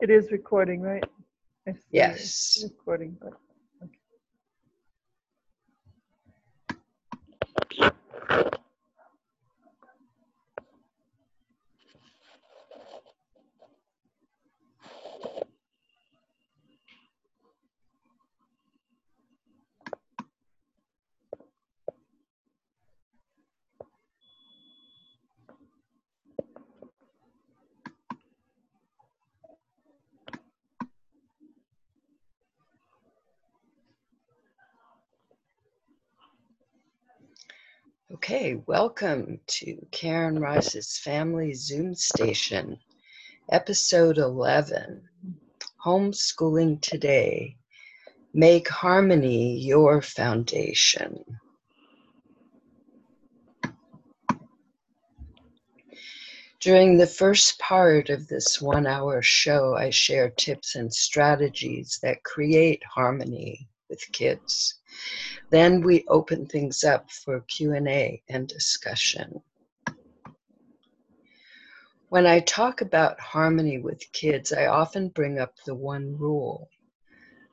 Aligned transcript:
It 0.00 0.10
is 0.10 0.30
recording, 0.32 0.80
right? 0.80 1.04
I 1.68 1.72
see 1.72 1.78
Yes. 1.92 2.20
it's 2.20 2.64
Recording, 2.64 3.16
but. 3.20 3.34
Okay, 38.32 38.62
welcome 38.68 39.40
to 39.48 39.84
Karen 39.90 40.38
Rice's 40.38 40.96
Family 40.98 41.52
Zoom 41.52 41.96
Station, 41.96 42.78
episode 43.50 44.18
11 44.18 45.02
Homeschooling 45.84 46.80
Today. 46.80 47.56
Make 48.32 48.68
harmony 48.68 49.58
your 49.58 50.00
foundation. 50.00 51.24
During 56.60 56.98
the 56.98 57.08
first 57.08 57.58
part 57.58 58.10
of 58.10 58.28
this 58.28 58.62
one 58.62 58.86
hour 58.86 59.22
show, 59.22 59.74
I 59.74 59.90
share 59.90 60.30
tips 60.30 60.76
and 60.76 60.94
strategies 60.94 61.98
that 62.04 62.22
create 62.22 62.84
harmony 62.94 63.68
with 63.88 64.00
kids. 64.12 64.79
Then 65.50 65.80
we 65.80 66.04
open 66.08 66.46
things 66.46 66.84
up 66.84 67.10
for 67.10 67.40
Q&A 67.40 68.22
and 68.28 68.46
discussion. 68.46 69.42
When 72.08 72.26
I 72.26 72.40
talk 72.40 72.80
about 72.80 73.20
harmony 73.20 73.78
with 73.78 74.10
kids, 74.12 74.52
I 74.52 74.66
often 74.66 75.08
bring 75.08 75.38
up 75.38 75.54
the 75.64 75.74
one 75.74 76.16
rule. 76.18 76.68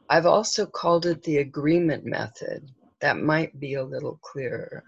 I've 0.09 0.25
also 0.25 0.65
called 0.65 1.05
it 1.05 1.21
the 1.23 1.37
agreement 1.37 2.05
method. 2.05 2.71
That 3.01 3.17
might 3.17 3.59
be 3.59 3.75
a 3.75 3.83
little 3.83 4.17
clearer. 4.23 4.83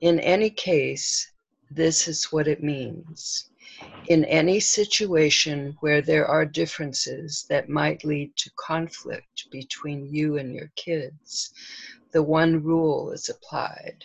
In 0.00 0.20
any 0.20 0.50
case, 0.50 1.32
this 1.70 2.08
is 2.08 2.32
what 2.32 2.46
it 2.46 2.62
means. 2.62 3.50
In 4.08 4.24
any 4.24 4.60
situation 4.60 5.76
where 5.80 6.02
there 6.02 6.26
are 6.26 6.44
differences 6.44 7.46
that 7.48 7.68
might 7.68 8.04
lead 8.04 8.36
to 8.36 8.50
conflict 8.56 9.50
between 9.50 10.12
you 10.12 10.36
and 10.38 10.54
your 10.54 10.70
kids, 10.76 11.52
the 12.12 12.22
one 12.22 12.62
rule 12.62 13.12
is 13.12 13.28
applied. 13.28 14.04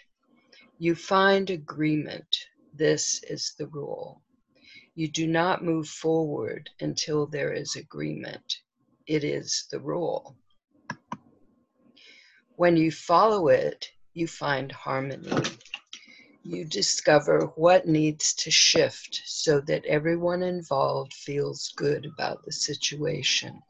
You 0.77 0.95
find 0.95 1.49
agreement. 1.49 2.37
This 2.73 3.23
is 3.23 3.53
the 3.57 3.67
rule. 3.67 4.21
You 4.95 5.07
do 5.07 5.27
not 5.27 5.63
move 5.63 5.87
forward 5.87 6.69
until 6.79 7.25
there 7.25 7.51
is 7.51 7.75
agreement. 7.75 8.59
It 9.07 9.23
is 9.23 9.67
the 9.71 9.79
rule. 9.79 10.37
When 12.55 12.77
you 12.77 12.91
follow 12.91 13.47
it, 13.47 13.89
you 14.13 14.27
find 14.27 14.71
harmony 14.71 15.31
you 16.47 16.63
discover 16.63 17.51
what 17.55 17.87
needs 17.87 18.33
to 18.33 18.49
shift 18.49 19.21
so 19.25 19.59
that 19.59 19.85
everyone 19.85 20.41
involved 20.41 21.13
feels 21.13 21.73
good 21.75 22.05
about 22.05 22.43
the 22.45 22.51
situation. 22.51 23.61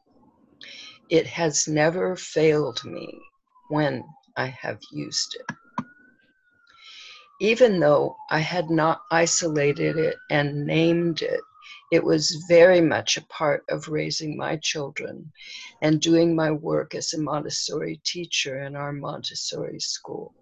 It 1.10 1.26
has 1.26 1.66
never 1.66 2.14
failed 2.14 2.84
me 2.84 3.20
when 3.68 4.04
I 4.36 4.46
have 4.46 4.78
used 4.92 5.36
it. 5.40 5.56
Even 7.40 7.80
though 7.80 8.16
I 8.30 8.38
had 8.38 8.70
not 8.70 9.00
isolated 9.10 9.96
it 9.96 10.16
and 10.30 10.64
named 10.64 11.22
it, 11.22 11.40
it 11.90 12.04
was 12.04 12.44
very 12.48 12.80
much 12.80 13.16
a 13.16 13.26
part 13.26 13.64
of 13.68 13.88
raising 13.88 14.36
my 14.36 14.56
children 14.56 15.32
and 15.82 16.00
doing 16.00 16.36
my 16.36 16.52
work 16.52 16.94
as 16.94 17.12
a 17.12 17.20
Montessori 17.20 18.00
teacher 18.04 18.62
in 18.62 18.76
our 18.76 18.92
Montessori 18.92 19.80
school 19.80 20.32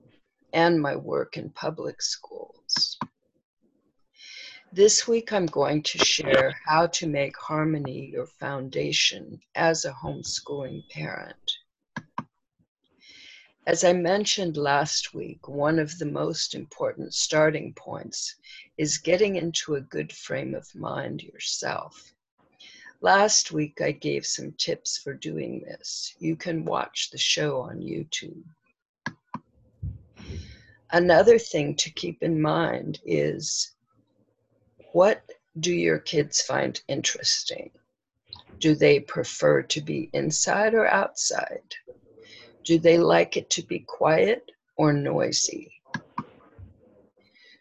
and 0.56 0.80
my 0.80 0.96
work 0.96 1.36
in 1.36 1.50
public 1.50 2.00
schools. 2.00 2.98
This 4.72 5.06
week, 5.06 5.30
I'm 5.30 5.44
going 5.44 5.82
to 5.82 5.98
share 5.98 6.56
how 6.64 6.86
to 6.86 7.06
make 7.06 7.36
harmony 7.36 8.08
your 8.10 8.26
foundation 8.26 9.38
as 9.54 9.84
a 9.84 9.92
homeschooling 9.92 10.88
parent. 10.88 11.52
As 13.66 13.84
I 13.84 13.92
mentioned 13.92 14.56
last 14.56 15.12
week, 15.12 15.46
one 15.46 15.78
of 15.78 15.98
the 15.98 16.06
most 16.06 16.54
important 16.54 17.12
starting 17.12 17.74
points 17.74 18.36
is 18.78 18.96
getting 18.96 19.36
into 19.36 19.74
a 19.74 19.82
good 19.82 20.10
frame 20.10 20.54
of 20.54 20.74
mind 20.74 21.22
yourself. 21.22 22.14
Last 23.02 23.52
week, 23.52 23.82
I 23.82 23.92
gave 23.92 24.24
some 24.24 24.52
tips 24.52 24.96
for 24.96 25.12
doing 25.12 25.60
this. 25.66 26.14
You 26.18 26.34
can 26.34 26.64
watch 26.64 27.10
the 27.10 27.18
show 27.18 27.60
on 27.60 27.80
YouTube. 27.80 28.42
Another 30.92 31.38
thing 31.38 31.74
to 31.76 31.90
keep 31.90 32.22
in 32.22 32.40
mind 32.40 33.00
is 33.04 33.72
what 34.92 35.22
do 35.58 35.72
your 35.72 35.98
kids 35.98 36.42
find 36.42 36.80
interesting? 36.86 37.70
Do 38.58 38.74
they 38.74 39.00
prefer 39.00 39.62
to 39.62 39.80
be 39.80 40.10
inside 40.12 40.74
or 40.74 40.86
outside? 40.86 41.74
Do 42.64 42.78
they 42.78 42.98
like 42.98 43.36
it 43.36 43.50
to 43.50 43.62
be 43.62 43.80
quiet 43.80 44.50
or 44.76 44.92
noisy? 44.92 45.72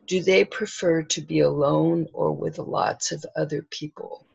Do 0.07 0.21
they 0.21 0.45
prefer 0.45 1.01
to 1.01 1.21
be 1.21 1.39
alone 1.39 2.07
or 2.13 2.31
with 2.31 2.59
lots 2.59 3.11
of 3.11 3.25
other 3.35 3.63
people 3.71 4.27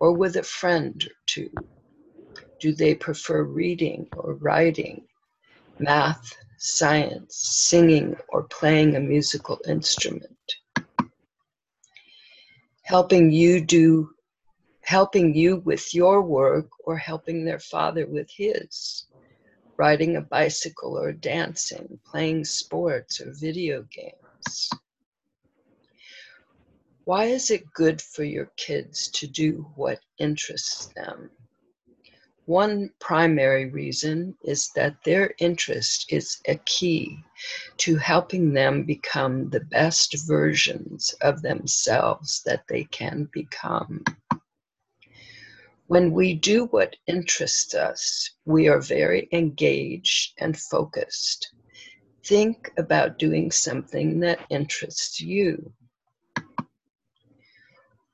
or 0.00 0.12
with 0.12 0.36
a 0.36 0.42
friend 0.42 1.02
or 1.04 1.16
two? 1.26 1.50
Do 2.58 2.74
they 2.74 2.94
prefer 2.94 3.44
reading 3.44 4.08
or 4.16 4.34
writing, 4.34 5.06
math, 5.78 6.36
science, 6.64 7.36
singing, 7.36 8.16
or 8.30 8.44
playing 8.44 8.96
a 8.96 9.00
musical 9.00 9.60
instrument. 9.68 10.54
Helping 12.82 13.30
you 13.30 13.60
do, 13.60 14.10
helping 14.82 15.34
you 15.34 15.56
with 15.56 15.94
your 15.94 16.22
work 16.22 16.68
or 16.84 16.96
helping 16.96 17.44
their 17.44 17.58
father 17.58 18.06
with 18.06 18.30
his. 18.30 19.04
Riding 19.76 20.16
a 20.16 20.22
bicycle 20.22 20.96
or 20.96 21.12
dancing, 21.12 22.00
playing 22.06 22.44
sports 22.44 23.20
or 23.20 23.32
video 23.32 23.82
games. 23.90 24.70
Why 27.04 27.26
is 27.26 27.50
it 27.50 27.72
good 27.74 28.00
for 28.00 28.24
your 28.24 28.50
kids 28.56 29.08
to 29.08 29.26
do 29.26 29.70
what 29.74 30.00
interests 30.18 30.86
them? 30.96 31.30
One 32.46 32.90
primary 33.00 33.70
reason 33.70 34.36
is 34.44 34.70
that 34.76 35.02
their 35.02 35.34
interest 35.38 36.12
is 36.12 36.42
a 36.46 36.56
key 36.66 37.24
to 37.78 37.96
helping 37.96 38.52
them 38.52 38.84
become 38.84 39.48
the 39.48 39.60
best 39.60 40.14
versions 40.26 41.14
of 41.22 41.40
themselves 41.40 42.42
that 42.44 42.64
they 42.68 42.84
can 42.84 43.30
become. 43.32 44.04
When 45.86 46.12
we 46.12 46.34
do 46.34 46.66
what 46.66 46.96
interests 47.06 47.74
us, 47.74 48.30
we 48.44 48.68
are 48.68 48.80
very 48.80 49.26
engaged 49.32 50.34
and 50.38 50.58
focused. 50.58 51.50
Think 52.24 52.70
about 52.76 53.18
doing 53.18 53.50
something 53.50 54.20
that 54.20 54.40
interests 54.50 55.18
you. 55.18 55.72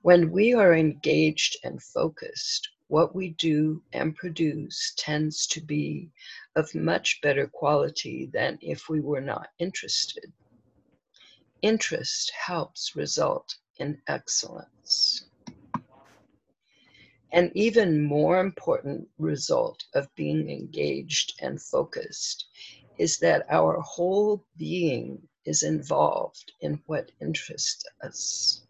When 0.02 0.30
we 0.30 0.54
are 0.54 0.74
engaged 0.74 1.56
and 1.64 1.82
focused, 1.82 2.70
what 2.90 3.14
we 3.14 3.30
do 3.30 3.80
and 3.92 4.16
produce 4.16 4.92
tends 4.96 5.46
to 5.46 5.60
be 5.60 6.10
of 6.56 6.74
much 6.74 7.20
better 7.22 7.46
quality 7.46 8.28
than 8.32 8.58
if 8.60 8.88
we 8.88 9.00
were 9.00 9.20
not 9.20 9.48
interested. 9.60 10.32
Interest 11.62 12.32
helps 12.32 12.96
result 12.96 13.54
in 13.78 13.96
excellence. 14.08 15.28
An 17.32 17.52
even 17.54 18.02
more 18.02 18.40
important 18.40 19.06
result 19.18 19.84
of 19.94 20.12
being 20.16 20.50
engaged 20.50 21.34
and 21.40 21.62
focused 21.62 22.46
is 22.98 23.18
that 23.18 23.46
our 23.50 23.80
whole 23.82 24.44
being 24.56 25.28
is 25.44 25.62
involved 25.62 26.52
in 26.60 26.82
what 26.86 27.12
interests 27.20 27.84
us. 28.02 28.66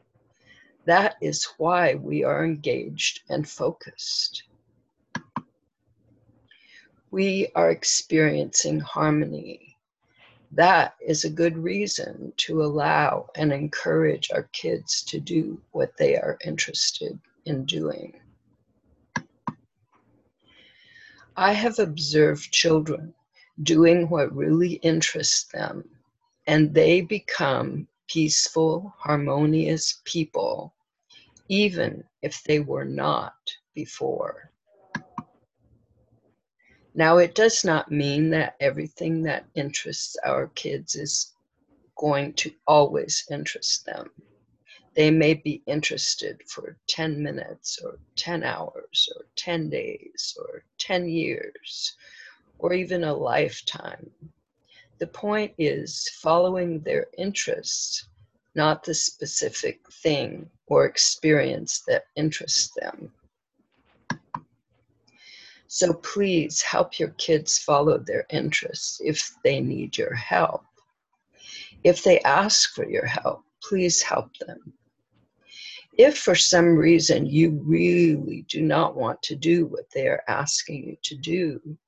That 0.87 1.17
is 1.21 1.45
why 1.59 1.95
we 1.95 2.25
are 2.25 2.45
engaged 2.45 3.21
and 3.29 3.49
focused. 3.49 4.45
We 7.11 7.49
are 7.55 7.71
experiencing 7.71 8.81
harmony. 8.81 9.77
That 10.53 10.95
is 11.01 11.25
a 11.25 11.31
good 11.31 11.57
reason 11.57 12.33
to 12.39 12.63
allow 12.63 13.31
and 13.37 13.53
encourage 13.53 14.31
our 14.33 14.45
kids 14.53 15.03
to 15.05 15.21
do 15.21 15.61
what 15.73 15.97
they 15.97 16.17
are 16.17 16.39
interested 16.45 17.19
in 17.45 17.65
doing. 17.67 18.15
I 21.37 21.53
have 21.53 21.79
observed 21.79 22.53
children 22.53 23.15
doing 23.63 24.09
what 24.09 24.35
really 24.35 24.75
interests 24.75 25.45
them, 25.45 25.89
and 26.47 26.75
they 26.75 27.01
become 27.01 27.87
peaceful, 28.11 28.93
harmonious 28.99 30.01
people, 30.05 30.75
even 31.49 32.03
if 32.23 32.43
they 32.43 32.59
were 32.59 32.85
not 32.85 33.37
before. 33.73 34.51
Now, 36.93 37.19
it 37.19 37.37
does 37.37 37.65
not 37.65 37.93
mean 37.93 38.31
that 38.31 38.57
everything 38.59 39.23
that 39.23 39.47
interests 39.55 40.17
our 40.25 40.49
kids 40.49 40.97
is 40.97 41.35
going 41.97 42.33
to 42.35 42.53
always 42.67 43.25
interest 43.31 43.87
them. 43.87 44.11
They 44.95 45.13
may 45.13 45.35
be 45.35 45.63
interested 45.67 46.43
for 46.49 46.77
10 46.89 47.23
minutes 47.23 47.79
or 47.81 48.01
10 48.17 48.43
hours 48.43 49.09
or 49.15 49.27
10 49.37 49.71
days 49.71 50.37
or 50.37 50.65
10 50.79 51.09
years 51.09 51.97
or 52.59 52.73
even 52.73 53.05
a 53.05 53.15
lifetime. 53.15 54.11
The 55.01 55.07
point 55.07 55.55
is 55.57 56.11
following 56.21 56.81
their 56.81 57.07
interests, 57.17 58.07
not 58.55 58.85
the 58.85 58.93
specific 58.93 59.81
thing 59.91 60.51
or 60.67 60.85
experience 60.85 61.83
that 61.89 62.05
interests 62.17 62.71
them. 62.79 63.11
So 65.69 65.95
please 65.95 66.61
help 66.61 66.99
your 66.99 67.11
kids 67.17 67.57
follow 67.57 67.97
their 67.97 68.27
interests 68.29 69.01
if 69.03 69.35
they 69.43 69.61
need 69.61 69.97
your 69.97 70.15
help. 70.15 70.65
If 71.83 72.05
they 72.05 72.21
ask 72.21 72.75
for 72.75 72.87
your 72.87 73.07
help, 73.07 73.45
please 73.63 74.03
help 74.03 74.37
them. 74.37 74.75
If 75.97 76.19
for 76.19 76.35
some 76.35 76.77
reason 76.77 77.25
you 77.25 77.63
really 77.65 78.45
do 78.49 78.61
not 78.61 78.97
want 78.97 79.23
to 79.23 79.35
do 79.35 79.65
what 79.65 79.91
they 79.95 80.09
are 80.09 80.23
asking 80.29 80.89
you 80.89 80.97
to 81.05 81.17
do, 81.17 81.79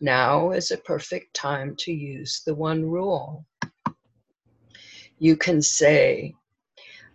now 0.00 0.50
is 0.52 0.70
a 0.70 0.78
perfect 0.78 1.34
time 1.34 1.74
to 1.80 1.92
use 1.92 2.42
the 2.44 2.54
one 2.54 2.84
rule. 2.84 3.44
You 5.18 5.36
can 5.36 5.60
say, 5.60 6.34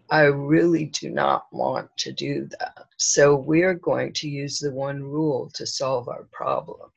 I 0.09 0.23
really 0.23 0.85
do 0.85 1.09
not 1.09 1.47
want 1.51 1.89
to 1.97 2.11
do 2.11 2.47
that. 2.59 2.85
So 2.97 3.35
we're 3.35 3.73
going 3.73 4.13
to 4.13 4.29
use 4.29 4.59
the 4.59 4.71
one 4.71 5.03
rule 5.03 5.49
to 5.55 5.65
solve 5.65 6.09
our 6.09 6.27
problem. 6.31 6.91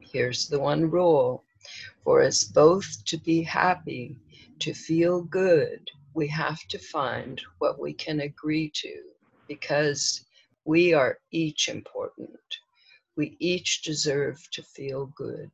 Here's 0.00 0.48
the 0.48 0.60
one 0.60 0.90
rule 0.90 1.44
for 2.04 2.22
us 2.22 2.44
both 2.44 3.04
to 3.06 3.16
be 3.18 3.42
happy, 3.42 4.16
to 4.60 4.74
feel 4.74 5.22
good, 5.22 5.90
we 6.14 6.26
have 6.28 6.60
to 6.68 6.78
find 6.78 7.40
what 7.58 7.78
we 7.78 7.92
can 7.92 8.20
agree 8.20 8.70
to 8.74 9.02
because 9.46 10.24
we 10.64 10.92
are 10.92 11.18
each 11.30 11.68
important. 11.68 12.38
We 13.20 13.36
each 13.38 13.82
deserve 13.82 14.48
to 14.52 14.62
feel 14.62 15.12
good. 15.14 15.50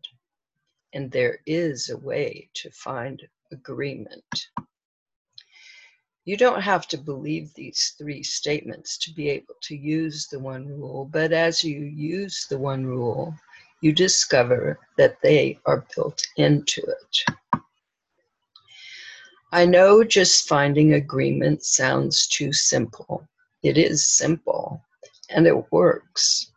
And 0.93 1.11
there 1.11 1.41
is 1.47 1.91
a 1.91 1.97
way 1.97 2.49
to 2.55 2.71
find 2.71 3.21
agreement. 3.51 4.51
You 6.25 6.37
don't 6.37 6.63
have 6.63 6.87
to 6.87 6.97
believe 6.97 7.53
these 7.55 7.97
three 7.99 8.23
statements 8.23 8.97
to 8.99 9.13
be 9.13 9.29
able 9.31 9.57
to 9.63 9.75
use 9.75 10.29
the 10.29 10.39
one 10.39 10.69
rule, 10.69 11.07
but 11.07 11.33
as 11.33 11.65
you 11.65 11.81
use 11.81 12.47
the 12.49 12.57
one 12.57 12.87
rule, 12.87 13.35
you 13.81 13.93
discover 13.93 14.79
that 14.97 15.21
they 15.21 15.59
are 15.67 15.85
built 15.97 16.25
into 16.37 16.83
it. 16.83 17.63
I 19.51 19.67
know 19.67 20.05
just 20.05 20.47
finding 20.47 20.95
agreement 20.95 21.65
sounds 21.65 22.29
too 22.29 22.53
simple. 22.53 23.27
It 23.65 23.77
is 23.77 24.07
simple 24.09 24.81
and 25.31 25.49
it 25.49 25.73
works. 25.73 26.53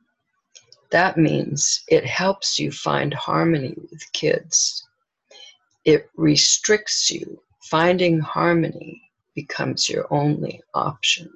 That 0.92 1.18
means 1.18 1.84
it 1.88 2.06
helps 2.06 2.58
you 2.58 2.72
find 2.72 3.14
harmony 3.14 3.76
with 3.92 4.12
kids. 4.12 4.88
It 5.86 6.10
restricts 6.16 7.12
you. 7.12 7.42
Finding 7.70 8.20
harmony 8.20 9.12
becomes 9.36 9.88
your 9.88 10.12
only 10.12 10.62
option. 10.74 11.32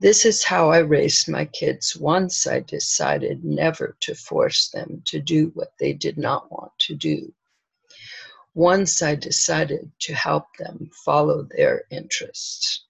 This 0.00 0.24
is 0.24 0.42
how 0.42 0.70
I 0.70 0.78
raised 0.78 1.28
my 1.28 1.44
kids 1.44 1.94
once 1.94 2.46
I 2.46 2.60
decided 2.60 3.44
never 3.44 3.98
to 4.00 4.14
force 4.14 4.70
them 4.70 5.02
to 5.04 5.20
do 5.20 5.50
what 5.52 5.74
they 5.78 5.92
did 5.92 6.16
not 6.16 6.50
want 6.50 6.72
to 6.78 6.94
do. 6.94 7.34
Once 8.54 9.02
I 9.02 9.14
decided 9.14 9.92
to 10.00 10.14
help 10.14 10.46
them 10.58 10.90
follow 11.04 11.42
their 11.42 11.84
interests. 11.90 12.86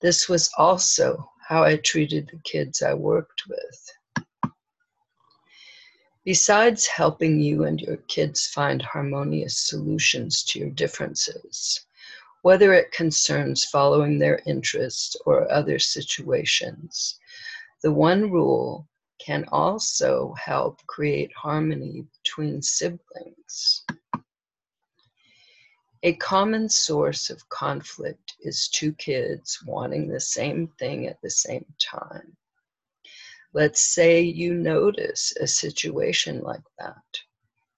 This 0.00 0.28
was 0.28 0.50
also 0.58 1.30
how 1.46 1.62
I 1.62 1.76
treated 1.76 2.28
the 2.28 2.40
kids 2.42 2.82
I 2.82 2.94
worked 2.94 3.44
with. 3.48 4.24
Besides 6.24 6.88
helping 6.88 7.38
you 7.38 7.64
and 7.64 7.80
your 7.80 7.98
kids 8.08 8.48
find 8.48 8.82
harmonious 8.82 9.56
solutions 9.56 10.42
to 10.44 10.58
your 10.58 10.70
differences, 10.70 11.86
whether 12.42 12.72
it 12.72 12.90
concerns 12.90 13.64
following 13.64 14.18
their 14.18 14.42
interests 14.44 15.16
or 15.24 15.48
other 15.52 15.78
situations, 15.78 17.20
the 17.80 17.92
one 17.92 18.28
rule 18.28 18.88
can 19.24 19.44
also 19.52 20.34
help 20.34 20.84
create 20.88 21.32
harmony 21.36 22.04
between 22.24 22.60
siblings. 22.60 23.84
A 26.02 26.14
common 26.16 26.68
source 26.68 27.30
of 27.30 27.48
conflict 27.48 28.34
is 28.40 28.68
two 28.68 28.92
kids 28.92 29.58
wanting 29.64 30.08
the 30.08 30.20
same 30.20 30.68
thing 30.78 31.06
at 31.06 31.20
the 31.22 31.30
same 31.30 31.64
time. 31.78 32.36
Let's 33.54 33.80
say 33.80 34.20
you 34.20 34.52
notice 34.52 35.32
a 35.40 35.46
situation 35.46 36.42
like 36.42 36.64
that. 36.78 37.02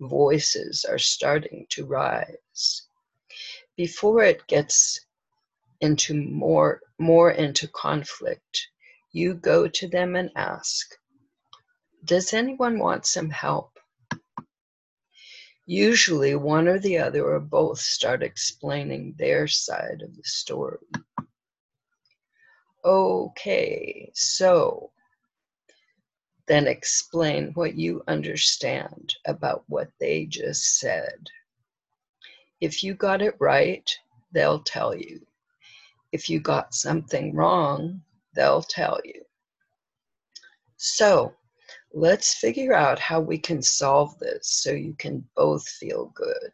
Voices 0.01 0.85
are 0.85 0.99
starting 0.99 1.67
to 1.71 1.87
rise. 1.87 2.83
Before 3.77 4.23
it 4.25 4.47
gets 4.49 5.07
into 5.81 6.15
more 6.15 6.81
more 6.99 7.31
into 7.31 7.69
conflict, 7.69 8.69
you 9.13 9.35
go 9.35 9.69
to 9.69 9.87
them 9.89 10.17
and 10.17 10.31
ask, 10.35 10.97
"Does 12.05 12.35
anyone 12.35 12.81
want 12.81 13.07
some 13.07 13.31
help?" 13.31 13.78
Usually 15.71 16.35
one 16.35 16.67
or 16.67 16.79
the 16.79 16.97
other 16.97 17.23
or 17.27 17.39
both 17.41 17.79
start 17.79 18.23
explaining 18.23 19.15
their 19.19 19.47
side 19.47 20.01
of 20.01 20.17
the 20.17 20.23
story. 20.25 20.79
Okay, 22.83 24.11
so 24.15 24.91
then 26.47 26.67
explain 26.67 27.51
what 27.53 27.75
you 27.75 28.03
understand 28.09 29.15
about 29.27 29.63
what 29.69 29.91
they 30.01 30.25
just 30.25 30.79
said. 30.79 31.29
If 32.63 32.83
you 32.83 32.95
got 32.95 33.21
it 33.21 33.35
right, 33.39 33.95
they'll 34.33 34.61
tell 34.61 34.95
you. 34.95 35.21
If 36.13 36.31
you 36.31 36.41
got 36.41 36.73
something 36.73 37.35
wrong, 37.35 38.01
they'll 38.35 38.63
tell 38.63 39.01
you. 39.05 39.23
So 40.79 41.35
let's 41.93 42.35
figure 42.35 42.75
out 42.75 42.99
how 42.99 43.21
we 43.21 43.39
can 43.39 43.63
solve 43.63 44.19
this 44.19 44.47
so 44.47 44.71
you 44.71 44.95
can 44.99 45.25
both 45.35 45.67
feel 45.67 46.13
good. 46.15 46.53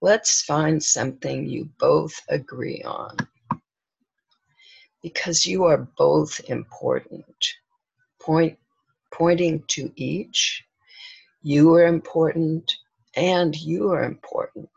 Let's 0.00 0.42
find 0.42 0.82
something 0.82 1.46
you 1.46 1.68
both 1.78 2.14
agree 2.28 2.82
on. 2.82 3.16
Because 5.02 5.46
you 5.46 5.64
are 5.64 5.88
both 5.96 6.40
important. 6.48 7.48
Point 8.20 8.58
pointing 9.12 9.62
to 9.68 9.92
each. 9.96 10.64
You 11.42 11.74
are 11.74 11.86
important 11.86 12.72
and 13.14 13.56
you 13.56 13.90
are 13.90 14.04
important. 14.04 14.68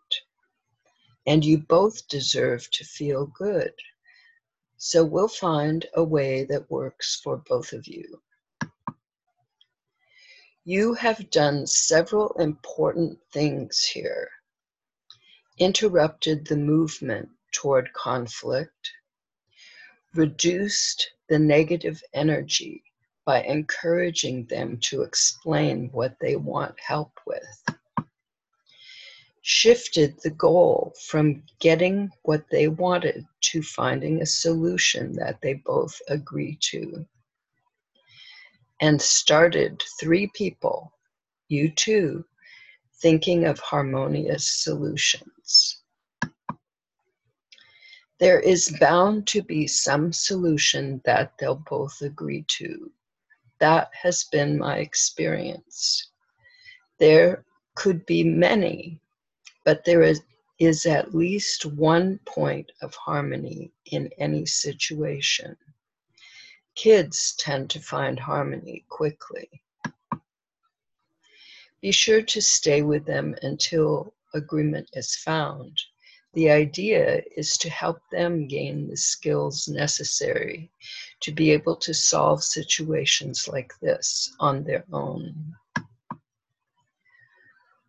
And 1.27 1.43
you 1.43 1.57
both 1.57 2.07
deserve 2.07 2.69
to 2.71 2.83
feel 2.83 3.27
good. 3.27 3.73
So 4.77 5.03
we'll 5.03 5.27
find 5.27 5.85
a 5.95 6.03
way 6.03 6.45
that 6.45 6.69
works 6.71 7.19
for 7.23 7.37
both 7.47 7.73
of 7.73 7.87
you. 7.87 8.21
You 10.63 10.93
have 10.93 11.31
done 11.31 11.65
several 11.65 12.33
important 12.33 13.17
things 13.33 13.83
here. 13.83 14.29
Interrupted 15.57 16.45
the 16.45 16.55
movement 16.55 17.29
toward 17.51 17.91
conflict, 17.93 18.91
reduced 20.13 21.13
the 21.29 21.39
negative 21.39 22.03
energy 22.13 22.83
by 23.25 23.41
encouraging 23.41 24.45
them 24.45 24.77
to 24.81 25.01
explain 25.01 25.89
what 25.93 26.15
they 26.21 26.35
want 26.35 26.79
help 26.79 27.19
with. 27.25 27.65
Shifted 29.41 30.19
the 30.21 30.29
goal 30.29 30.93
from 31.07 31.41
getting 31.59 32.11
what 32.21 32.45
they 32.51 32.67
wanted 32.67 33.25
to 33.49 33.63
finding 33.63 34.21
a 34.21 34.27
solution 34.27 35.13
that 35.13 35.41
they 35.41 35.55
both 35.55 35.99
agree 36.07 36.59
to. 36.69 37.07
And 38.81 39.01
started 39.01 39.81
three 39.99 40.27
people, 40.33 40.91
you 41.47 41.71
too, 41.71 42.25
thinking 42.95 43.45
of 43.45 43.59
harmonious 43.59 44.63
solutions. 44.63 45.81
there 48.21 48.39
is 48.39 48.77
bound 48.79 49.25
to 49.25 49.41
be 49.41 49.65
some 49.65 50.13
solution 50.13 51.01
that 51.05 51.33
they'll 51.39 51.63
both 51.67 52.03
agree 52.03 52.45
to. 52.47 52.91
That 53.59 53.89
has 53.99 54.25
been 54.25 54.59
my 54.59 54.77
experience. 54.77 56.11
There 56.99 57.43
could 57.73 58.05
be 58.05 58.23
many, 58.23 59.01
but 59.65 59.83
there 59.85 60.03
is, 60.03 60.21
is 60.59 60.85
at 60.85 61.15
least 61.15 61.65
one 61.65 62.19
point 62.27 62.71
of 62.83 62.93
harmony 62.93 63.71
in 63.87 64.07
any 64.19 64.45
situation. 64.45 65.57
Kids 66.75 67.33
tend 67.37 67.69
to 67.71 67.79
find 67.79 68.19
harmony 68.19 68.85
quickly. 68.89 69.49
Be 71.81 71.91
sure 71.91 72.21
to 72.21 72.41
stay 72.41 72.81
with 72.81 73.05
them 73.05 73.35
until 73.41 74.13
agreement 74.33 74.89
is 74.93 75.15
found. 75.15 75.81
The 76.33 76.49
idea 76.49 77.23
is 77.35 77.57
to 77.57 77.69
help 77.69 78.01
them 78.11 78.47
gain 78.47 78.87
the 78.87 78.95
skills 78.95 79.67
necessary 79.67 80.71
to 81.21 81.31
be 81.31 81.51
able 81.51 81.75
to 81.77 81.93
solve 81.93 82.43
situations 82.43 83.47
like 83.47 83.73
this 83.81 84.33
on 84.39 84.63
their 84.63 84.85
own. 84.93 85.55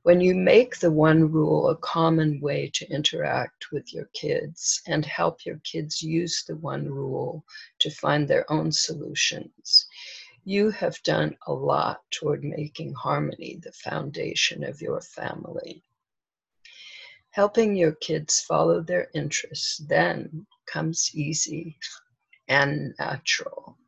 When 0.04 0.20
you 0.20 0.34
make 0.34 0.78
the 0.80 0.90
one 0.90 1.30
rule 1.30 1.68
a 1.68 1.76
common 1.76 2.40
way 2.40 2.68
to 2.74 2.90
interact 2.90 3.70
with 3.70 3.94
your 3.94 4.06
kids 4.06 4.82
and 4.88 5.06
help 5.06 5.46
your 5.46 5.58
kids 5.58 6.02
use 6.02 6.42
the 6.42 6.56
one 6.56 6.88
rule 6.88 7.44
to 7.78 7.88
find 7.88 8.26
their 8.26 8.50
own 8.50 8.72
solutions, 8.72 9.86
you 10.44 10.70
have 10.70 11.00
done 11.04 11.36
a 11.46 11.52
lot 11.52 12.02
toward 12.10 12.42
making 12.42 12.94
harmony 12.94 13.60
the 13.62 13.70
foundation 13.70 14.64
of 14.64 14.82
your 14.82 15.00
family. 15.00 15.84
Helping 17.30 17.76
your 17.76 17.92
kids 17.92 18.40
follow 18.40 18.80
their 18.80 19.08
interests 19.14 19.78
then 19.88 20.46
comes 20.66 21.12
easy 21.14 21.78
and 22.48 22.92
natural. 22.98 23.78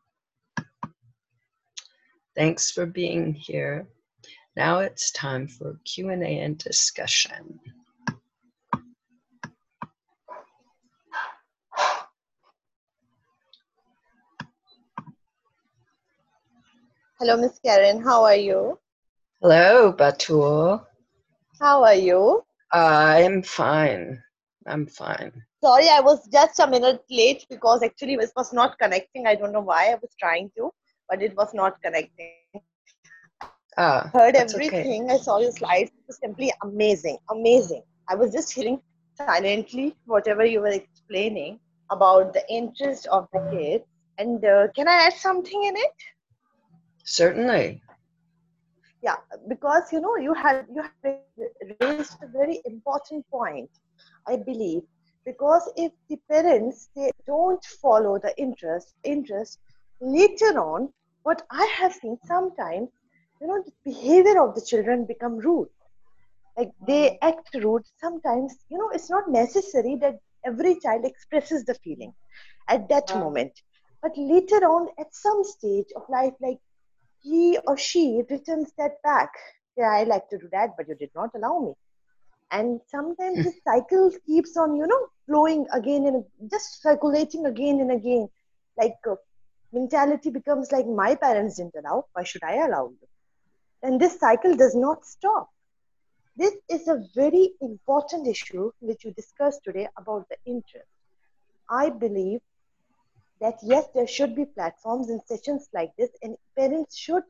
Thanks 2.36 2.70
for 2.70 2.86
being 2.86 3.34
here. 3.34 3.88
Now 4.56 4.78
it's 4.78 5.10
time 5.10 5.48
for 5.48 5.80
Q&A 5.84 6.14
and 6.14 6.56
discussion. 6.56 7.58
Hello, 17.18 17.36
Miss 17.36 17.58
Karen. 17.64 18.00
How 18.02 18.22
are 18.22 18.36
you? 18.36 18.78
Hello, 19.42 19.92
Batul. 19.92 20.84
How 21.60 21.82
are 21.82 21.94
you? 21.94 22.44
I'm 22.70 23.42
fine. 23.42 24.22
I'm 24.66 24.86
fine. 24.86 25.32
Sorry, 25.62 25.88
I 25.88 26.00
was 26.00 26.28
just 26.28 26.60
a 26.60 26.66
minute 26.68 27.02
late 27.10 27.44
because 27.50 27.82
actually 27.82 28.14
it 28.14 28.30
was 28.36 28.52
not 28.52 28.78
connecting. 28.78 29.26
I 29.26 29.34
don't 29.34 29.52
know 29.52 29.62
why 29.62 29.90
I 29.90 29.94
was 29.94 30.14
trying 30.20 30.50
to, 30.56 30.70
but 31.08 31.22
it 31.22 31.36
was 31.36 31.52
not 31.54 31.82
connecting. 31.82 32.43
Ah, 33.76 34.12
Heard 34.12 34.34
that's 34.34 34.54
okay. 34.54 34.86
everything. 34.86 35.10
I 35.10 35.16
saw 35.18 35.38
your 35.38 35.52
slides. 35.52 35.90
It 35.90 36.04
was 36.06 36.18
simply 36.22 36.52
amazing. 36.62 37.18
Amazing. 37.30 37.82
I 38.08 38.16
was 38.16 38.32
just 38.32 38.52
hearing 38.52 38.82
silently 39.16 39.96
whatever 40.06 40.44
you 40.44 40.60
were 40.60 40.72
explaining 40.72 41.58
about 41.90 42.32
the 42.32 42.42
interest 42.50 43.06
of 43.08 43.28
the 43.32 43.40
kids. 43.50 43.84
And 44.18 44.44
uh, 44.44 44.68
can 44.74 44.88
I 44.88 45.06
add 45.06 45.14
something 45.14 45.64
in 45.64 45.76
it? 45.76 45.96
Certainly. 47.04 47.82
yeah 49.02 49.16
because 49.48 49.92
you 49.92 50.00
know 50.00 50.16
you 50.16 50.34
have 50.34 50.66
you 50.74 50.82
have 50.82 51.14
raised 51.80 52.16
a 52.22 52.26
very 52.38 52.60
important 52.64 53.24
point 53.30 53.70
i 54.28 54.36
believe 54.36 54.82
because 55.24 55.70
if 55.76 55.92
the 56.08 56.18
parents 56.30 56.88
they 56.96 57.10
don't 57.26 57.64
follow 57.82 58.18
the 58.18 58.32
interest 58.38 58.94
interest 59.04 59.58
later 60.00 60.52
on 60.60 60.88
what 61.22 61.42
i 61.50 61.66
have 61.78 61.92
seen 61.92 62.16
sometimes 62.26 62.88
you 63.40 63.46
know 63.48 63.62
the 63.64 63.72
behavior 63.90 64.40
of 64.42 64.54
the 64.54 64.64
children 64.70 65.04
become 65.06 65.36
rude 65.38 65.68
like 66.58 66.70
they 66.86 67.18
act 67.22 67.48
rude 67.62 67.84
sometimes 68.00 68.54
you 68.70 68.78
know 68.78 68.90
it's 68.92 69.10
not 69.10 69.30
necessary 69.30 69.96
that 70.00 70.16
every 70.44 70.74
child 70.80 71.04
expresses 71.04 71.64
the 71.64 71.74
feeling 71.84 72.12
at 72.68 72.88
that 72.88 73.14
moment 73.14 73.52
but 74.02 74.12
later 74.16 74.60
on 74.74 74.88
at 74.98 75.14
some 75.14 75.42
stage 75.44 75.86
of 75.96 76.02
life 76.08 76.34
like 76.40 76.58
he 77.22 77.58
or 77.66 77.76
she 77.76 78.22
returns 78.30 78.72
that 78.78 79.02
back. 79.02 79.30
Yeah, 79.76 79.90
I 79.90 80.04
like 80.04 80.28
to 80.30 80.38
do 80.38 80.48
that, 80.52 80.70
but 80.76 80.88
you 80.88 80.94
did 80.94 81.10
not 81.14 81.30
allow 81.34 81.58
me. 81.60 81.72
And 82.50 82.80
sometimes 82.88 83.42
the 83.42 83.52
cycle 83.66 84.10
keeps 84.26 84.56
on, 84.56 84.76
you 84.76 84.86
know, 84.86 85.06
flowing 85.26 85.66
again 85.72 86.06
and 86.06 86.24
just 86.50 86.82
circulating 86.82 87.46
again 87.46 87.80
and 87.80 87.90
again. 87.90 88.28
Like 88.76 88.96
uh, 89.10 89.16
mentality 89.72 90.30
becomes 90.30 90.72
like 90.72 90.86
my 90.86 91.14
parents 91.16 91.56
didn't 91.56 91.74
allow, 91.84 92.04
why 92.12 92.24
should 92.24 92.42
I 92.44 92.56
allow 92.66 92.90
you? 92.90 93.08
And 93.84 94.00
this 94.00 94.18
cycle 94.18 94.56
does 94.56 94.74
not 94.74 95.04
stop. 95.04 95.50
This 96.36 96.54
is 96.70 96.88
a 96.88 97.04
very 97.14 97.50
important 97.60 98.26
issue 98.26 98.72
which 98.80 99.04
you 99.04 99.12
discussed 99.12 99.60
today 99.62 99.88
about 99.98 100.26
the 100.30 100.38
interest. 100.46 100.88
I 101.68 101.90
believe 101.90 102.40
that 103.42 103.58
yes, 103.62 103.84
there 103.94 104.06
should 104.06 104.34
be 104.34 104.46
platforms 104.46 105.10
and 105.10 105.20
sessions 105.26 105.68
like 105.74 105.92
this, 105.98 106.08
and 106.22 106.34
parents 106.56 106.96
should 106.96 107.24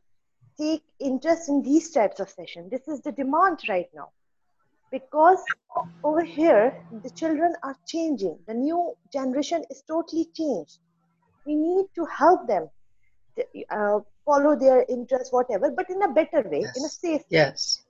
take 0.57 0.85
interest 1.01 1.49
in 1.49 1.61
these 1.63 1.91
types 1.91 2.21
of 2.21 2.31
sessions. 2.31 2.71
This 2.71 2.87
is 2.87 3.01
the 3.01 3.11
demand 3.11 3.59
right 3.69 3.89
now. 3.93 4.11
Because 4.93 5.43
over 6.05 6.23
here, 6.23 6.81
the 7.03 7.11
children 7.11 7.55
are 7.65 7.77
changing. 7.89 8.39
The 8.47 8.55
new 8.55 8.95
generation 9.13 9.65
is 9.71 9.83
totally 9.89 10.29
changed. 10.37 10.79
We 11.45 11.57
need 11.57 11.87
to 11.97 12.05
help 12.05 12.47
them 12.47 12.71
uh, 13.71 13.99
follow 14.25 14.57
their 14.57 14.85
interests, 14.89 15.33
whatever, 15.33 15.71
but 15.71 15.91
in 15.91 16.03
a 16.03 16.13
better 16.13 16.49
way, 16.49 16.71
in 16.77 16.85
a 16.85 16.89
safe 16.89 17.23
way. 17.33 17.47
Yes. 17.47 17.83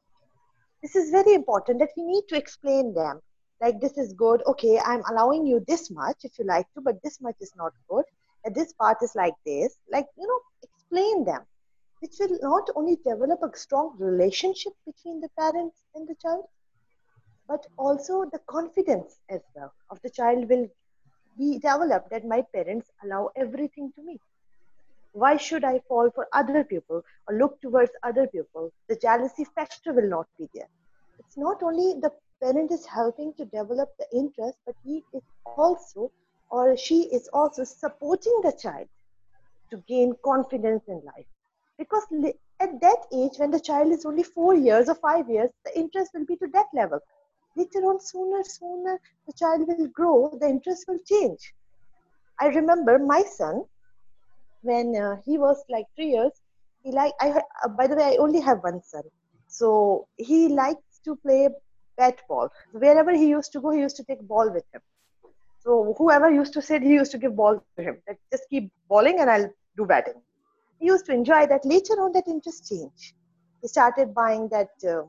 this 0.83 0.95
is 0.97 1.11
very 1.11 1.35
important 1.35 1.79
that 1.81 1.91
we 1.97 2.05
need 2.05 2.25
to 2.29 2.37
explain 2.37 2.95
them. 2.95 3.21
Like 3.61 3.81
this 3.81 3.97
is 3.99 4.13
good. 4.13 4.43
Okay 4.47 4.79
i'm 4.85 5.03
allowing 5.11 5.47
you 5.47 5.65
this 5.67 5.91
much 5.91 6.19
if 6.25 6.39
you 6.39 6.45
like 6.47 6.67
to 6.75 6.81
but 6.81 7.03
this 7.03 7.21
much 7.21 7.37
is 7.41 7.53
not 7.57 7.73
good. 7.89 8.05
And 8.45 8.55
this 8.55 8.73
part 8.75 8.99
is 9.03 9.15
like 9.15 9.35
this. 9.47 9.77
Like 9.91 10.07
you 10.19 10.27
know 10.27 10.41
explain 10.63 11.25
them. 11.25 11.43
Which 12.01 12.17
will 12.21 12.39
not 12.43 12.69
only 12.77 12.97
develop 12.97 13.41
a 13.43 13.57
strong 13.57 13.97
relationship 13.99 14.75
between 14.87 15.21
the 15.21 15.31
parents 15.39 15.83
and 15.95 16.07
the 16.09 16.17
child 16.23 16.45
but 17.49 17.67
also 17.79 18.25
the 18.33 18.41
confidence 18.47 19.19
as 19.31 19.41
well 19.55 19.73
of 19.91 20.01
the 20.03 20.11
child 20.11 20.49
will 20.49 20.67
be 21.39 21.59
developed 21.59 22.11
that 22.11 22.25
my 22.27 22.43
parents 22.55 22.91
allow 23.05 23.31
everything 23.37 23.93
to 23.97 24.03
me 24.03 24.19
why 25.15 25.37
should 25.37 25.65
I 25.65 25.81
fall 25.89 26.11
for 26.15 26.27
other 26.33 26.65
people 26.65 27.03
or 27.29 27.39
look 27.39 27.61
towards 27.61 27.93
other 28.03 28.27
people? 28.27 28.73
The 28.89 28.97
jealousy 28.97 29.45
factor 29.55 29.93
will 29.93 30.09
not 30.09 30.27
be 30.39 30.49
there. 30.53 30.69
It's 31.21 31.37
not 31.37 31.63
only 31.63 32.01
the 32.01 32.11
parent 32.43 32.73
is 32.73 32.85
helping 32.85 33.33
to 33.35 33.45
develop 33.45 33.91
the 33.99 34.07
interest, 34.13 34.59
but 34.67 34.75
he 34.85 35.03
is 35.15 35.23
also 35.57 36.11
or 36.51 36.77
she 36.77 37.03
is 37.13 37.29
also 37.33 37.65
supporting 37.65 38.41
the 38.43 38.53
child 38.53 38.89
to 39.71 39.77
gain 39.89 40.15
confidence 40.25 40.83
in 40.89 41.01
life. 41.05 41.27
Because 41.79 42.05
at 42.61 42.81
that 42.81 43.07
age, 43.13 43.39
when 43.39 43.51
the 43.51 43.61
child 43.61 43.93
is 43.93 44.05
only 44.05 44.25
four 44.25 44.55
years 44.55 44.89
or 44.89 44.97
five 44.97 45.29
years, 45.31 45.51
the 45.65 45.79
interest 45.79 46.11
will 46.15 46.27
be 46.27 46.37
to 46.37 46.49
that 46.49 46.67
level. 46.75 46.99
Later 47.57 47.81
on, 47.87 48.01
sooner, 48.01 48.43
sooner 48.43 49.01
the 49.27 49.33
child 49.33 49.67
will 49.69 49.87
grow, 49.89 50.37
the 50.41 50.49
interest 50.49 50.85
will 50.89 50.99
change. 51.07 51.55
I 52.41 52.47
remember 52.47 52.99
my 52.99 53.23
son, 53.23 53.65
when 54.65 54.97
uh, 54.97 55.17
he 55.25 55.39
was 55.39 55.63
like 55.69 55.87
three 55.97 56.11
years 56.17 56.33
he 56.85 56.93
like 56.93 57.13
i 57.21 57.29
uh, 57.31 57.69
by 57.79 57.87
the 57.87 57.97
way 57.97 58.05
i 58.13 58.17
only 58.17 58.41
have 58.41 58.59
one 58.63 58.83
son. 58.83 59.03
So 59.49 60.09
he 60.17 60.49
likes 60.49 61.01
to 61.05 61.17
play 61.17 61.49
bat 61.97 62.21
ball. 62.29 62.49
Wherever 62.73 63.13
he 63.13 63.29
used 63.29 63.53
to 63.53 63.61
go 63.61 63.71
he 63.71 63.81
used 63.81 63.97
to 63.97 64.05
take 64.05 64.23
ball 64.27 64.51
with 64.53 64.65
him. 64.73 64.81
So 65.61 65.95
whoever 65.99 66.31
used 66.31 66.53
to 66.55 66.63
sit 66.63 66.83
he 66.83 66.95
used 66.95 67.13
to 67.13 67.19
give 67.19 67.37
ball 67.37 67.61
to 67.77 67.83
him. 67.83 67.99
Just 68.33 68.45
keep 68.51 68.71
balling 68.89 69.21
and 69.21 69.31
i'll 69.31 69.51
do 69.77 69.87
batting. 69.87 70.21
He 70.81 70.87
used 70.87 71.07
to 71.07 71.13
enjoy 71.13 71.47
that. 71.47 71.65
Later 71.65 71.95
on 72.05 72.13
that 72.13 72.29
interest 72.29 72.69
changed. 72.69 73.15
He 73.63 73.69
started 73.69 74.15
buying 74.15 74.49
that 74.49 74.71
uh, 74.87 75.03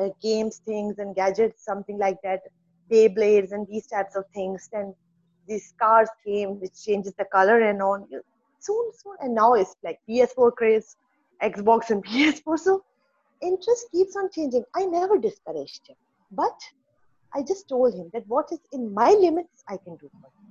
uh, 0.00 0.08
games 0.22 0.60
things 0.64 0.98
and 0.98 1.14
gadgets 1.14 1.64
something 1.64 1.98
like 1.98 2.18
that 2.22 2.40
Beyblades 2.90 3.52
and 3.52 3.66
these 3.68 3.86
types 3.86 4.16
of 4.16 4.24
things. 4.34 4.68
Then 4.72 4.94
these 5.46 5.74
cars 5.80 6.08
came 6.26 6.60
which 6.60 6.82
changes 6.82 7.14
the 7.18 7.26
color 7.26 7.60
and 7.60 7.82
on 7.82 8.08
soon 8.66 8.90
soon 9.00 9.16
and 9.20 9.34
now 9.34 9.52
it's 9.54 9.74
like 9.84 9.98
ps4 10.08 10.52
craze 10.60 10.96
xbox 11.42 11.90
and 11.90 12.04
ps4 12.08 12.58
so 12.58 12.82
interest 13.42 13.86
keeps 13.92 14.16
on 14.16 14.30
changing. 14.34 14.64
I 14.74 14.86
never 14.86 15.18
discouraged 15.18 15.82
him 15.88 15.96
but 16.30 16.58
i 17.34 17.42
just 17.42 17.68
told 17.68 17.94
him 17.94 18.10
that 18.12 18.26
what 18.26 18.50
is 18.56 18.60
in 18.72 18.92
my 18.94 19.10
limits 19.10 19.64
i 19.68 19.76
can 19.76 19.96
do 19.96 20.10
for 20.20 20.28
you. 20.28 20.44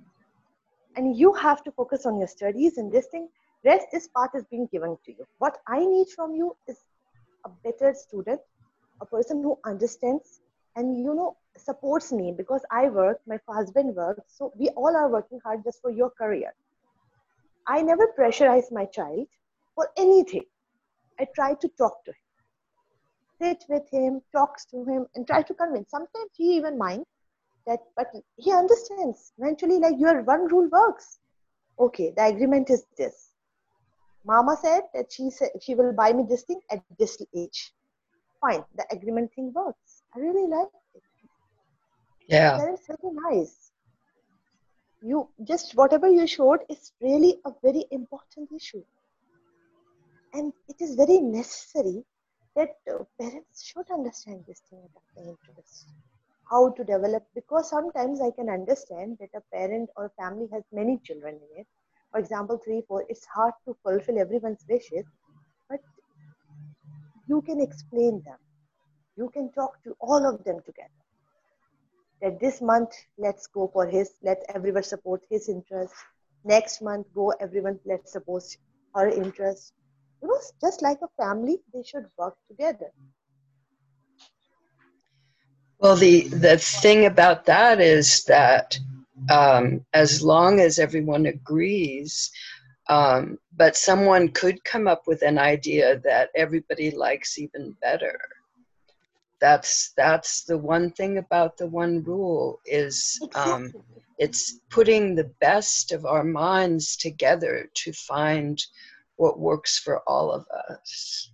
And 0.96 1.17
you 1.17 1.34
have 1.34 1.63
to 1.63 1.72
focus 1.72 2.05
on 2.05 2.20
your 2.20 2.27
studies 2.27 2.77
and 2.77 2.91
this 2.91 3.08
thing. 3.08 3.27
Rest 3.65 3.88
this 3.91 4.08
part 4.10 4.32
is 4.36 4.43
being 4.51 4.67
given 4.72 4.98
to 5.05 5.12
you. 5.12 5.25
What 5.39 5.58
i 5.67 5.79
need 5.79 6.08
from 6.15 6.36
you 6.36 6.55
is 6.67 6.77
a 7.46 7.50
better 7.63 7.93
student 7.93 8.41
a 9.01 9.05
person 9.05 9.41
who 9.41 9.58
understands 9.65 10.39
and 10.75 11.00
you 11.05 11.13
know 11.20 11.36
supports 11.58 12.12
me 12.12 12.34
because 12.36 12.62
I 12.72 12.89
work, 12.89 13.20
my 13.27 13.38
husband 13.48 13.96
works, 13.96 14.22
so 14.27 14.51
we 14.58 14.70
all 14.70 14.96
are 14.96 15.10
working 15.10 15.39
hard 15.43 15.63
just 15.63 15.82
for 15.82 15.91
your 15.91 16.10
career. 16.10 16.53
I 17.67 17.82
never 17.82 18.13
pressurize 18.17 18.72
my 18.72 18.86
child 18.86 19.27
for 19.75 19.89
anything. 19.98 20.46
I 21.20 21.27
try 21.36 21.53
to 21.53 21.67
talk 21.77 22.03
to 22.05 22.12
him, 22.12 22.17
sit 23.41 23.63
with 23.70 23.84
him, 23.91 24.22
talks 24.32 24.65
to 24.65 24.84
him, 24.84 25.05
and 25.15 25.25
try 25.25 25.41
to 25.43 25.53
convince. 25.53 25.89
Sometimes 25.91 26.32
he 26.36 26.55
even 26.58 26.77
minds 26.77 27.05
that, 27.67 27.79
but 27.96 28.08
he 28.38 28.51
understands 28.51 29.32
eventually, 29.38 29.79
like 29.79 29.96
your 29.98 30.22
one 30.24 30.48
rule 30.48 30.67
works. 30.70 31.20
Okay, 31.79 32.13
the 32.15 32.25
agreement 32.25 32.70
is 32.70 32.86
this. 32.98 33.29
Mama 34.25 34.58
said 34.62 34.84
that 34.93 35.12
she 35.12 35.29
said 35.29 35.50
she 35.62 35.75
will 35.75 35.93
buy 35.93 36.13
me 36.13 36.24
this 36.27 36.43
thing 36.43 36.62
at 36.72 36.82
this 36.98 37.22
age. 37.36 37.74
Fine, 38.41 38.63
the 38.75 38.86
agreement 38.91 39.32
thing 39.34 39.51
works. 39.53 40.03
I 40.15 40.20
really 40.20 40.48
like 40.48 40.67
it. 40.96 41.03
Yeah. 42.27 42.58
That 42.58 42.74
is 42.74 42.79
very 42.88 43.13
nice. 43.13 43.62
You 45.05 45.27
just 45.43 45.75
whatever 45.75 46.07
you 46.07 46.25
showed 46.25 46.62
is 46.69 46.93
really 47.01 47.38
a 47.45 47.51
very 47.62 47.83
important 47.91 48.50
issue, 48.55 48.83
and 50.33 50.53
it 50.69 50.77
is 50.79 50.95
very 50.95 51.19
necessary 51.19 52.05
that 52.55 52.77
uh, 52.89 53.03
parents 53.19 53.63
should 53.65 53.91
understand 53.91 54.45
this 54.48 54.62
thing 54.69 54.79
about 54.79 55.03
the 55.17 55.24
interest, 55.33 55.88
how 56.50 56.69
to 56.72 56.86
develop. 56.86 57.24
Because 57.36 57.69
sometimes 57.69 58.22
I 58.22 58.31
can 58.31 58.50
understand 58.50 59.17
that 59.19 59.36
a 59.36 59.41
parent 59.53 59.89
or 59.98 60.10
family 60.17 60.48
has 60.53 60.63
many 60.72 60.98
children 61.03 61.36
in 61.36 61.62
it. 61.62 61.67
For 62.12 62.19
example, 62.22 62.57
three, 62.63 62.81
four. 62.88 63.03
It's 63.10 63.25
hard 63.25 63.53
to 63.65 63.75
fulfill 63.83 64.17
everyone's 64.19 64.63
wishes, 64.69 65.05
but 65.69 65.81
you 67.27 67.41
can 67.41 67.60
explain 67.60 68.22
them. 68.25 68.38
You 69.17 69.29
can 69.33 69.51
talk 69.51 69.83
to 69.83 69.98
all 70.00 70.25
of 70.25 70.45
them 70.45 70.62
together 70.65 71.02
that 72.24 72.39
this 72.39 72.62
month 72.62 72.89
let's 73.18 73.48
go 73.48 73.70
for 73.74 73.86
his 73.86 74.12
let 74.24 74.44
everyone 74.56 74.84
support 74.84 75.22
his 75.30 75.50
interest. 75.50 75.94
Next 76.46 76.82
month 76.82 77.08
go 77.13 77.34
everyone 77.39 77.80
let's 77.86 78.13
support 78.13 78.44
her 78.96 79.10
interest. 79.10 79.74
You 80.22 80.30
know 80.30 80.39
just 80.62 80.82
like 80.82 81.00
a 81.03 81.24
family 81.24 81.60
they 81.74 81.84
should 81.84 82.08
work 82.18 82.36
together. 82.50 82.92
Well, 85.80 85.98
the 85.98 86.22
the 86.30 86.58
thing 86.58 87.06
about 87.06 87.46
that 87.46 87.82
is 87.82 88.24
that 88.25 88.80
um, 89.30 89.86
as 89.94 90.24
long 90.24 90.62
as 90.62 90.80
everyone 90.80 91.25
agrees, 91.25 92.32
um, 92.88 93.38
but 93.58 93.75
someone 93.75 94.30
could 94.30 94.63
come 94.63 94.88
up 94.88 95.03
with 95.08 95.24
an 95.24 95.38
idea 95.38 96.00
that 96.06 96.30
everybody 96.36 96.92
likes 96.92 97.38
even 97.38 97.75
better. 97.82 98.18
That's 99.43 99.91
that's 99.97 100.45
the 100.45 100.57
one 100.57 100.89
thing 100.91 101.17
about 101.17 101.57
the 101.57 101.67
one 101.67 102.01
rule 102.03 102.62
is 102.65 103.19
um, 103.35 103.73
it's 104.17 104.62
putting 104.69 105.15
the 105.15 105.29
best 105.41 105.91
of 105.91 106.05
our 106.05 106.23
minds 106.23 106.95
together 106.95 107.69
to 107.81 107.91
find 107.91 108.57
what 109.17 109.38
works 109.39 109.77
for 109.77 110.00
all 110.07 110.31
of 110.31 110.45
us. 110.69 111.29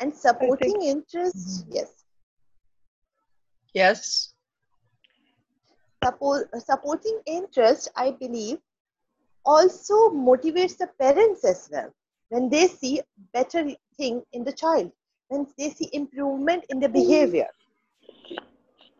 and 0.00 0.12
supporting 0.12 0.82
interests 0.82 1.64
yes 1.70 1.90
Yes. 3.72 4.34
support, 6.04 6.50
supporting 6.60 7.20
interest 7.26 7.88
i 7.94 8.10
believe 8.10 8.58
also 9.44 9.94
motivates 10.10 10.76
the 10.76 10.88
parents 10.98 11.44
as 11.44 11.68
well 11.72 11.90
when 12.30 12.48
they 12.48 12.66
see 12.66 13.00
better 13.32 13.62
thing 13.96 14.22
in 14.32 14.44
the 14.44 14.52
child 14.52 14.90
when 15.28 15.46
they 15.58 15.70
see 15.70 15.88
improvement 15.92 16.64
in 16.70 16.80
the 16.80 16.86
mm-hmm. 16.86 17.00
behavior 17.00 17.48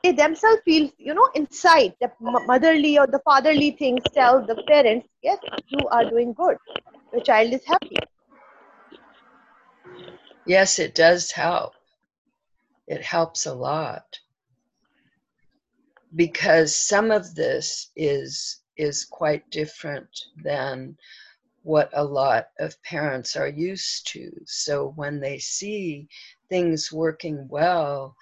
they 0.03 0.13
themselves 0.13 0.61
feel 0.65 0.91
you 0.99 1.15
know 1.15 1.29
inside 1.35 1.95
the 2.01 2.11
motherly 2.21 2.99
or 2.99 3.07
the 3.07 3.21
fatherly 3.25 3.71
things 3.73 4.03
tell 4.15 4.45
the 4.47 4.57
parents 4.67 5.07
yes 5.23 5.39
you 5.69 5.87
are 5.89 6.09
doing 6.09 6.33
good 6.33 6.57
your 7.13 7.23
child 7.23 7.53
is 7.53 7.65
happy 7.65 7.97
Yes, 10.45 10.79
it 10.79 10.95
does 10.95 11.31
help. 11.31 11.75
It 12.89 13.03
helps 13.03 13.47
a 13.47 13.55
lot. 13.55 14.19
Because 16.15 16.75
some 16.75 17.11
of 17.11 17.35
this 17.35 17.91
is 17.97 18.59
is 18.77 19.05
quite 19.05 19.49
different 19.51 20.09
than 20.43 20.97
what 21.63 21.91
a 21.93 22.05
lot 22.05 22.49
of 22.59 22.81
parents 22.83 23.37
are 23.37 23.49
used 23.49 24.09
to. 24.09 24.31
So 24.47 24.93
when 24.97 25.21
they 25.21 25.39
see 25.39 26.09
things 26.49 26.93
working 26.93 27.47
well, 27.49 28.17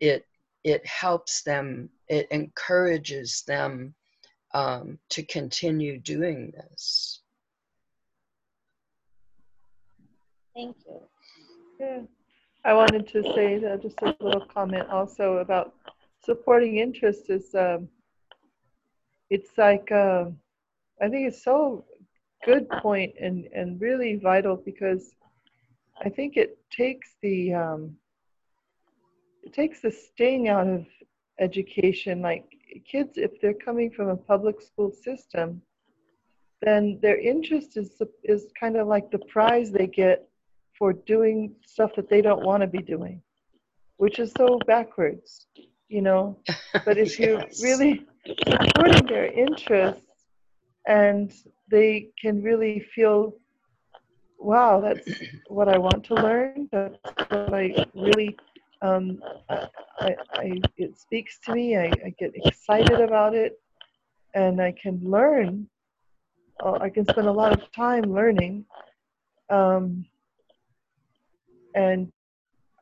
it 0.00 0.26
it 0.62 0.86
helps 0.86 1.42
them, 1.42 1.90
it 2.08 2.26
encourages 2.30 3.42
them 3.46 3.94
um, 4.54 4.98
to 5.10 5.22
continue 5.22 5.98
doing 5.98 6.52
this. 6.52 7.20
thank 10.54 10.76
you 10.86 11.00
Yeah. 11.80 12.00
I 12.64 12.72
wanted 12.72 13.06
to 13.08 13.22
say 13.34 13.58
that 13.58 13.82
just 13.82 14.00
a 14.00 14.16
little 14.20 14.46
comment 14.46 14.88
also 14.88 15.38
about 15.38 15.74
supporting 16.24 16.78
interest 16.78 17.28
is 17.28 17.54
um, 17.54 17.88
it's 19.28 19.50
like 19.58 19.92
uh, 19.92 20.26
I 21.02 21.08
think 21.08 21.28
it's 21.28 21.44
so 21.44 21.84
good 22.44 22.68
point 22.82 23.14
and 23.20 23.46
and 23.54 23.80
really 23.80 24.16
vital 24.16 24.56
because 24.56 25.14
I 26.04 26.08
think 26.08 26.36
it 26.36 26.58
takes 26.70 27.14
the 27.22 27.54
um, 27.54 27.96
it 29.42 29.52
takes 29.52 29.80
the 29.80 29.90
sting 29.90 30.48
out 30.48 30.66
of 30.66 30.86
education. 31.38 32.20
Like 32.20 32.44
kids, 32.90 33.12
if 33.16 33.40
they're 33.40 33.54
coming 33.54 33.90
from 33.90 34.08
a 34.08 34.16
public 34.16 34.60
school 34.60 34.90
system, 34.90 35.62
then 36.62 36.98
their 37.02 37.18
interest 37.18 37.76
is 37.76 38.00
is 38.22 38.46
kind 38.58 38.76
of 38.76 38.86
like 38.88 39.10
the 39.10 39.20
prize 39.30 39.70
they 39.70 39.86
get 39.86 40.28
for 40.78 40.92
doing 40.92 41.54
stuff 41.64 41.92
that 41.96 42.08
they 42.08 42.20
don't 42.20 42.44
want 42.44 42.60
to 42.60 42.66
be 42.66 42.82
doing, 42.82 43.22
which 43.98 44.18
is 44.18 44.32
so 44.36 44.58
backwards, 44.66 45.46
you 45.88 46.02
know. 46.02 46.38
But 46.84 46.98
if 46.98 47.18
you're 47.18 47.44
really 47.62 48.04
supporting 48.26 49.06
their 49.06 49.26
interests 49.26 50.13
and 50.86 51.32
they 51.70 52.10
can 52.20 52.42
really 52.42 52.80
feel, 52.94 53.34
wow, 54.38 54.80
that's 54.80 55.08
what 55.48 55.68
I 55.68 55.78
want 55.78 56.04
to 56.04 56.14
learn, 56.14 56.68
that's 56.72 56.98
what 57.30 57.54
I 57.54 57.86
really, 57.94 58.36
um, 58.82 59.22
I, 59.48 59.68
I, 60.34 60.60
it 60.76 60.98
speaks 60.98 61.38
to 61.46 61.54
me, 61.54 61.76
I, 61.76 61.86
I 61.86 62.14
get 62.18 62.32
excited 62.34 63.00
about 63.00 63.34
it, 63.34 63.58
and 64.34 64.60
I 64.60 64.72
can 64.72 65.00
learn. 65.02 65.68
Uh, 66.62 66.78
I 66.80 66.88
can 66.88 67.06
spend 67.06 67.26
a 67.26 67.32
lot 67.32 67.52
of 67.52 67.72
time 67.72 68.12
learning. 68.12 68.64
Um, 69.50 70.06
and 71.74 72.12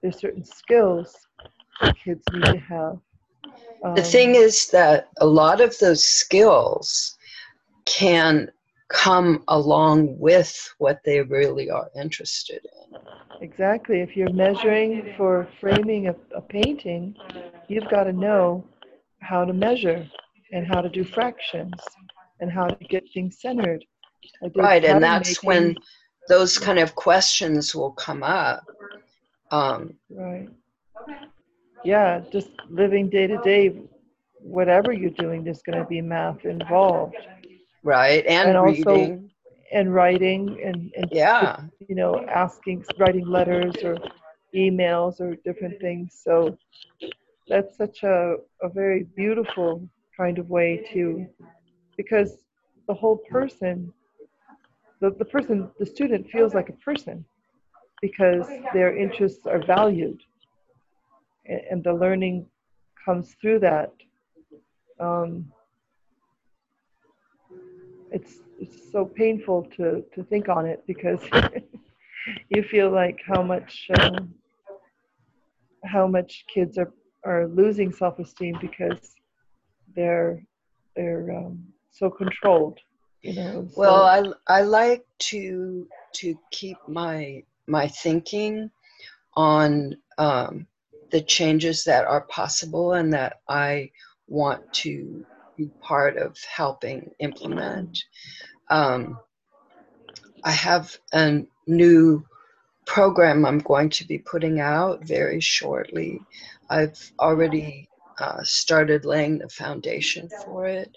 There's 0.00 0.18
certain 0.18 0.42
skills 0.44 1.16
that 1.80 1.94
kids 2.04 2.24
need 2.30 2.50
to 2.50 2.58
have. 2.58 2.98
The 3.94 4.02
Um, 4.02 4.02
thing 4.02 4.34
is 4.34 4.68
that 4.70 5.08
a 5.20 5.26
lot 5.26 5.60
of 5.60 5.78
those 5.78 6.04
skills 6.04 7.16
can 7.86 8.50
come 8.88 9.42
along 9.48 10.18
with 10.18 10.74
what 10.78 11.00
they 11.04 11.20
really 11.22 11.70
are 11.70 11.90
interested 11.96 12.64
in. 12.64 12.98
Exactly. 13.40 14.00
If 14.00 14.16
you're 14.16 14.30
measuring 14.30 15.02
for 15.16 15.46
framing 15.60 16.08
a, 16.08 16.14
a 16.36 16.40
painting, 16.40 17.14
you've 17.68 17.88
got 17.88 18.04
to 18.04 18.12
know 18.12 18.64
how 19.20 19.44
to 19.44 19.52
measure 19.52 20.06
and 20.52 20.66
how 20.66 20.80
to 20.80 20.88
do 20.88 21.02
fractions 21.04 21.72
and 22.40 22.50
how 22.50 22.66
to 22.66 22.84
get 22.84 23.04
things 23.14 23.38
centered. 23.40 23.84
Right, 24.54 24.84
and 24.84 25.02
that's 25.02 25.42
when 25.42 25.76
those 26.28 26.58
kind 26.58 26.78
of 26.78 26.94
questions 26.94 27.74
will 27.74 27.92
come 27.92 28.22
up. 28.22 28.64
Um, 29.50 29.94
Right. 30.10 30.48
Yeah, 31.84 32.20
just 32.30 32.50
living 32.70 33.08
day 33.10 33.26
to 33.26 33.38
day, 33.38 33.74
whatever 34.38 34.92
you're 34.92 35.10
doing, 35.10 35.42
there's 35.42 35.62
going 35.62 35.78
to 35.78 35.84
be 35.84 36.00
math 36.00 36.44
involved 36.44 37.16
right, 37.82 38.24
and, 38.26 38.50
And 38.50 38.58
also- 38.58 38.94
reading. 38.94 39.30
and 39.72 39.92
writing 39.92 40.60
and, 40.64 40.92
and 40.96 41.08
Yeah, 41.10 41.60
you 41.88 41.96
know, 41.96 42.24
asking, 42.26 42.84
writing 42.98 43.26
letters 43.26 43.74
or 43.82 43.96
emails 44.54 45.20
or 45.20 45.34
different 45.44 45.80
things. 45.80 46.20
So 46.22 46.56
that's 47.48 47.76
such 47.76 48.02
a, 48.04 48.36
a 48.62 48.68
very 48.68 49.02
beautiful 49.16 49.82
kind 50.22 50.38
of 50.38 50.46
way 50.50 50.70
to, 50.92 51.26
because 51.96 52.30
the 52.88 52.94
whole 52.94 53.18
person, 53.36 53.92
the, 55.00 55.10
the 55.22 55.24
person, 55.34 55.56
the 55.80 55.86
student 55.86 56.22
feels 56.34 56.52
like 56.58 56.68
a 56.68 56.78
person. 56.90 57.24
because 58.02 58.46
their 58.74 58.96
interests 58.96 59.46
are 59.46 59.64
valued 59.64 60.20
and 61.70 61.82
the 61.84 61.94
learning 61.94 62.46
comes 63.04 63.34
through 63.40 63.60
that. 63.60 63.92
Um, 65.00 65.50
it's, 68.10 68.34
it's 68.60 68.92
so 68.92 69.04
painful 69.04 69.58
to, 69.76 70.04
to 70.14 70.24
think 70.24 70.48
on 70.48 70.66
it 70.66 70.82
because 70.86 71.20
you 72.50 72.62
feel 72.64 72.90
like 72.90 73.18
how 73.26 73.42
much 73.42 73.88
um, 74.00 74.34
how 75.84 76.06
much 76.06 76.44
kids 76.52 76.78
are, 76.78 76.92
are 77.24 77.48
losing 77.48 77.92
self-esteem 77.92 78.56
because 78.60 79.16
they're 79.94 80.42
they're 80.96 81.30
um, 81.32 81.64
so 81.90 82.10
controlled 82.10 82.78
you 83.22 83.34
know 83.34 83.66
so. 83.70 83.80
well 83.80 84.02
i 84.02 84.22
i 84.48 84.62
like 84.62 85.04
to 85.18 85.86
to 86.12 86.38
keep 86.50 86.76
my 86.88 87.42
my 87.66 87.86
thinking 87.88 88.70
on 89.34 89.96
um, 90.18 90.66
the 91.10 91.20
changes 91.20 91.84
that 91.84 92.04
are 92.04 92.22
possible 92.22 92.92
and 92.94 93.12
that 93.12 93.40
i 93.48 93.90
want 94.28 94.60
to 94.72 95.24
be 95.56 95.68
part 95.80 96.16
of 96.16 96.36
helping 96.44 97.10
implement 97.18 97.98
um, 98.70 99.18
i 100.44 100.50
have 100.50 100.96
a 101.12 101.42
new 101.66 102.24
program 102.86 103.46
i'm 103.46 103.60
going 103.60 103.88
to 103.88 104.04
be 104.06 104.18
putting 104.18 104.58
out 104.58 105.04
very 105.04 105.40
shortly 105.40 106.20
i've 106.68 107.12
already 107.20 107.88
uh, 108.18 108.42
started 108.42 109.04
laying 109.04 109.38
the 109.38 109.48
foundation 109.48 110.28
for 110.28 110.66
it 110.66 110.94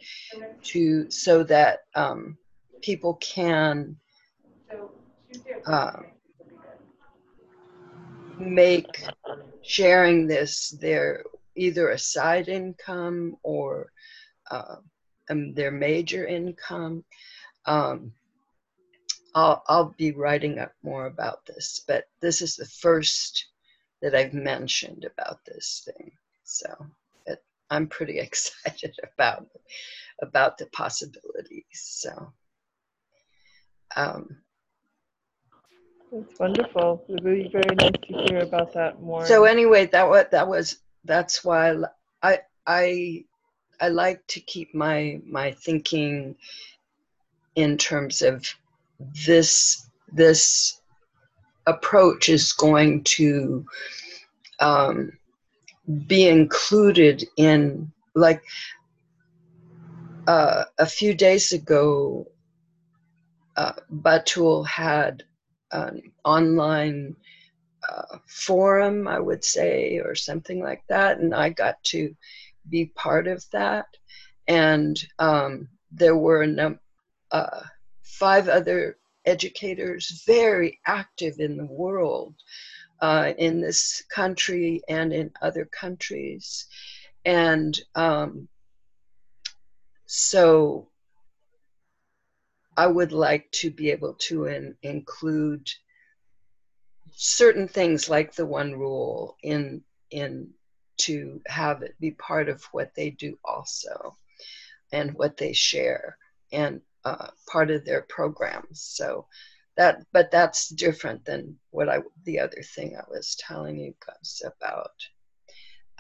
to 0.64 1.10
so 1.10 1.44
that 1.44 1.80
um, 1.96 2.38
people 2.82 3.16
can 3.16 3.96
uh, 5.66 6.00
make 8.38 9.02
sharing 9.62 10.28
this 10.28 10.70
their 10.82 11.24
either 11.56 11.90
a 11.90 11.98
side 11.98 12.50
income 12.50 13.36
or 13.44 13.92
uh, 14.52 14.76
um, 15.30 15.54
their 15.54 15.72
major 15.72 16.26
income. 16.26 17.04
Um, 17.66 18.12
I'll, 19.34 19.64
I'll 19.68 19.96
be 19.98 20.12
writing 20.12 20.60
up 20.60 20.74
more 20.84 21.08
about 21.08 21.46
this, 21.46 21.82
but 21.88 22.06
this 22.22 22.42
is 22.42 22.56
the 22.56 22.66
first 22.66 23.48
that 24.02 24.16
I've 24.16 24.34
mentioned 24.34 25.06
about 25.06 25.44
this 25.46 25.86
thing. 25.86 26.12
So 26.44 26.68
I'm 27.70 27.88
pretty 27.88 28.20
excited 28.28 28.96
about 29.14 29.48
about 30.22 30.58
the 30.58 30.66
possibilities. 30.68 31.64
So, 31.74 32.34
um, 33.96 34.38
it's 36.12 36.40
wonderful. 36.40 37.04
It 37.10 37.24
would 37.24 37.24
be 37.24 37.50
very 37.52 37.76
nice 37.76 37.92
to 37.92 38.28
hear 38.30 38.40
about 38.40 38.74
that 38.74 39.02
more. 39.02 39.26
So 39.26 39.46
anyway, 39.46 39.88
that 39.88 40.08
was 40.08 40.26
that 40.32 40.48
was 40.48 40.78
that's 41.04 41.44
why 41.44 41.76
I 42.22 42.40
I 42.66 43.26
I 43.80 43.90
like 43.90 44.26
to 44.28 44.40
keep 44.40 44.74
my 44.74 45.20
my 45.26 45.52
thinking 45.52 46.36
in 47.56 47.78
terms 47.78 48.22
of 48.22 48.46
this 49.26 49.90
this 50.12 50.80
approach 51.68 52.30
is 52.30 52.54
going 52.54 53.04
to 53.04 53.66
um, 54.60 55.12
be 56.08 56.28
included 56.28 57.24
in 57.38 57.92
like 58.16 58.44
uh, 60.28 60.64
a 60.80 60.86
few 60.86 61.14
days 61.14 61.54
ago 61.54 62.26
uh, 63.58 63.74
batul 63.92 64.66
had 64.66 65.24
an 65.72 66.02
online 66.24 67.16
uh, 67.88 68.18
forum 68.28 69.08
i 69.08 69.20
would 69.20 69.44
say 69.44 70.00
or 70.04 70.16
something 70.16 70.62
like 70.62 70.82
that 70.90 71.20
and 71.20 71.36
i 71.36 71.50
got 71.50 71.82
to 71.84 72.16
be 72.70 72.86
part 72.96 73.28
of 73.28 73.46
that. 73.52 73.86
And 74.48 75.02
um, 75.20 75.70
there 75.92 76.16
were 76.16 76.46
num- 76.46 76.80
uh, 77.32 77.62
five 78.04 78.48
other 78.48 78.98
educators 79.26 80.24
very 80.28 80.80
active 80.86 81.40
in 81.40 81.58
the 81.58 81.66
world 81.66 82.36
uh, 83.02 83.34
in 83.38 83.62
this 83.62 84.04
country 84.10 84.82
and 84.88 85.14
in 85.14 85.32
other 85.42 85.66
countries. 85.66 86.68
And 87.26 87.78
um, 87.96 88.48
so 90.06 90.88
I 92.78 92.88
would 92.88 93.12
like 93.12 93.52
to 93.54 93.72
be 93.72 93.92
able 93.92 94.14
to 94.14 94.46
in, 94.46 94.76
include 94.82 95.70
certain 97.12 97.68
things 97.68 98.10
like 98.10 98.34
the 98.34 98.46
one 98.46 98.74
rule 98.74 99.38
in 99.44 99.82
in 100.12 100.50
to 100.98 101.42
have 101.48 101.82
it 101.82 101.96
be 102.00 102.12
part 102.12 102.50
of 102.50 102.64
what 102.72 102.94
they 102.96 103.10
do 103.10 103.38
also 103.44 104.16
and 104.92 105.14
what 105.14 105.38
they 105.38 105.54
share 105.54 106.18
and 106.52 106.82
uh, 107.04 107.28
part 107.48 107.70
of 107.70 107.86
their 107.86 108.02
programs 108.02 108.82
so 108.82 109.26
that 109.78 110.04
but 110.14 110.32
that's 110.32 110.70
different 110.70 111.24
than 111.26 111.58
what 111.72 111.90
i 111.90 112.00
the 112.24 112.40
other 112.40 112.62
thing 112.76 112.96
i 112.98 113.04
was 113.10 113.36
telling 113.36 113.78
you 113.78 113.94
guys 114.06 114.42
about. 114.46 114.92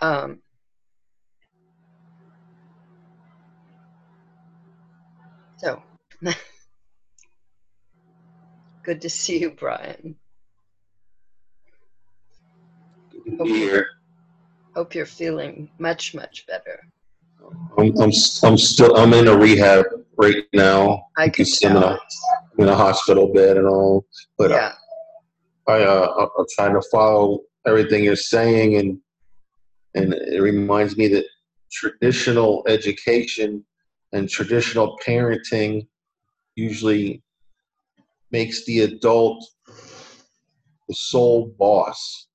Um, 0.01 0.39
so 5.57 5.81
good 8.83 9.01
to 9.01 9.09
see 9.09 9.39
you 9.39 9.51
brian. 9.51 10.15
Hope, 13.37 13.47
you're, 13.47 13.87
hope 14.75 14.93
you're 14.95 15.05
feeling 15.05 15.69
much 15.79 16.13
much 16.13 16.45
better. 16.47 16.79
I'm, 17.77 17.97
I'm, 17.99 18.11
I'm 18.43 18.57
still 18.57 18.95
I'm 18.95 19.13
in 19.13 19.27
a 19.27 19.37
rehab 19.37 19.85
right 20.17 20.43
now. 20.53 21.07
I 21.17 21.29
can 21.29 21.45
tell 21.45 21.99
in 22.57 22.67
a 22.67 22.75
hospital 22.75 23.31
bed 23.33 23.57
and 23.57 23.67
all. 23.67 24.05
But 24.37 24.51
yeah. 24.51 24.73
I, 25.67 25.73
I 25.73 25.83
uh, 25.83 26.27
I'm 26.37 26.45
trying 26.55 26.73
to 26.73 26.87
follow 26.91 27.41
everything 27.65 28.03
you're 28.03 28.15
saying, 28.15 28.75
and 28.75 28.99
and 29.95 30.13
it 30.13 30.41
reminds 30.41 30.97
me 30.97 31.07
that 31.09 31.25
traditional 31.71 32.63
education 32.67 33.65
and 34.13 34.29
traditional 34.29 34.97
parenting 35.05 35.87
usually 36.55 37.21
makes 38.31 38.65
the 38.65 38.81
adult 38.81 39.43
the 40.87 40.95
sole 40.95 41.53
boss. 41.57 42.27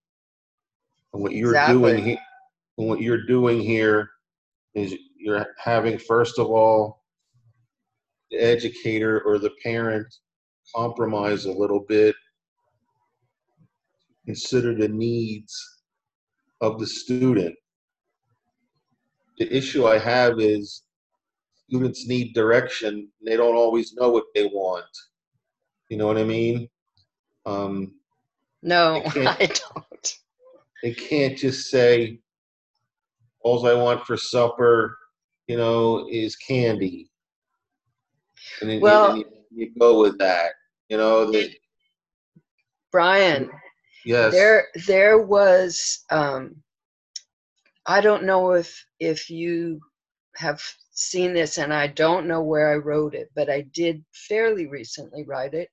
And 1.12 1.22
what 1.22 1.32
you're 1.32 1.50
exactly. 1.50 1.78
doing 1.78 2.04
here, 2.04 2.18
and 2.78 2.88
what 2.88 3.00
you're 3.00 3.26
doing 3.26 3.60
here 3.60 4.10
is 4.74 4.94
you're 5.16 5.46
having 5.58 5.98
first 5.98 6.38
of 6.38 6.46
all 6.46 6.99
educator 8.38 9.20
or 9.22 9.38
the 9.38 9.50
parent 9.62 10.06
compromise 10.74 11.44
a 11.44 11.52
little 11.52 11.80
bit, 11.80 12.14
consider 14.26 14.74
the 14.74 14.88
needs 14.88 15.54
of 16.60 16.78
the 16.78 16.86
student. 16.86 17.54
The 19.38 19.54
issue 19.54 19.86
I 19.86 19.98
have 19.98 20.38
is 20.38 20.82
students 21.68 22.06
need 22.06 22.34
direction. 22.34 23.08
They 23.24 23.36
don't 23.36 23.56
always 23.56 23.94
know 23.94 24.10
what 24.10 24.24
they 24.34 24.46
want. 24.46 24.84
You 25.88 25.96
know 25.96 26.06
what 26.06 26.18
I 26.18 26.24
mean? 26.24 26.68
Um, 27.46 27.94
no, 28.62 29.02
I 29.06 29.46
don't. 29.46 30.16
They 30.82 30.92
can't 30.92 31.36
just 31.36 31.70
say, 31.70 32.20
all 33.42 33.66
I 33.66 33.74
want 33.74 34.04
for 34.04 34.16
supper, 34.16 34.96
you 35.46 35.56
know, 35.56 36.06
is 36.10 36.36
candy 36.36 37.09
and 38.60 38.70
then 38.70 38.80
well, 38.80 39.16
you, 39.16 39.24
you, 39.50 39.72
go 39.78 40.00
with 40.00 40.18
that. 40.18 40.52
You 40.88 40.96
know, 40.96 41.30
the, 41.30 41.54
Brian. 42.92 43.50
Yes. 44.04 44.32
There, 44.32 44.66
there 44.86 45.18
was. 45.18 46.04
Um, 46.10 46.56
I 47.86 48.00
don't 48.00 48.24
know 48.24 48.52
if 48.52 48.84
if 48.98 49.30
you 49.30 49.80
have 50.36 50.62
seen 50.92 51.32
this, 51.32 51.58
and 51.58 51.72
I 51.72 51.86
don't 51.86 52.26
know 52.26 52.42
where 52.42 52.72
I 52.72 52.76
wrote 52.76 53.14
it, 53.14 53.30
but 53.34 53.50
I 53.50 53.62
did 53.72 54.04
fairly 54.12 54.66
recently 54.66 55.24
write 55.24 55.54
it. 55.54 55.68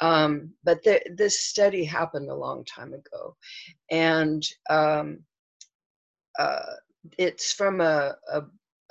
Um, 0.00 0.52
but 0.64 0.82
the, 0.84 1.00
this 1.16 1.40
study 1.40 1.84
happened 1.84 2.30
a 2.30 2.34
long 2.34 2.64
time 2.64 2.92
ago, 2.92 3.36
and 3.90 4.42
um, 4.68 5.20
uh, 6.38 6.74
it's 7.18 7.52
from 7.52 7.80
a, 7.80 8.16
a, 8.32 8.42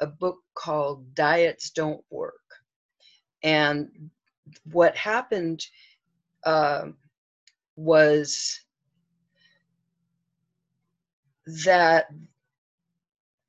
a 0.02 0.08
book 0.08 0.40
called 0.56 1.14
Diets 1.14 1.70
Don't 1.72 2.04
Work 2.10 2.45
and 3.46 4.12
what 4.74 4.98
happened 4.98 5.66
uh, 6.46 6.88
was 7.78 8.62
that 11.66 12.08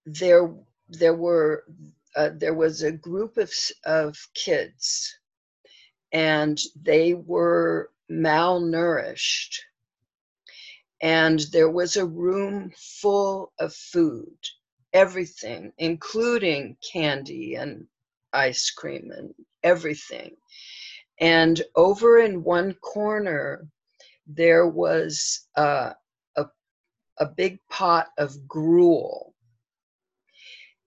there 0.07 0.55
there 0.89 1.15
were 1.15 1.65
uh, 2.17 2.31
there 2.37 2.55
was 2.55 2.83
a 2.83 2.93
group 2.93 3.39
of 3.39 3.53
of 3.85 4.17
kids 4.35 5.19
and 6.13 6.61
they 6.83 7.15
were 7.15 7.91
malnourished. 8.11 9.59
And 11.03 11.41
there 11.53 11.71
was 11.71 11.97
a 11.97 12.07
room 12.07 12.73
full 12.77 13.53
of 13.59 13.75
food, 13.75 14.39
everything, 14.93 15.73
including 15.79 16.79
candy 16.93 17.57
and 17.57 17.87
ice 18.33 18.71
cream 18.71 19.11
and 19.17 19.35
everything. 19.67 20.37
And 21.21 21.61
over 21.75 22.21
in 22.21 22.45
one 22.45 22.75
corner, 22.75 23.67
there 24.27 24.67
was 24.67 25.47
uh, 25.57 25.93
a, 26.37 26.45
a 27.19 27.27
big 27.27 27.59
pot 27.69 28.07
of 28.17 28.47
gruel. 28.47 29.35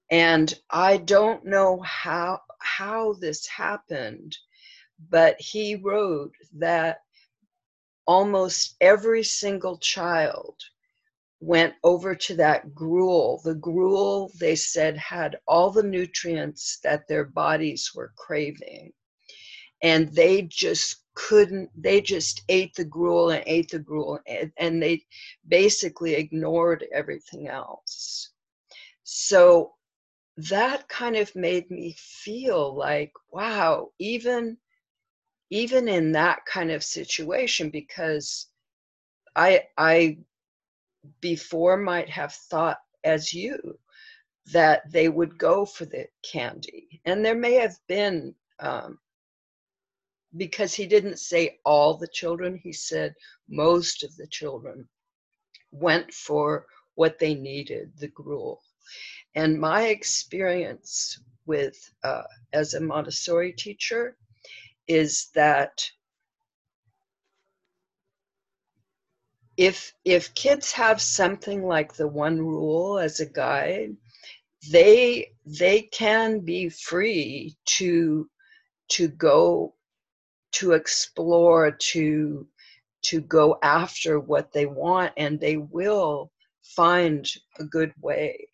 And 0.09 0.53
I 0.69 0.97
don't 0.97 1.45
know 1.45 1.81
how, 1.81 2.39
how 2.59 3.13
this 3.13 3.45
happened, 3.47 4.37
but 5.09 5.35
he 5.39 5.75
wrote 5.75 6.33
that 6.57 6.99
almost 8.07 8.75
every 8.81 9.23
single 9.23 9.77
child 9.77 10.55
went 11.39 11.73
over 11.83 12.15
to 12.15 12.35
that 12.35 12.73
gruel. 12.73 13.41
The 13.43 13.55
gruel, 13.55 14.31
they 14.39 14.55
said, 14.55 14.97
had 14.97 15.37
all 15.47 15.71
the 15.71 15.83
nutrients 15.83 16.79
that 16.83 17.07
their 17.07 17.25
bodies 17.25 17.91
were 17.95 18.13
craving. 18.17 18.91
And 19.81 20.09
they 20.13 20.43
just 20.43 21.03
couldn't, 21.15 21.69
they 21.75 22.01
just 22.01 22.43
ate 22.49 22.73
the 22.75 22.85
gruel 22.85 23.29
and 23.29 23.43
ate 23.47 23.69
the 23.71 23.79
gruel, 23.79 24.19
and, 24.27 24.51
and 24.57 24.81
they 24.81 25.05
basically 25.47 26.15
ignored 26.15 26.85
everything 26.93 27.47
else. 27.47 28.31
So 29.03 29.73
that 30.37 30.87
kind 30.89 31.15
of 31.15 31.33
made 31.35 31.71
me 31.71 31.95
feel 31.97 32.75
like, 32.75 33.11
wow, 33.31 33.91
even 33.99 34.57
even 35.49 35.87
in 35.87 36.11
that 36.11 36.45
kind 36.45 36.71
of 36.71 36.83
situation 36.83 37.69
because 37.69 38.47
i 39.35 39.63
i 39.77 40.17
before 41.21 41.77
might 41.77 42.09
have 42.09 42.33
thought 42.33 42.79
as 43.03 43.33
you 43.33 43.77
that 44.51 44.89
they 44.91 45.09
would 45.09 45.37
go 45.37 45.65
for 45.65 45.85
the 45.85 46.07
candy. 46.23 47.01
And 47.05 47.23
there 47.23 47.35
may 47.35 47.53
have 47.55 47.75
been 47.87 48.33
um, 48.59 48.99
because 50.37 50.73
he 50.73 50.85
didn't 50.85 51.19
say 51.19 51.59
all 51.65 51.95
the 51.97 52.07
children 52.07 52.55
he 52.55 52.73
said 52.73 53.13
most 53.47 54.03
of 54.03 54.15
the 54.15 54.27
children 54.27 54.87
went 55.71 56.13
for 56.13 56.65
what 56.95 57.19
they 57.19 57.33
needed 57.33 57.91
the 57.97 58.07
gruel. 58.09 58.61
And 59.35 59.59
my 59.59 59.87
experience 59.87 61.19
with 61.45 61.77
uh, 62.03 62.23
as 62.53 62.73
a 62.73 62.81
montessori 62.81 63.53
teacher 63.53 64.17
is 64.87 65.29
that 65.35 65.83
if 69.59 69.93
if 70.05 70.33
kids 70.35 70.71
have 70.71 71.01
something 71.01 71.63
like 71.63 71.93
the 71.93 72.07
one 72.07 72.39
rule 72.39 72.97
as 72.97 73.19
a 73.19 73.25
guide 73.25 73.93
they 74.71 75.29
they 75.45 75.81
can 75.81 76.39
be 76.39 76.69
free 76.69 77.53
to 77.65 78.29
to 78.87 79.09
go 79.09 79.75
to 80.53 80.71
explore 80.71 81.71
to 81.71 82.47
to 83.03 83.19
go 83.19 83.57
after 83.61 84.17
what 84.17 84.53
they 84.53 84.65
want 84.65 85.11
and 85.17 85.41
they 85.41 85.57
will 85.57 86.31
find 86.63 87.27
a 87.59 87.65
good 87.65 87.93
way. 88.01 88.47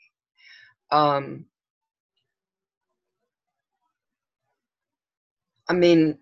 Um, 0.91 1.45
I 5.69 5.73
mean, 5.73 6.17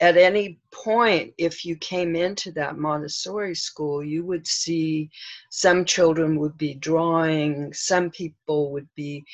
at 0.00 0.16
any 0.16 0.58
point, 0.72 1.34
if 1.36 1.64
you 1.64 1.76
came 1.76 2.16
into 2.16 2.50
that 2.52 2.78
Montessori 2.78 3.54
school, 3.54 4.02
you 4.02 4.24
would 4.24 4.46
see 4.46 5.10
some 5.50 5.84
children 5.84 6.38
would 6.38 6.56
be 6.56 6.74
drawing, 6.74 7.72
some 7.74 8.10
people 8.10 8.72
would 8.72 8.88
be 8.96 9.24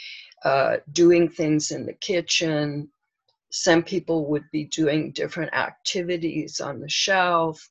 uh, 0.45 0.79
doing 0.93 1.29
things 1.29 1.71
in 1.71 1.87
the 1.87 1.93
kitchen, 1.95 2.89
some 3.51 3.83
people 3.83 4.27
would 4.27 4.45
be 4.51 4.65
doing 4.65 5.13
different 5.13 5.55
activities 5.55 6.61
on 6.61 6.81
the 6.81 6.89
shelf. 6.89 7.71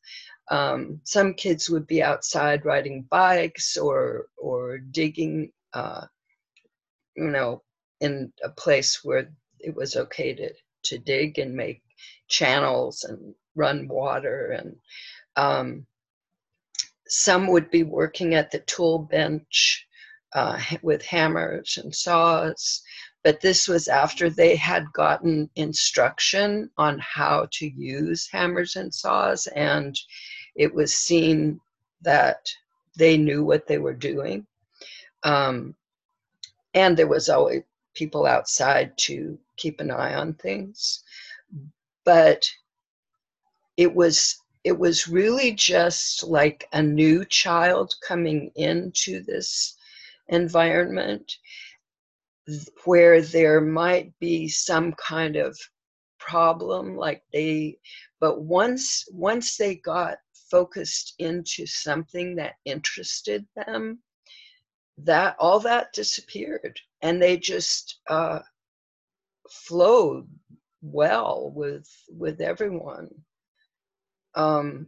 Um, 0.50 1.02
some 1.04 1.34
kids 1.34 1.70
would 1.70 1.88
be 1.88 2.02
outside 2.02 2.66
riding 2.66 3.04
bikes 3.10 3.76
or 3.78 4.28
or 4.38 4.78
digging, 4.78 5.52
uh, 5.74 6.06
you 7.16 7.30
know, 7.30 7.62
in 8.00 8.32
a 8.44 8.50
place 8.50 9.04
where 9.04 9.30
it 9.60 9.76
was 9.76 9.96
okay 9.96 10.34
to 10.34 10.54
to 10.84 10.98
dig 11.00 11.40
and 11.40 11.54
make 11.54 11.82
channels 12.28 13.04
and 13.04 13.34
run 13.56 13.88
water 13.88 14.52
and 14.52 14.76
um, 15.36 15.86
some 17.08 17.48
would 17.48 17.70
be 17.70 17.84
working 17.84 18.34
at 18.34 18.52
the 18.52 18.60
tool 18.60 19.00
bench 19.00 19.88
uh, 20.34 20.60
with 20.82 21.06
hammers 21.06 21.80
and 21.82 21.96
saws 21.96 22.82
but 23.24 23.42
this 23.42 23.68
was 23.68 23.88
after 23.88 24.30
they 24.30 24.56
had 24.56 24.86
gotten 24.94 25.50
instruction 25.56 26.70
on 26.78 27.00
how 27.00 27.48
to 27.52 27.68
use 27.68 28.30
hammers 28.32 28.76
and 28.76 28.94
saws 28.94 29.48
and 29.48 30.00
it 30.56 30.74
was 30.74 30.94
seen 30.94 31.60
that 32.02 32.48
they 32.98 33.18
knew 33.18 33.44
what 33.44 33.68
they 33.68 33.78
were 33.78 33.94
doing. 33.94 34.46
Um, 35.24 35.76
and 36.74 36.96
there 36.96 37.08
was 37.08 37.30
always 37.30 37.64
people 37.94 38.26
outside 38.26 38.98
to 38.98 39.38
keep 39.58 39.80
an 39.80 39.92
eye 39.92 40.16
on 40.16 40.34
things 40.36 41.04
but 42.06 42.50
it 43.78 43.94
was 43.94 44.38
it 44.64 44.78
was 44.78 45.08
really 45.08 45.52
just 45.52 46.24
like 46.24 46.68
a 46.74 46.82
new 46.82 47.24
child 47.26 47.94
coming 48.08 48.52
into 48.56 49.22
this 49.24 49.78
environment 50.30 51.32
where 52.86 53.22
there 53.22 53.62
might 53.62 54.12
be 54.20 54.48
some 54.48 54.94
kind 54.94 55.36
of 55.36 55.58
problem 56.20 56.96
like 56.96 57.22
they 57.34 57.78
but 58.20 58.42
once 58.42 59.06
once 59.12 59.58
they 59.58 59.76
got 59.76 60.18
focused 60.50 61.14
into 61.20 61.66
something 61.66 62.36
that 62.36 62.54
interested 62.66 63.46
them 63.56 64.00
that 64.98 65.36
all 65.40 65.60
that 65.60 65.92
disappeared 65.94 66.80
and 67.02 67.22
they 67.22 67.38
just 67.38 68.00
uh, 68.10 68.40
flowed 69.50 70.28
well 70.92 71.52
with 71.56 71.90
with 72.10 72.42
everyone. 72.42 73.10
Um 74.36 74.88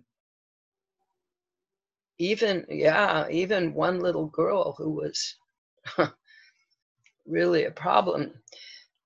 even 2.20 2.66
yeah 2.70 3.28
even 3.30 3.74
one 3.74 4.00
little 4.00 4.28
girl 4.28 4.74
who 4.78 4.90
was 4.90 5.36
really 7.26 7.66
a 7.66 7.72
problem 7.72 8.32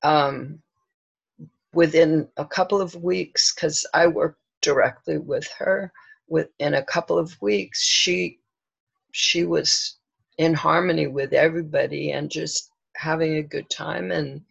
um 0.03 0.59
within 1.73 2.27
a 2.37 2.45
couple 2.45 2.81
of 2.81 2.95
weeks 2.95 3.53
because 3.53 3.85
i 3.93 4.07
worked 4.07 4.39
directly 4.61 5.17
with 5.17 5.47
her 5.57 5.91
within 6.27 6.75
a 6.75 6.83
couple 6.83 7.17
of 7.17 7.35
weeks 7.41 7.83
she 7.83 8.39
she 9.11 9.43
was 9.45 9.97
in 10.37 10.53
harmony 10.53 11.07
with 11.07 11.33
everybody 11.33 12.11
and 12.11 12.31
just 12.31 12.71
having 12.95 13.35
a 13.37 13.43
good 13.43 13.69
time 13.69 14.11
and 14.11 14.41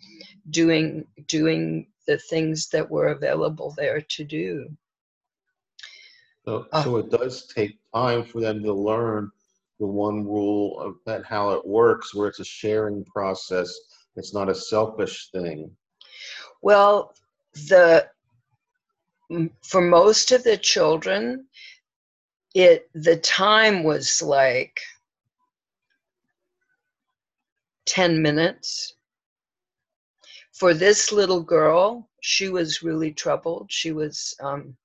doing 0.50 1.04
doing 1.26 1.86
the 2.10 2.18
things 2.18 2.68
that 2.70 2.90
were 2.90 3.06
available 3.06 3.72
there 3.76 4.00
to 4.00 4.24
do. 4.24 4.68
So, 6.44 6.66
uh, 6.72 6.82
so 6.82 6.96
it 6.96 7.08
does 7.08 7.46
take 7.46 7.78
time 7.94 8.24
for 8.24 8.40
them 8.40 8.64
to 8.64 8.72
learn 8.72 9.30
the 9.78 9.86
one 9.86 10.24
rule 10.24 10.80
of 10.80 10.96
that 11.06 11.24
how 11.24 11.50
it 11.50 11.64
works, 11.64 12.12
where 12.12 12.26
it's 12.26 12.40
a 12.40 12.44
sharing 12.44 13.04
process. 13.04 13.72
It's 14.16 14.34
not 14.34 14.48
a 14.48 14.54
selfish 14.56 15.30
thing. 15.30 15.70
Well, 16.62 17.14
the 17.54 18.08
for 19.62 19.80
most 19.80 20.32
of 20.32 20.42
the 20.42 20.56
children, 20.56 21.46
it 22.56 22.90
the 22.92 23.18
time 23.18 23.84
was 23.84 24.20
like 24.20 24.80
10 27.86 28.20
minutes 28.20 28.96
for 30.60 30.74
this 30.74 31.10
little 31.10 31.40
girl, 31.40 32.06
she 32.20 32.50
was 32.50 32.82
really 32.82 33.10
troubled. 33.12 33.66
She 33.70 33.92
was, 33.92 34.34
um, 34.40 34.76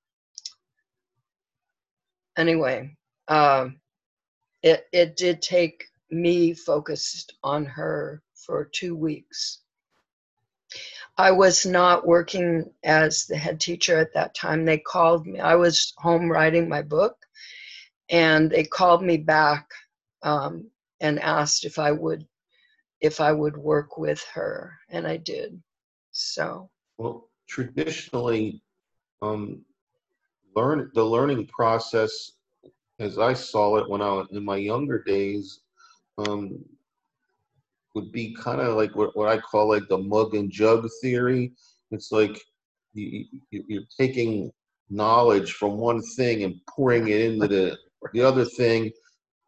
anyway, 2.38 2.96
um, 3.28 3.82
it, 4.64 4.88
it 4.94 5.18
did 5.18 5.42
take 5.42 5.84
me 6.10 6.54
focused 6.54 7.34
on 7.44 7.66
her 7.66 8.24
for 8.36 8.70
two 8.74 8.96
weeks. 8.96 9.64
I 11.18 11.32
was 11.32 11.66
not 11.66 12.08
working 12.08 12.72
as 12.86 13.26
the 13.26 13.36
head 13.36 13.60
teacher 13.60 13.98
at 13.98 14.14
that 14.14 14.34
time. 14.34 14.64
They 14.64 14.78
called 14.78 15.28
me. 15.28 15.42
I 15.42 15.56
was 15.56 15.92
home 15.98 16.32
writing 16.32 16.70
my 16.70 16.84
book, 16.84 17.18
and 18.10 18.50
they 18.50 18.64
called 18.64 19.04
me 19.04 19.18
back 19.18 19.68
um, 20.24 20.70
and 21.02 21.20
asked 21.20 21.66
if 21.66 21.78
I 21.78 21.92
would 21.92 22.26
if 23.02 23.20
I 23.20 23.32
would 23.32 23.58
work 23.58 23.98
with 23.98 24.24
her, 24.34 24.78
and 24.90 25.08
I 25.08 25.18
did. 25.18 25.62
So. 26.12 26.70
Well, 26.98 27.30
traditionally, 27.48 28.62
um, 29.22 29.64
learn 30.56 30.92
the 30.94 31.04
learning 31.04 31.48
process 31.48 32.32
as 33.00 33.20
I 33.20 33.34
saw 33.34 33.78
it 33.78 33.90
when 33.90 34.02
I 34.02 34.12
was 34.12 34.28
in 34.32 34.44
my 34.44 34.56
younger 34.56 35.04
days, 35.04 35.62
um, 36.18 36.64
would 37.94 38.12
be 38.12 38.34
kind 38.36 38.62
of 38.62 38.76
like 38.76 38.96
what, 38.96 39.16
what 39.16 39.30
I 39.30 39.38
call 39.38 39.70
like 39.70 39.88
the 39.88 39.98
mug 39.98 40.36
and 40.36 40.52
jug 40.52 40.88
theory. 41.02 41.54
It's 41.92 42.12
like 42.12 42.40
you, 42.94 43.26
you, 43.52 43.64
you're 43.68 43.84
taking 43.98 44.52
knowledge 44.90 45.54
from 45.54 45.78
one 45.78 46.02
thing 46.02 46.44
and 46.44 46.56
pouring 46.70 47.08
it 47.08 47.22
into 47.22 47.48
the 47.48 47.78
the 48.14 48.22
other 48.22 48.46
thing 48.46 48.92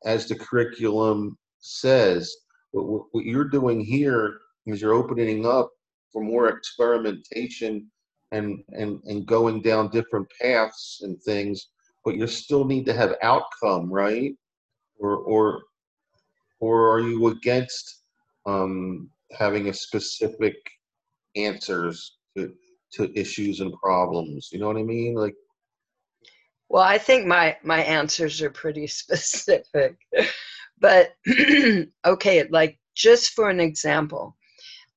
as 0.05 0.27
the 0.27 0.35
curriculum 0.35 1.37
says. 1.59 2.35
What, 2.83 3.05
what 3.11 3.25
you're 3.25 3.49
doing 3.49 3.81
here 3.81 4.39
is 4.65 4.81
you're 4.81 4.93
opening 4.93 5.45
up 5.45 5.71
for 6.11 6.21
more 6.21 6.49
experimentation 6.49 7.89
and 8.31 8.63
and 8.69 9.01
and 9.05 9.25
going 9.25 9.61
down 9.61 9.89
different 9.89 10.27
paths 10.41 10.99
and 11.01 11.21
things 11.23 11.69
but 12.03 12.15
you 12.15 12.27
still 12.27 12.65
need 12.65 12.85
to 12.85 12.93
have 12.93 13.15
outcome 13.21 13.91
right? 13.91 14.33
Or 14.99 15.17
or 15.17 15.61
or 16.59 16.91
are 16.93 17.01
you 17.01 17.27
against 17.27 18.03
um, 18.45 19.09
having 19.37 19.67
a 19.67 19.73
specific 19.73 20.55
answers 21.35 22.17
to 22.35 22.53
to 22.93 23.19
issues 23.19 23.59
and 23.59 23.73
problems? 23.73 24.49
You 24.51 24.59
know 24.59 24.67
what 24.67 24.77
i 24.77 24.83
mean? 24.83 25.15
Like 25.15 25.35
well 26.69 26.83
i 26.83 26.97
think 26.97 27.25
my 27.25 27.55
my 27.63 27.81
answers 27.81 28.41
are 28.41 28.49
pretty 28.49 28.87
specific 29.03 29.97
but 30.79 31.15
okay 32.05 32.47
like 32.49 32.79
just 32.95 33.31
for 33.31 33.49
an 33.49 33.59
example 33.59 34.35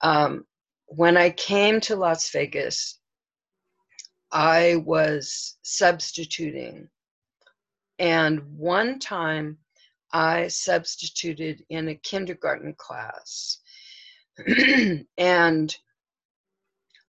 um, 0.02 0.44
when 0.86 1.16
i 1.16 1.30
came 1.30 1.80
to 1.80 1.96
las 1.96 2.30
vegas 2.30 3.00
I 4.32 4.76
was 4.76 5.56
substituting. 5.62 6.88
And 7.98 8.40
one 8.56 8.98
time 8.98 9.58
I 10.12 10.48
substituted 10.48 11.64
in 11.68 11.88
a 11.88 11.94
kindergarten 11.94 12.74
class. 12.74 13.58
and 15.18 15.76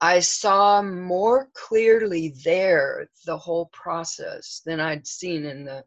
I 0.01 0.19
saw 0.19 0.81
more 0.81 1.49
clearly 1.53 2.33
there 2.43 3.07
the 3.25 3.37
whole 3.37 3.67
process 3.71 4.61
than 4.65 4.79
I'd 4.79 5.05
seen 5.07 5.45
in 5.45 5.63
the 5.63 5.85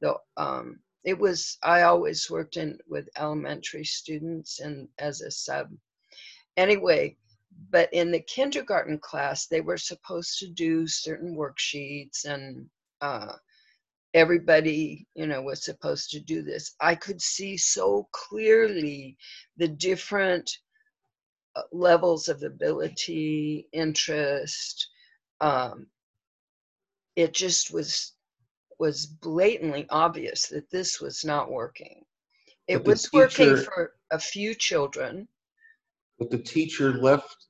the 0.00 0.16
um 0.38 0.80
it 1.04 1.18
was 1.18 1.58
I 1.62 1.82
always 1.82 2.30
worked 2.30 2.56
in 2.56 2.78
with 2.88 3.08
elementary 3.16 3.84
students 3.84 4.60
and 4.60 4.88
as 4.98 5.20
a 5.20 5.30
sub. 5.30 5.70
Anyway, 6.56 7.16
but 7.70 7.92
in 7.92 8.10
the 8.10 8.20
kindergarten 8.20 8.98
class 8.98 9.46
they 9.46 9.60
were 9.60 9.76
supposed 9.76 10.38
to 10.38 10.48
do 10.48 10.86
certain 10.86 11.36
worksheets 11.36 12.24
and 12.24 12.68
uh, 13.00 13.34
everybody 14.14 15.06
you 15.14 15.26
know 15.26 15.42
was 15.42 15.64
supposed 15.64 16.10
to 16.10 16.20
do 16.20 16.42
this 16.42 16.74
i 16.80 16.94
could 16.94 17.20
see 17.20 17.56
so 17.56 18.08
clearly 18.12 19.16
the 19.56 19.68
different 19.68 20.50
uh, 21.54 21.62
levels 21.72 22.28
of 22.28 22.42
ability 22.42 23.68
interest 23.72 24.88
um, 25.40 25.86
it 27.16 27.32
just 27.32 27.72
was 27.72 28.14
was 28.80 29.04
blatantly 29.04 29.86
obvious 29.90 30.48
that 30.48 30.70
this 30.70 31.00
was 31.00 31.22
not 31.22 31.50
working. 31.50 32.02
It 32.66 32.82
was 32.82 33.02
teacher, 33.02 33.16
working 33.16 33.56
for 33.58 33.92
a 34.10 34.18
few 34.18 34.54
children. 34.54 35.28
But 36.18 36.30
the 36.30 36.38
teacher 36.38 36.94
left 36.94 37.46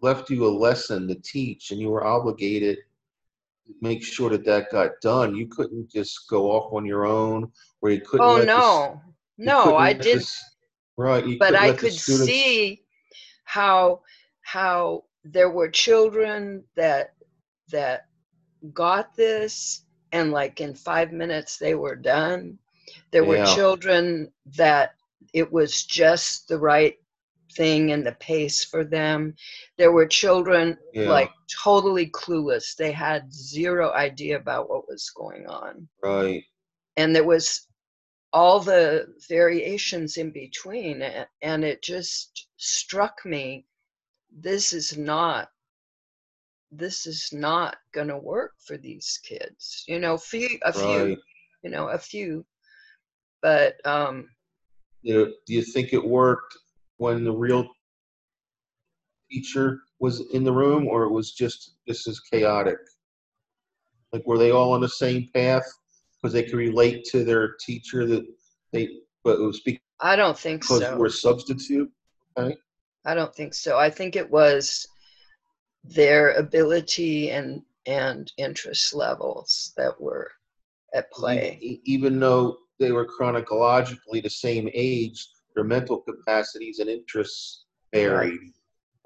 left 0.00 0.30
you 0.30 0.46
a 0.46 0.48
lesson 0.48 1.08
to 1.08 1.14
teach 1.16 1.72
and 1.72 1.80
you 1.80 1.90
were 1.90 2.06
obligated 2.06 2.78
to 3.66 3.74
make 3.82 4.02
sure 4.02 4.30
that 4.30 4.46
that 4.46 4.70
got 4.70 4.92
done. 5.02 5.34
You 5.34 5.46
couldn't 5.48 5.90
just 5.90 6.28
go 6.28 6.50
off 6.50 6.72
on 6.72 6.86
your 6.86 7.04
own 7.04 7.50
or 7.82 7.90
you 7.90 8.00
couldn't 8.00 8.26
oh 8.26 8.42
no 8.42 9.00
the, 9.36 9.44
no. 9.44 9.76
i 9.76 9.92
did 9.92 10.22
right 10.96 11.38
but 11.38 11.54
i 11.54 11.72
could 11.72 11.92
students... 11.92 12.26
see 12.26 12.82
how 13.44 14.00
how 14.42 15.04
there 15.24 15.50
were 15.50 15.68
children 15.68 16.64
that 16.76 17.14
that 17.70 18.06
got 18.72 19.14
this 19.16 19.84
and 20.12 20.32
like 20.32 20.60
in 20.60 20.74
five 20.74 21.12
minutes 21.12 21.58
they 21.58 21.74
were 21.74 21.96
done 21.96 22.58
there 23.10 23.22
yeah. 23.22 23.28
were 23.28 23.54
children 23.54 24.30
that 24.56 24.94
it 25.32 25.50
was 25.52 25.84
just 25.84 26.48
the 26.48 26.58
right 26.58 26.96
thing 27.52 27.92
and 27.92 28.06
the 28.06 28.12
pace 28.12 28.64
for 28.64 28.84
them. 28.84 29.34
There 29.76 29.92
were 29.92 30.06
children 30.06 30.78
yeah. 30.92 31.08
like 31.08 31.30
totally 31.62 32.10
clueless. 32.10 32.76
They 32.76 32.92
had 32.92 33.32
zero 33.32 33.92
idea 33.92 34.36
about 34.36 34.68
what 34.68 34.88
was 34.88 35.10
going 35.10 35.46
on. 35.46 35.88
Right. 36.02 36.44
And 36.96 37.14
there 37.14 37.24
was 37.24 37.66
all 38.32 38.60
the 38.60 39.06
variations 39.28 40.16
in 40.16 40.30
between 40.30 41.02
and 41.42 41.64
it 41.64 41.82
just 41.82 42.46
struck 42.58 43.24
me 43.24 43.66
this 44.32 44.72
is 44.72 44.96
not 44.96 45.48
this 46.70 47.06
is 47.06 47.30
not 47.32 47.76
going 47.92 48.08
to 48.08 48.16
work 48.16 48.52
for 48.64 48.76
these 48.76 49.18
kids 49.24 49.84
you 49.88 49.98
know 49.98 50.16
few 50.16 50.58
a 50.64 50.72
few 50.72 51.04
right. 51.04 51.18
you 51.62 51.70
know 51.70 51.88
a 51.88 51.98
few 51.98 52.44
but 53.42 53.74
um 53.84 54.28
you 55.02 55.14
know, 55.14 55.32
do 55.46 55.54
you 55.54 55.62
think 55.62 55.92
it 55.92 56.04
worked 56.04 56.56
when 56.98 57.24
the 57.24 57.32
real 57.32 57.68
teacher 59.30 59.80
was 59.98 60.20
in 60.32 60.44
the 60.44 60.52
room, 60.52 60.86
or 60.86 61.04
it 61.04 61.10
was 61.10 61.32
just 61.32 61.76
this 61.86 62.06
is 62.06 62.20
chaotic? 62.20 62.78
Like, 64.12 64.26
were 64.26 64.38
they 64.38 64.50
all 64.50 64.72
on 64.72 64.80
the 64.80 64.88
same 64.88 65.28
path 65.32 65.64
because 66.20 66.32
they 66.32 66.42
could 66.42 66.54
relate 66.54 67.04
to 67.06 67.24
their 67.24 67.54
teacher 67.60 68.06
that 68.06 68.26
they, 68.72 68.88
but 69.24 69.38
it 69.38 69.42
was 69.42 69.60
because 69.60 69.80
I 70.00 70.16
don't 70.16 70.38
think 70.38 70.64
so. 70.64 70.96
We're 70.96 71.08
substitute. 71.08 71.90
Okay. 72.36 72.56
I 73.06 73.14
don't 73.14 73.34
think 73.34 73.54
so. 73.54 73.78
I 73.78 73.88
think 73.88 74.16
it 74.16 74.30
was 74.30 74.86
their 75.84 76.32
ability 76.32 77.30
and 77.30 77.62
and 77.86 78.30
interest 78.36 78.94
levels 78.94 79.72
that 79.76 79.98
were 80.00 80.30
at 80.94 81.10
play. 81.10 81.80
Even 81.84 82.20
though 82.20 82.58
they 82.78 82.92
were 82.92 83.04
chronologically 83.04 84.20
the 84.20 84.30
same 84.30 84.68
age, 84.74 85.28
their 85.54 85.64
mental 85.64 86.00
capacities 86.00 86.78
and 86.78 86.90
interests 86.90 87.64
varied. 87.92 88.52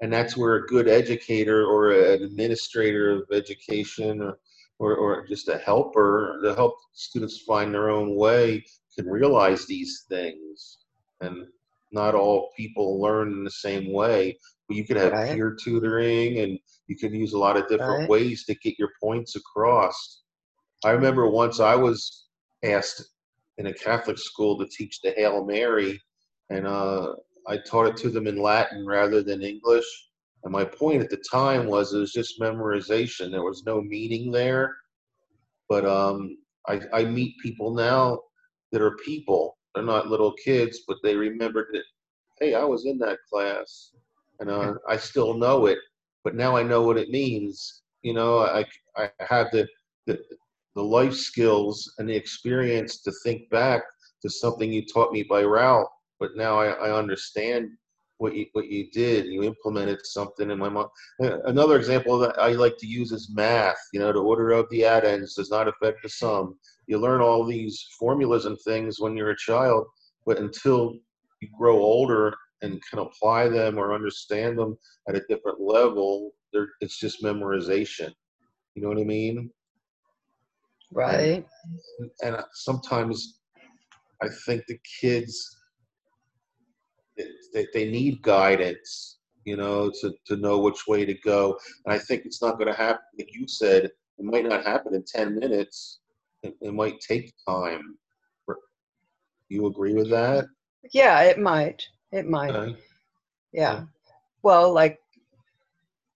And 0.01 0.11
that's 0.11 0.35
where 0.35 0.55
a 0.55 0.67
good 0.67 0.87
educator 0.87 1.65
or 1.65 1.91
an 1.91 2.23
administrator 2.23 3.11
of 3.11 3.23
education 3.31 4.21
or, 4.21 4.39
or, 4.79 4.95
or 4.95 5.27
just 5.27 5.47
a 5.47 5.57
helper 5.57 6.39
to 6.43 6.53
help 6.53 6.75
students 6.93 7.41
find 7.41 7.73
their 7.73 7.89
own 7.89 8.15
way 8.15 8.63
can 8.95 9.07
realize 9.07 9.65
these 9.65 10.05
things. 10.09 10.79
And 11.21 11.47
not 11.91 12.13
all 12.13 12.51
people 12.57 13.01
learn 13.01 13.31
in 13.31 13.43
the 13.43 13.51
same 13.51 13.91
way. 13.91 14.37
You 14.69 14.85
could 14.85 14.97
have 14.97 15.11
right. 15.11 15.35
peer 15.35 15.55
tutoring 15.61 16.39
and 16.39 16.59
you 16.87 16.97
can 16.97 17.13
use 17.13 17.33
a 17.33 17.37
lot 17.37 17.57
of 17.57 17.67
different 17.67 18.01
right. 18.01 18.09
ways 18.09 18.45
to 18.45 18.55
get 18.55 18.79
your 18.79 18.89
points 19.01 19.35
across. 19.35 20.23
I 20.83 20.91
remember 20.91 21.29
once 21.29 21.59
I 21.59 21.75
was 21.75 22.27
asked 22.63 23.03
in 23.57 23.67
a 23.67 23.73
Catholic 23.73 24.17
school 24.17 24.57
to 24.57 24.67
teach 24.67 25.01
the 25.01 25.11
Hail 25.11 25.45
Mary, 25.45 26.01
and 26.49 26.67
uh, 26.67 27.13
I 27.47 27.57
taught 27.57 27.87
it 27.87 27.97
to 27.97 28.09
them 28.09 28.27
in 28.27 28.41
Latin 28.41 28.85
rather 28.85 29.23
than 29.23 29.41
English. 29.41 29.85
And 30.43 30.51
my 30.51 30.65
point 30.65 31.01
at 31.01 31.09
the 31.09 31.23
time 31.31 31.67
was 31.67 31.93
it 31.93 31.99
was 31.99 32.11
just 32.11 32.39
memorization. 32.39 33.31
There 33.31 33.43
was 33.43 33.63
no 33.65 33.81
meaning 33.81 34.31
there. 34.31 34.75
But 35.69 35.85
um, 35.85 36.37
I, 36.67 36.81
I 36.93 37.05
meet 37.05 37.39
people 37.41 37.73
now 37.73 38.19
that 38.71 38.81
are 38.81 38.97
people. 38.97 39.57
They're 39.73 39.83
not 39.83 40.07
little 40.07 40.33
kids, 40.33 40.81
but 40.87 40.97
they 41.03 41.15
remembered 41.15 41.67
that, 41.73 41.83
hey, 42.39 42.53
I 42.53 42.63
was 42.63 42.85
in 42.85 42.99
that 42.99 43.17
class. 43.31 43.91
And 44.39 44.49
uh, 44.49 44.73
I 44.87 44.97
still 44.97 45.35
know 45.35 45.65
it, 45.67 45.77
but 46.23 46.35
now 46.35 46.55
I 46.55 46.63
know 46.63 46.81
what 46.81 46.97
it 46.97 47.09
means. 47.09 47.83
You 48.01 48.13
know, 48.13 48.39
I, 48.39 48.65
I 48.97 49.09
have 49.19 49.47
the, 49.51 49.67
the, 50.05 50.19
the 50.75 50.83
life 50.83 51.15
skills 51.15 51.93
and 51.97 52.09
the 52.09 52.15
experience 52.15 53.01
to 53.03 53.11
think 53.23 53.49
back 53.49 53.83
to 54.21 54.29
something 54.29 54.71
you 54.71 54.85
taught 54.85 55.11
me 55.11 55.23
by 55.23 55.43
route 55.43 55.87
but 56.19 56.35
now 56.35 56.59
I, 56.59 56.67
I 56.67 56.97
understand 56.97 57.69
what 58.17 58.35
you 58.35 58.45
what 58.53 58.67
you 58.67 58.89
did. 58.91 59.25
You 59.25 59.43
implemented 59.43 60.05
something 60.05 60.49
in 60.49 60.57
my 60.57 60.69
mind. 60.69 60.87
Another 61.19 61.75
example 61.75 62.17
that 62.19 62.39
I 62.39 62.53
like 62.53 62.77
to 62.77 62.87
use 62.87 63.11
is 63.11 63.31
math. 63.33 63.77
You 63.91 63.99
know, 63.99 64.13
the 64.13 64.19
order 64.19 64.51
of 64.51 64.69
the 64.69 64.85
addends 64.85 65.35
does 65.35 65.51
not 65.51 65.67
affect 65.67 66.03
the 66.03 66.09
sum. 66.09 66.57
You 66.87 66.97
learn 66.99 67.21
all 67.21 67.45
these 67.45 67.85
formulas 67.99 68.45
and 68.45 68.57
things 68.61 68.99
when 68.99 69.17
you're 69.17 69.31
a 69.31 69.37
child, 69.37 69.85
but 70.25 70.39
until 70.39 70.93
you 71.41 71.49
grow 71.57 71.77
older 71.77 72.33
and 72.61 72.81
can 72.89 72.99
apply 72.99 73.49
them 73.49 73.77
or 73.77 73.93
understand 73.93 74.57
them 74.57 74.77
at 75.07 75.15
a 75.15 75.23
different 75.29 75.59
level, 75.59 76.31
it's 76.81 76.97
just 76.97 77.23
memorization. 77.23 78.11
You 78.75 78.81
know 78.81 78.89
what 78.89 78.97
I 78.97 79.03
mean? 79.03 79.49
Right. 80.91 81.45
And, 81.99 82.11
and 82.23 82.43
sometimes 82.53 83.39
I 84.21 84.27
think 84.45 84.63
the 84.67 84.79
kids 85.01 85.57
they, 87.53 87.67
they 87.73 87.89
need 87.89 88.21
guidance, 88.21 89.19
you 89.45 89.55
know, 89.55 89.91
to, 90.01 90.13
to 90.25 90.35
know 90.35 90.59
which 90.59 90.87
way 90.87 91.05
to 91.05 91.13
go. 91.13 91.57
And 91.85 91.93
I 91.93 91.97
think 91.97 92.25
it's 92.25 92.41
not 92.41 92.57
going 92.57 92.67
to 92.67 92.77
happen, 92.77 93.03
like 93.17 93.33
you 93.33 93.47
said, 93.47 93.85
it 93.85 93.93
might 94.19 94.45
not 94.45 94.65
happen 94.65 94.93
in 94.93 95.03
10 95.03 95.39
minutes. 95.39 95.99
it, 96.43 96.55
it 96.61 96.73
might 96.73 96.99
take 96.99 97.33
time. 97.47 97.97
You 99.47 99.67
agree 99.67 99.93
with 99.93 100.09
that? 100.09 100.45
Yeah, 100.91 101.21
it 101.21 101.39
might. 101.39 101.83
It 102.15 102.29
might. 102.29 102.51
Okay. 102.55 102.71
Uh-huh. 102.71 102.79
Yeah. 103.51 103.83
Well, 104.41 104.71
like 104.73 104.99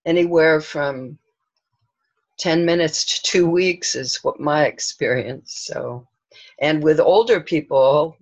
anywhere 0.06 0.62
from 0.62 1.18
10 2.38 2.66
minutes 2.66 3.04
to 3.04 3.22
two 3.24 3.50
weeks 3.50 3.96
is 3.96 4.24
what 4.24 4.40
my 4.40 4.66
experience. 4.66 5.66
So, 5.68 6.08
and 6.60 6.82
with 6.82 7.02
older 7.02 7.42
people, 7.42 8.16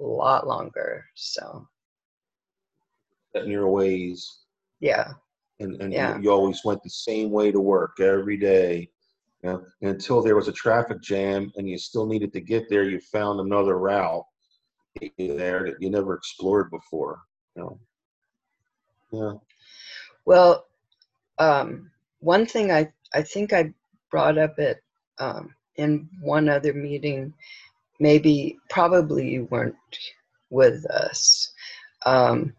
a 0.00 0.02
lot 0.02 0.46
longer. 0.48 1.04
So, 1.14 1.68
In 3.34 3.48
your 3.48 3.68
ways, 3.68 4.40
yeah. 4.80 5.12
and, 5.60 5.80
and 5.80 5.92
Yeah. 5.92 6.16
you, 6.16 6.24
you 6.24 6.30
always 6.32 6.64
went 6.64 6.82
the 6.82 6.90
same 6.90 7.30
way 7.30 7.52
to 7.52 7.60
work 7.60 8.00
every 8.00 8.36
day. 8.38 8.90
You 9.44 9.50
know, 9.50 9.64
until 9.82 10.20
there 10.20 10.36
was 10.36 10.48
a 10.48 10.52
traffic 10.52 11.00
jam 11.00 11.52
and 11.56 11.68
you 11.68 11.78
still 11.78 12.06
needed 12.06 12.32
to 12.32 12.40
get 12.40 12.68
there, 12.68 12.82
you 12.82 12.98
found 12.98 13.38
another 13.38 13.78
route 13.78 14.24
get 14.98 15.12
there 15.18 15.64
that 15.64 15.76
you 15.80 15.90
never 15.90 16.14
explored 16.14 16.70
before. 16.70 17.20
You 17.56 17.62
know? 17.62 17.80
Yeah. 19.12 19.32
Well, 20.24 20.66
um, 21.38 21.90
one 22.20 22.46
thing 22.46 22.70
I, 22.70 22.92
I 23.14 23.22
think 23.22 23.52
I 23.52 23.72
brought 24.10 24.38
up 24.38 24.58
it 24.58 24.82
um, 25.18 25.54
in 25.76 26.08
one 26.20 26.48
other 26.48 26.72
meeting, 26.72 27.32
maybe 27.98 28.58
probably 28.68 29.30
you 29.30 29.48
weren't 29.50 29.74
with 30.50 30.84
us. 30.86 31.52
Um, 32.06 32.54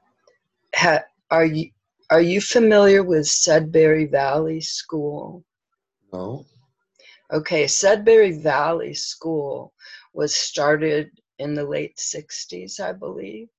ha, 0.75 0.99
are 1.29 1.45
you 1.45 1.69
are 2.09 2.21
you 2.21 2.41
familiar 2.41 3.03
with 3.03 3.25
Sudbury 3.27 4.05
Valley 4.05 4.59
School? 4.59 5.45
No. 6.11 6.45
Okay, 7.31 7.67
Sudbury 7.67 8.33
Valley 8.33 8.93
School 8.93 9.73
was 10.13 10.35
started 10.35 11.09
in 11.41 11.55
the 11.55 11.65
late 11.65 11.97
60s, 11.97 12.79
I 12.79 12.93
believe. 12.93 13.49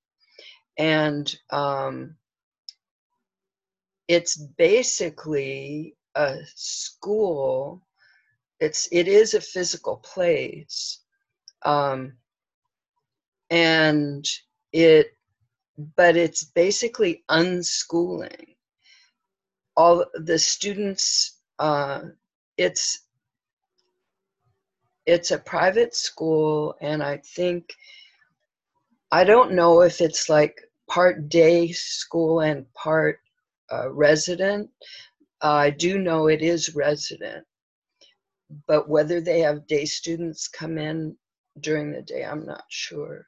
And 0.79 1.35
um, 1.51 2.17
it's 4.09 4.37
basically 4.37 5.97
a 6.15 6.37
school. 6.55 7.83
It's 8.61 8.89
it 8.93 9.09
is 9.09 9.35
a 9.35 9.41
physical 9.41 9.97
place, 9.97 11.01
um, 11.65 12.13
and 13.51 14.25
it, 14.73 15.17
but 15.97 16.17
it's 16.17 16.45
basically 16.45 17.25
unschooling. 17.31 18.57
All 19.77 20.05
the 20.15 20.39
students, 20.39 21.41
uh, 21.59 22.03
it's 22.57 23.01
it's 25.07 25.31
a 25.31 25.39
private 25.39 25.95
school, 25.95 26.75
and 26.81 27.03
I 27.03 27.19
think 27.19 27.75
I 29.11 29.25
don't 29.25 29.53
know 29.53 29.83
if 29.83 30.01
it's 30.01 30.29
like 30.29 30.61
part 30.89 31.29
day 31.29 31.73
school 31.73 32.41
and 32.41 32.73
part 32.75 33.19
uh, 33.73 33.91
resident. 33.91 34.71
Uh, 35.43 35.55
I 35.55 35.71
do 35.71 35.99
know 35.99 36.29
it 36.29 36.43
is 36.43 36.75
resident, 36.75 37.45
but 38.67 38.89
whether 38.89 39.21
they 39.21 39.41
have 39.41 39.67
day 39.67 39.85
students 39.85 40.49
come 40.49 40.79
in 40.79 41.17
during 41.61 41.93
the 41.93 42.03
day, 42.03 42.25
I'm 42.25 42.47
not 42.47 42.65
sure. 42.69 43.27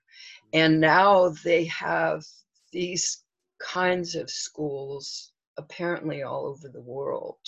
And 0.52 0.80
now 0.80 1.30
they 1.44 1.64
have 1.64 2.24
these 2.72 3.24
kinds 3.60 4.14
of 4.14 4.30
schools 4.30 5.32
apparently 5.56 6.22
all 6.22 6.46
over 6.46 6.68
the 6.68 6.80
world. 6.82 7.38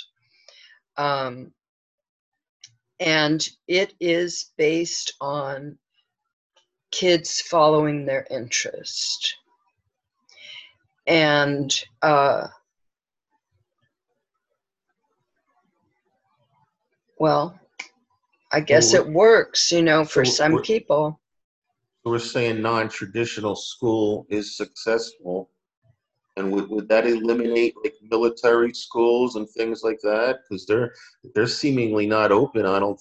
Um, 0.96 1.52
and 3.00 3.48
it 3.68 3.94
is 4.00 4.52
based 4.56 5.14
on 5.20 5.78
kids 6.90 7.40
following 7.40 8.06
their 8.06 8.26
interest. 8.30 9.36
And 11.06 11.72
uh, 12.02 12.48
well, 17.18 17.58
I 18.52 18.60
guess 18.60 18.94
it 18.94 19.06
works, 19.06 19.70
you 19.72 19.82
know, 19.82 20.04
for 20.04 20.24
so 20.24 20.32
some 20.32 20.62
people. 20.62 21.20
So 22.04 22.10
we're 22.10 22.18
saying 22.18 22.62
non-traditional 22.62 23.56
school 23.56 24.26
is 24.30 24.56
successful. 24.56 25.50
And 26.36 26.52
would, 26.52 26.68
would 26.68 26.88
that 26.88 27.06
eliminate 27.06 27.74
like 27.82 27.94
military 28.02 28.74
schools 28.74 29.36
and 29.36 29.48
things 29.48 29.82
like 29.82 29.98
that? 30.02 30.40
Because 30.48 30.66
they're 30.66 30.92
they're 31.34 31.46
seemingly 31.46 32.06
not 32.06 32.30
open. 32.30 32.66
I 32.66 32.78
don't 32.78 33.00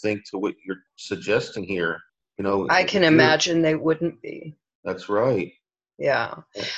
think 0.00 0.28
to 0.30 0.38
what 0.38 0.54
you're 0.64 0.82
suggesting 0.96 1.64
here. 1.64 2.00
You 2.38 2.44
know, 2.44 2.66
I 2.70 2.82
can 2.84 3.04
imagine 3.04 3.62
they 3.62 3.74
wouldn't 3.74 4.20
be. 4.22 4.56
That's 4.84 5.08
right. 5.08 5.52
Yeah. 5.98 6.34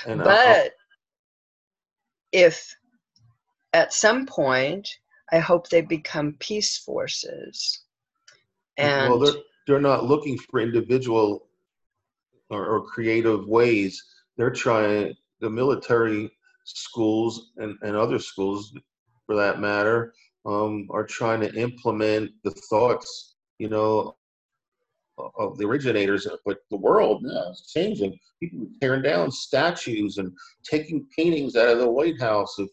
And 0.07 0.22
But 0.22 0.72
if 2.32 2.74
at 3.72 3.92
some 3.92 4.26
point, 4.26 4.88
I 5.32 5.38
hope 5.38 5.68
they 5.68 5.80
become 5.80 6.36
peace 6.40 6.76
forces. 6.78 7.84
And 8.76 9.11
well, 9.11 9.18
they're 9.20 9.42
they're 9.66 9.80
not 9.80 10.05
looking 10.05 10.38
for 10.38 10.61
individual 10.61 11.49
or, 12.51 12.66
or 12.66 12.86
creative 12.86 13.47
ways. 13.47 14.03
They're 14.36 14.51
trying 14.51 15.14
the 15.41 15.51
military 15.51 16.30
schools 16.64 17.53
and, 17.57 17.76
and 17.82 17.97
other 17.97 18.18
schools, 18.18 18.72
for 19.26 19.37
that 19.37 19.61
matter, 19.61 20.12
um, 20.45 20.87
are 20.91 21.05
trying 21.05 21.41
to 21.41 21.55
implement 21.55 22.30
the 22.45 22.51
thoughts, 22.70 23.37
you 23.59 23.68
know, 23.68 24.16
of 25.39 25.57
the 25.59 25.66
originators. 25.66 26.26
But 26.45 26.59
the 26.70 26.76
world 26.76 27.22
now 27.22 27.51
is 27.51 27.70
changing. 27.72 28.18
People 28.41 28.62
are 28.62 28.78
tearing 28.80 29.03
down 29.03 29.30
statues 29.30 30.18
and 30.18 30.32
taking 30.62 31.07
paintings 31.16 31.57
out 31.57 31.68
of 31.68 31.78
the 31.78 31.91
White 31.91 32.20
House 32.20 32.59
of 32.59 32.68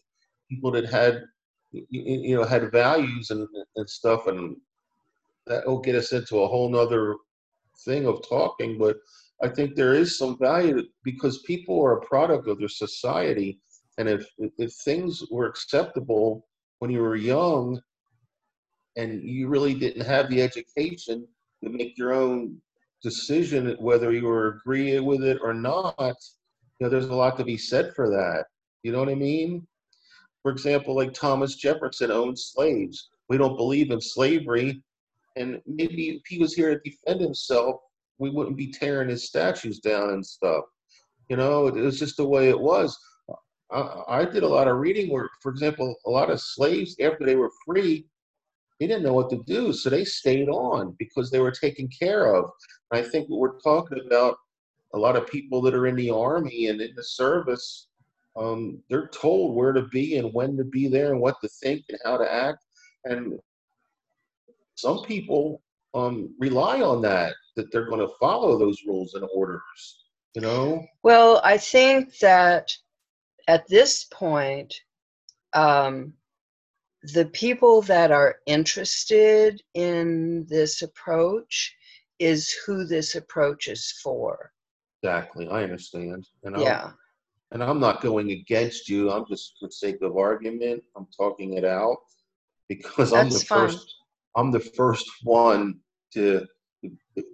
people 0.50 0.70
that 0.72 0.88
had, 0.90 1.22
you, 1.72 2.36
know, 2.36 2.44
had 2.44 2.70
values 2.70 3.30
and, 3.30 3.48
and 3.76 3.88
stuff 3.88 4.26
and 4.26 4.56
that 5.46 5.66
will 5.66 5.80
get 5.80 5.94
us 5.94 6.12
into 6.12 6.40
a 6.40 6.48
whole 6.48 6.68
nother 6.68 7.16
thing 7.84 8.06
of 8.06 8.26
talking 8.26 8.78
but 8.78 8.96
i 9.44 9.48
think 9.48 9.74
there 9.74 9.94
is 9.94 10.18
some 10.18 10.38
value 10.38 10.82
because 11.04 11.50
people 11.52 11.76
are 11.84 11.98
a 11.98 12.06
product 12.06 12.48
of 12.48 12.58
their 12.58 12.68
society. 12.86 13.60
And 13.98 14.08
if 14.08 14.26
if 14.64 14.72
things 14.84 15.22
were 15.30 15.46
acceptable 15.46 16.46
when 16.78 16.90
you 16.90 17.02
were 17.02 17.16
young 17.16 17.80
and 18.96 19.22
you 19.22 19.48
really 19.48 19.74
didn't 19.74 20.06
have 20.14 20.28
the 20.28 20.42
education 20.42 21.26
to 21.62 21.70
make 21.70 21.96
your 21.98 22.12
own 22.12 22.60
decision 23.02 23.76
whether 23.78 24.10
you 24.12 24.24
were 24.24 24.48
agree 24.56 24.98
with 24.98 25.22
it 25.22 25.38
or 25.42 25.52
not 25.52 26.16
you 26.74 26.80
know 26.80 26.88
there's 26.88 27.14
a 27.14 27.22
lot 27.22 27.36
to 27.36 27.44
be 27.44 27.58
said 27.58 27.94
for 27.94 28.08
that. 28.08 28.46
You 28.82 28.90
know 28.92 29.00
what 29.02 29.14
i 29.16 29.20
mean? 29.30 29.66
For 30.42 30.50
example 30.50 30.92
like 30.96 31.12
thomas 31.12 31.54
jefferson 31.54 32.10
owned 32.10 32.38
slaves. 32.38 32.96
We 33.28 33.36
don't 33.38 33.62
believe 33.62 33.90
in 33.90 34.00
slavery. 34.00 34.82
And 35.36 35.60
maybe 35.66 36.04
if 36.16 36.22
he 36.26 36.38
was 36.38 36.54
here 36.54 36.70
to 36.70 36.90
defend 36.90 37.20
himself, 37.20 37.76
we 38.18 38.30
wouldn't 38.30 38.56
be 38.56 38.72
tearing 38.72 39.08
his 39.08 39.26
statues 39.26 39.80
down 39.80 40.10
and 40.10 40.24
stuff. 40.24 40.64
You 41.28 41.36
know, 41.36 41.68
it 41.68 41.74
was 41.74 41.98
just 41.98 42.16
the 42.16 42.26
way 42.26 42.48
it 42.48 42.58
was. 42.58 42.98
I, 43.70 44.02
I 44.08 44.24
did 44.24 44.42
a 44.42 44.48
lot 44.48 44.68
of 44.68 44.78
reading 44.78 45.10
where, 45.10 45.28
for 45.42 45.50
example, 45.50 45.94
a 46.06 46.10
lot 46.10 46.30
of 46.30 46.40
slaves, 46.40 46.96
after 47.00 47.24
they 47.24 47.36
were 47.36 47.50
free, 47.66 48.06
they 48.78 48.86
didn't 48.86 49.04
know 49.04 49.14
what 49.14 49.30
to 49.30 49.42
do, 49.46 49.72
so 49.72 49.88
they 49.88 50.04
stayed 50.04 50.48
on 50.48 50.94
because 50.98 51.30
they 51.30 51.40
were 51.40 51.50
taken 51.50 51.88
care 51.88 52.34
of. 52.34 52.50
And 52.90 53.04
I 53.04 53.08
think 53.08 53.28
what 53.28 53.40
we're 53.40 53.60
talking 53.60 54.00
about, 54.06 54.36
a 54.94 54.98
lot 54.98 55.16
of 55.16 55.26
people 55.26 55.62
that 55.62 55.74
are 55.74 55.86
in 55.86 55.96
the 55.96 56.10
army 56.10 56.66
and 56.68 56.80
in 56.80 56.94
the 56.94 57.02
service, 57.02 57.88
um, 58.36 58.82
they're 58.90 59.08
told 59.08 59.54
where 59.54 59.72
to 59.72 59.82
be 59.82 60.18
and 60.18 60.32
when 60.34 60.56
to 60.56 60.64
be 60.64 60.88
there 60.88 61.12
and 61.12 61.20
what 61.20 61.40
to 61.40 61.48
think 61.62 61.84
and 61.88 61.98
how 62.04 62.16
to 62.16 62.32
act. 62.32 62.64
And 63.04 63.38
some 64.74 65.02
people 65.04 65.62
um, 65.94 66.34
rely 66.40 66.80
on 66.80 67.00
that 67.02 67.34
that 67.56 67.70
they're 67.70 67.86
going 67.88 68.00
to 68.00 68.12
follow 68.20 68.58
those 68.58 68.78
rules 68.86 69.14
and 69.14 69.26
orders 69.34 70.04
you 70.34 70.42
know 70.42 70.84
Well, 71.02 71.40
I 71.44 71.56
think 71.58 72.18
that 72.18 72.72
at 73.46 73.66
this 73.68 74.04
point, 74.04 74.74
um, 75.52 76.14
the 77.14 77.26
people 77.26 77.82
that 77.82 78.10
are 78.10 78.36
interested 78.46 79.62
in 79.74 80.46
this 80.48 80.80
approach 80.82 81.74
is 82.18 82.50
who 82.66 82.86
this 82.86 83.14
approach 83.14 83.68
is 83.68 83.92
for. 84.02 84.50
exactly 85.02 85.48
i 85.48 85.62
understand 85.62 86.26
and 86.44 86.56
I'm, 86.56 86.62
Yeah. 86.62 86.90
and 87.52 87.62
i'm 87.62 87.78
not 87.78 88.00
going 88.00 88.30
against 88.30 88.88
you 88.88 89.10
i'm 89.10 89.26
just 89.28 89.54
for 89.60 89.68
sake 89.70 90.00
of 90.02 90.16
argument 90.16 90.82
i'm 90.96 91.06
talking 91.16 91.54
it 91.54 91.64
out 91.64 91.98
because 92.68 93.12
i'm 93.12 93.28
the 93.28 93.40
fine. 93.40 93.68
first 93.68 93.86
i'm 94.36 94.50
the 94.50 94.60
first 94.60 95.06
one 95.24 95.78
to 96.14 96.46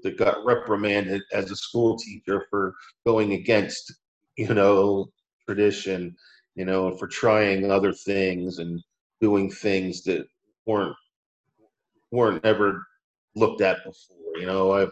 that 0.02 0.16
got 0.16 0.44
reprimanded 0.44 1.22
as 1.32 1.50
a 1.50 1.56
school 1.56 1.96
teacher 1.96 2.46
for 2.50 2.74
going 3.04 3.32
against 3.32 3.92
you 4.36 4.54
know 4.54 5.06
tradition 5.46 6.14
you 6.54 6.64
know 6.64 6.96
for 6.96 7.08
trying 7.08 7.70
other 7.70 7.92
things 7.92 8.58
and 8.58 8.80
doing 9.20 9.50
things 9.50 10.02
that 10.04 10.24
weren't 10.66 10.96
weren't 12.10 12.44
ever 12.44 12.86
looked 13.34 13.60
at 13.60 13.84
before. 13.84 14.16
You 14.36 14.46
know, 14.46 14.72
I 14.72 14.86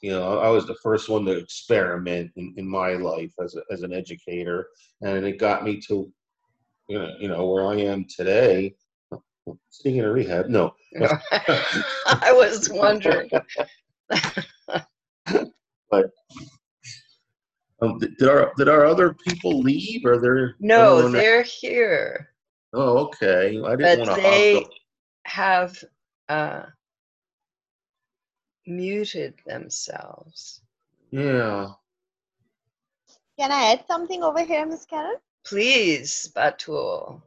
you 0.00 0.10
know 0.10 0.38
I 0.38 0.48
was 0.48 0.66
the 0.66 0.76
first 0.82 1.08
one 1.08 1.24
to 1.26 1.32
experiment 1.32 2.32
in, 2.36 2.54
in 2.56 2.68
my 2.68 2.94
life 2.94 3.32
as 3.42 3.56
a, 3.56 3.62
as 3.70 3.82
an 3.82 3.92
educator, 3.92 4.68
and 5.00 5.24
it 5.24 5.38
got 5.38 5.64
me 5.64 5.80
to 5.88 6.12
you 6.88 6.98
know 6.98 7.14
you 7.18 7.28
know 7.28 7.46
where 7.46 7.66
I 7.66 7.76
am 7.76 8.04
today. 8.04 8.74
Sitting 9.70 9.96
in 9.98 10.04
a 10.04 10.10
rehab, 10.10 10.48
no. 10.48 10.74
I 11.00 12.32
was 12.32 12.68
wondering. 12.70 13.30
but 15.90 16.10
um, 17.80 17.98
did 17.98 18.28
our 18.28 18.52
did 18.56 18.68
our 18.68 18.86
other 18.86 19.14
people 19.14 19.60
leave? 19.60 20.04
Or 20.04 20.18
they're 20.20 20.54
no, 20.60 21.08
they're 21.08 21.42
here, 21.42 22.32
Oh, 22.72 22.98
okay. 22.98 23.60
I 23.64 23.76
didn't 23.76 24.06
want 24.06 24.16
to. 24.16 24.22
they 24.22 24.66
have 25.24 25.84
uh, 26.28 26.62
muted 28.66 29.34
themselves. 29.46 30.62
Yeah. 31.10 31.68
Can 33.38 33.52
I 33.52 33.72
add 33.72 33.84
something 33.88 34.22
over 34.22 34.42
here, 34.44 34.64
Miss 34.64 34.86
Karen? 34.86 35.16
Please, 35.44 36.32
Batul. 36.34 37.20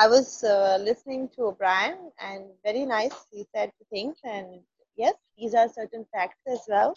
I 0.00 0.06
was 0.06 0.44
uh, 0.44 0.78
listening 0.80 1.28
to 1.30 1.46
O'Brien 1.46 2.12
and 2.20 2.44
very 2.64 2.86
nice. 2.86 3.26
He 3.32 3.44
said 3.52 3.72
things, 3.90 4.16
and 4.22 4.60
yes, 4.96 5.14
these 5.36 5.54
are 5.54 5.68
certain 5.68 6.06
facts 6.12 6.38
as 6.46 6.60
well. 6.68 6.94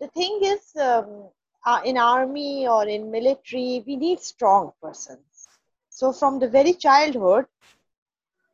The 0.00 0.08
thing 0.08 0.40
is, 0.42 0.74
um, 0.80 1.28
uh, 1.66 1.82
in 1.84 1.98
army 1.98 2.66
or 2.66 2.88
in 2.88 3.10
military, 3.10 3.84
we 3.86 3.96
need 3.96 4.20
strong 4.20 4.72
persons. 4.82 5.46
So 5.90 6.10
from 6.10 6.38
the 6.38 6.48
very 6.48 6.72
childhood, 6.72 7.44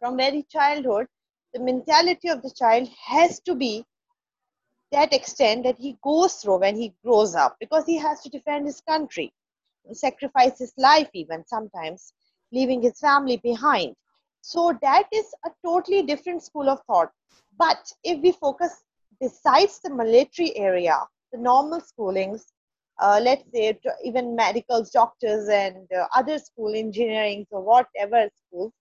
from 0.00 0.16
very 0.16 0.42
childhood, 0.50 1.06
the 1.54 1.60
mentality 1.60 2.26
of 2.28 2.42
the 2.42 2.50
child 2.50 2.88
has 3.06 3.38
to 3.40 3.54
be 3.54 3.86
that 4.90 5.12
extent 5.12 5.62
that 5.62 5.78
he 5.78 5.96
goes 6.02 6.34
through 6.34 6.58
when 6.58 6.74
he 6.74 6.94
grows 7.04 7.36
up 7.36 7.56
because 7.60 7.86
he 7.86 7.96
has 7.96 8.20
to 8.22 8.28
defend 8.28 8.66
his 8.66 8.80
country, 8.80 9.32
sacrifice 9.92 10.58
his 10.58 10.72
life 10.76 11.08
even 11.12 11.46
sometimes 11.46 12.12
leaving 12.52 12.82
his 12.82 12.98
family 12.98 13.38
behind. 13.38 13.94
So 14.40 14.78
that 14.82 15.04
is 15.12 15.26
a 15.44 15.50
totally 15.64 16.02
different 16.02 16.42
school 16.42 16.68
of 16.68 16.80
thought. 16.86 17.10
But 17.58 17.92
if 18.04 18.20
we 18.20 18.32
focus 18.32 18.84
besides 19.20 19.80
the 19.82 19.90
military 19.90 20.56
area, 20.56 20.98
the 21.32 21.38
normal 21.38 21.80
schoolings, 21.80 22.42
uh, 23.00 23.20
let's 23.22 23.44
say 23.52 23.78
even 24.04 24.34
medicals, 24.34 24.90
doctors, 24.90 25.48
and 25.48 25.86
uh, 25.92 26.06
other 26.14 26.38
school, 26.38 26.74
engineering, 26.74 27.46
or 27.50 27.62
whatever 27.62 28.28
schools, 28.34 28.72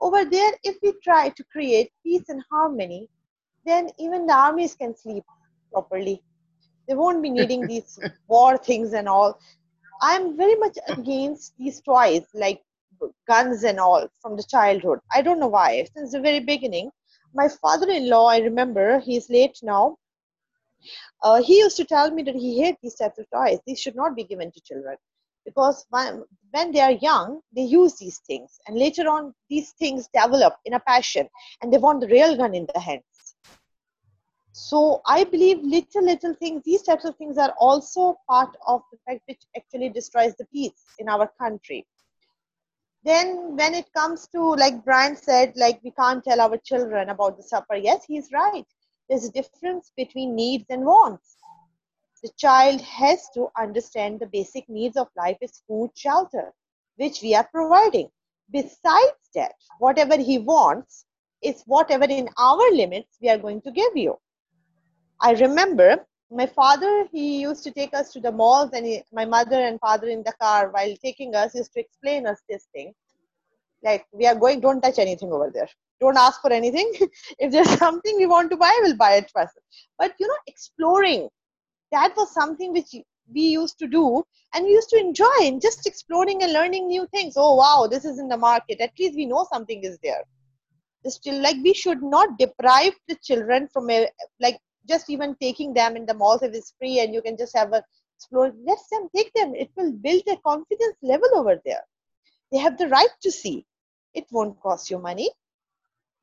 over 0.00 0.24
there, 0.24 0.52
if 0.64 0.76
we 0.82 0.92
try 1.02 1.30
to 1.30 1.44
create 1.44 1.90
peace 2.02 2.28
and 2.28 2.42
harmony, 2.50 3.08
then 3.64 3.90
even 3.98 4.26
the 4.26 4.34
armies 4.34 4.74
can 4.74 4.94
sleep 4.96 5.24
properly. 5.72 6.22
They 6.86 6.94
won't 6.94 7.22
be 7.22 7.30
needing 7.30 7.66
these 7.68 7.98
war 8.28 8.58
things 8.58 8.92
and 8.92 9.08
all. 9.08 9.38
I'm 10.02 10.36
very 10.36 10.56
much 10.56 10.76
against 10.88 11.54
these 11.58 11.80
toys 11.80 12.26
like 12.34 12.62
guns 13.26 13.64
and 13.64 13.78
all 13.78 14.08
from 14.20 14.36
the 14.36 14.42
childhood. 14.42 14.98
I 15.12 15.22
don't 15.22 15.40
know 15.40 15.48
why. 15.48 15.86
Since 15.96 16.12
the 16.12 16.20
very 16.20 16.40
beginning, 16.40 16.90
my 17.34 17.48
father-in-law, 17.48 18.26
I 18.26 18.38
remember, 18.38 19.00
he's 19.00 19.28
late 19.30 19.58
now. 19.62 19.96
Uh, 21.22 21.42
he 21.42 21.58
used 21.58 21.76
to 21.78 21.84
tell 21.84 22.10
me 22.10 22.22
that 22.22 22.34
he 22.34 22.60
hates 22.60 22.78
these 22.82 22.94
types 22.96 23.18
of 23.18 23.26
toys. 23.34 23.58
These 23.66 23.80
should 23.80 23.96
not 23.96 24.14
be 24.14 24.24
given 24.24 24.52
to 24.52 24.60
children 24.60 24.96
because 25.44 25.84
when, 25.90 26.24
when 26.52 26.72
they 26.72 26.80
are 26.80 26.92
young, 26.92 27.40
they 27.54 27.62
use 27.62 27.96
these 27.96 28.18
things, 28.26 28.58
and 28.66 28.78
later 28.78 29.08
on, 29.08 29.34
these 29.50 29.72
things 29.72 30.08
develop 30.14 30.56
in 30.64 30.74
a 30.74 30.80
passion, 30.80 31.28
and 31.60 31.72
they 31.72 31.78
want 31.78 32.00
the 32.00 32.08
real 32.08 32.36
gun 32.36 32.54
in 32.54 32.66
their 32.72 32.82
hands. 32.82 33.04
So 34.52 35.02
I 35.06 35.24
believe 35.24 35.58
little 35.62 36.04
little 36.04 36.34
things, 36.34 36.62
these 36.64 36.82
types 36.82 37.04
of 37.04 37.16
things 37.16 37.38
are 37.38 37.52
also 37.58 38.16
part 38.28 38.56
of 38.68 38.82
the 38.92 38.98
fact 39.04 39.22
which 39.26 39.42
actually 39.56 39.88
destroys 39.88 40.34
the 40.36 40.46
peace 40.46 40.84
in 40.98 41.08
our 41.08 41.28
country 41.40 41.84
then 43.04 43.56
when 43.56 43.74
it 43.74 43.92
comes 43.92 44.26
to 44.28 44.40
like 44.54 44.84
brian 44.84 45.14
said 45.14 45.52
like 45.56 45.78
we 45.84 45.90
can't 45.90 46.24
tell 46.24 46.40
our 46.40 46.56
children 46.58 47.10
about 47.10 47.36
the 47.36 47.42
supper. 47.42 47.76
Yes 47.76 48.04
he's 48.06 48.30
right. 48.32 48.64
There's 49.08 49.26
a 49.26 49.32
difference 49.32 49.92
between 49.96 50.34
needs 50.34 50.64
and 50.70 50.84
wants. 50.84 51.36
The 52.22 52.30
child 52.38 52.80
has 52.80 53.28
to 53.34 53.48
understand 53.60 54.20
the 54.20 54.26
basic 54.26 54.66
needs 54.68 54.96
of 54.96 55.08
life 55.16 55.36
is 55.42 55.62
food 55.68 55.90
shelter 55.94 56.52
which 56.96 57.20
we 57.22 57.34
are 57.34 57.48
providing. 57.52 58.08
Besides 58.50 59.28
that 59.34 59.54
whatever 59.78 60.16
he 60.16 60.38
wants 60.38 61.04
is 61.42 61.62
whatever 61.66 62.04
in 62.04 62.28
our 62.38 62.70
limits 62.72 63.18
we 63.20 63.28
are 63.28 63.38
going 63.38 63.60
to 63.62 63.70
give 63.70 63.96
you. 63.96 64.16
I 65.20 65.32
remember 65.32 66.06
my 66.30 66.46
father 66.46 67.06
he 67.12 67.40
used 67.40 67.62
to 67.64 67.70
take 67.70 67.94
us 67.94 68.12
to 68.12 68.20
the 68.20 68.32
malls 68.32 68.70
and 68.72 68.86
he, 68.86 69.02
my 69.12 69.24
mother 69.24 69.60
and 69.60 69.78
father 69.80 70.08
in 70.08 70.22
the 70.24 70.32
car 70.40 70.70
while 70.70 70.94
taking 71.02 71.34
us 71.34 71.54
used 71.54 71.72
to 71.72 71.80
explain 71.80 72.26
us 72.26 72.40
this 72.48 72.66
thing. 72.74 72.92
Like 73.82 74.06
we 74.12 74.26
are 74.26 74.34
going 74.34 74.60
don't 74.60 74.80
touch 74.80 74.98
anything 74.98 75.32
over 75.32 75.50
there. 75.52 75.68
Don't 76.00 76.16
ask 76.16 76.40
for 76.40 76.52
anything. 76.52 76.90
If 77.38 77.52
there's 77.52 77.78
something 77.78 78.16
we 78.16 78.26
want 78.26 78.50
to 78.50 78.56
buy 78.56 78.72
we'll 78.82 78.96
buy 78.96 79.14
it 79.16 79.30
first. 79.34 79.58
But 79.98 80.14
you 80.18 80.26
know 80.26 80.36
exploring 80.46 81.28
that 81.92 82.14
was 82.16 82.32
something 82.32 82.72
which 82.72 82.94
we 83.32 83.42
used 83.42 83.78
to 83.78 83.86
do 83.86 84.22
and 84.54 84.64
we 84.64 84.72
used 84.72 84.90
to 84.90 84.98
enjoy 84.98 85.38
and 85.42 85.60
just 85.60 85.86
exploring 85.86 86.42
and 86.42 86.52
learning 86.52 86.88
new 86.88 87.06
things. 87.12 87.34
Oh 87.36 87.54
wow 87.56 87.86
this 87.86 88.04
is 88.04 88.18
in 88.18 88.28
the 88.28 88.38
market. 88.38 88.80
At 88.80 88.92
least 88.98 89.14
we 89.14 89.26
know 89.26 89.46
something 89.52 89.84
is 89.84 89.98
there. 90.02 90.24
Still 91.06 91.42
like 91.42 91.56
we 91.62 91.74
should 91.74 92.02
not 92.02 92.38
deprive 92.38 92.94
the 93.08 93.16
children 93.22 93.68
from 93.70 93.90
a 93.90 94.08
like 94.40 94.58
just 94.88 95.10
even 95.10 95.36
taking 95.40 95.72
them 95.74 95.96
in 95.96 96.06
the 96.06 96.14
malls 96.14 96.42
if 96.42 96.54
it's 96.54 96.74
free 96.78 97.00
and 97.00 97.14
you 97.14 97.22
can 97.22 97.36
just 97.36 97.56
have 97.56 97.72
a 97.72 97.82
explore 98.16 98.52
let 98.64 98.78
them 98.90 99.08
take 99.14 99.32
them. 99.34 99.54
It 99.54 99.70
will 99.76 99.92
build 99.92 100.22
their 100.26 100.36
confidence 100.46 100.96
level 101.02 101.28
over 101.34 101.60
there. 101.64 101.82
They 102.52 102.58
have 102.58 102.78
the 102.78 102.88
right 102.88 103.10
to 103.22 103.30
see. 103.30 103.66
It 104.14 104.26
won't 104.30 104.60
cost 104.60 104.90
you 104.90 104.98
money. 104.98 105.30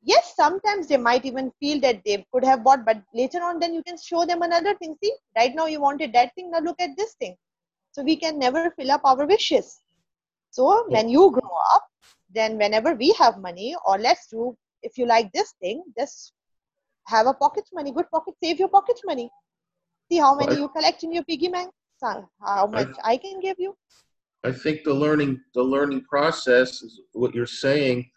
Yes 0.02 0.34
sometimes 0.36 0.88
they 0.88 0.96
might 0.96 1.24
even 1.24 1.52
feel 1.60 1.80
that 1.80 2.02
they 2.04 2.26
could 2.32 2.44
have 2.44 2.64
bought 2.64 2.84
but 2.84 3.02
later 3.14 3.42
on 3.42 3.60
then 3.60 3.74
you 3.74 3.82
can 3.82 3.96
show 3.98 4.24
them 4.24 4.42
another 4.42 4.74
thing. 4.74 4.96
See 5.02 5.12
right 5.36 5.54
now 5.54 5.66
you 5.66 5.80
wanted 5.80 6.12
that 6.14 6.34
thing. 6.34 6.50
Now 6.50 6.60
look 6.60 6.80
at 6.80 6.96
this 6.96 7.14
thing. 7.14 7.36
So 7.92 8.02
we 8.02 8.16
can 8.16 8.38
never 8.38 8.70
fill 8.70 8.90
up 8.90 9.02
our 9.04 9.26
wishes. 9.26 9.80
So 10.50 10.86
when 10.88 11.08
you 11.08 11.30
grow 11.30 11.50
up 11.74 11.86
then 12.34 12.58
whenever 12.58 12.94
we 12.94 13.12
have 13.18 13.38
money 13.38 13.76
or 13.86 13.98
let's 13.98 14.28
do 14.28 14.56
if 14.82 14.98
you 14.98 15.06
like 15.06 15.30
this 15.32 15.52
thing 15.60 15.84
just 15.96 16.32
have 17.06 17.26
a 17.26 17.34
pocket 17.34 17.64
money 17.72 17.92
good 17.92 18.10
pocket 18.10 18.34
save 18.42 18.58
your 18.58 18.68
pocket 18.68 18.98
money 19.04 19.30
see 20.10 20.18
how 20.18 20.34
many 20.34 20.54
Right. 20.54 20.58
you 20.60 20.68
collect 20.68 21.02
in 21.02 21.12
your 21.12 21.24
piggy 21.24 21.48
bank 21.48 21.70
how 22.40 22.66
much 22.66 22.88
i 23.04 23.16
can 23.16 23.40
give 23.40 23.56
you 23.58 23.76
I 24.44 24.50
think 24.50 24.82
the 24.82 24.92
learning 24.92 25.40
the 25.54 25.62
learning 25.62 26.02
process 26.02 26.82
is 26.82 27.00
what 27.12 27.34
you're 27.34 27.46
saying 27.46 28.10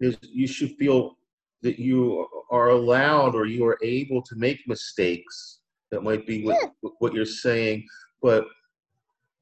is 0.00 0.16
you 0.22 0.46
should 0.46 0.72
feel 0.76 1.16
that 1.62 1.78
you 1.78 2.26
are 2.50 2.70
allowed 2.70 3.34
or 3.34 3.46
you 3.46 3.64
are 3.66 3.78
able 3.82 4.22
to 4.22 4.36
make 4.36 4.60
mistakes. 4.66 5.60
That 5.90 6.02
might 6.02 6.26
be 6.26 6.44
what 6.44 6.72
what 6.98 7.14
you're 7.14 7.24
saying, 7.24 7.86
but 8.20 8.46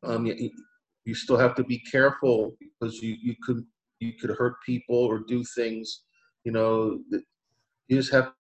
um, 0.05 0.27
you, 0.27 0.51
you 1.05 1.15
still 1.15 1.39
have 1.39 1.55
to 1.57 1.65
be 1.65 1.79
careful 1.79 2.55
because 2.61 3.03
you, 3.03 3.17
you 3.21 3.35
could 3.43 3.65
you 4.01 4.13
could 4.13 4.31
hurt 4.31 4.57
people 4.65 4.97
or 4.97 5.21
do 5.21 5.43
things. 5.43 6.03
You 6.45 6.53
know, 6.53 7.01
that 7.11 7.23
you 7.89 7.97
just 7.97 8.13
have 8.13 8.33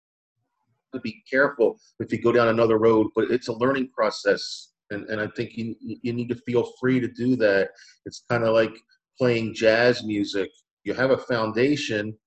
to 0.96 1.02
be 1.02 1.24
careful 1.30 1.80
if 2.00 2.12
you 2.12 2.22
go 2.22 2.32
down 2.32 2.48
another 2.48 2.78
road. 2.78 3.08
But 3.16 3.32
it's 3.32 3.48
a 3.48 3.54
learning 3.54 3.90
process, 3.90 4.72
and 4.92 5.08
and 5.10 5.22
I 5.22 5.28
think 5.36 5.52
you 5.56 5.76
you 5.82 6.14
need 6.14 6.30
to 6.30 6.42
feel 6.48 6.72
free 6.80 7.00
to 7.00 7.08
do 7.08 7.36
that. 7.38 7.70
It's 8.06 8.24
kind 8.30 8.44
of 8.44 8.54
like 8.54 8.76
playing 9.18 9.54
jazz 9.54 10.04
music. 10.04 10.50
You 10.84 10.94
have 10.94 11.12
a 11.12 11.18
foundation, 11.18 12.18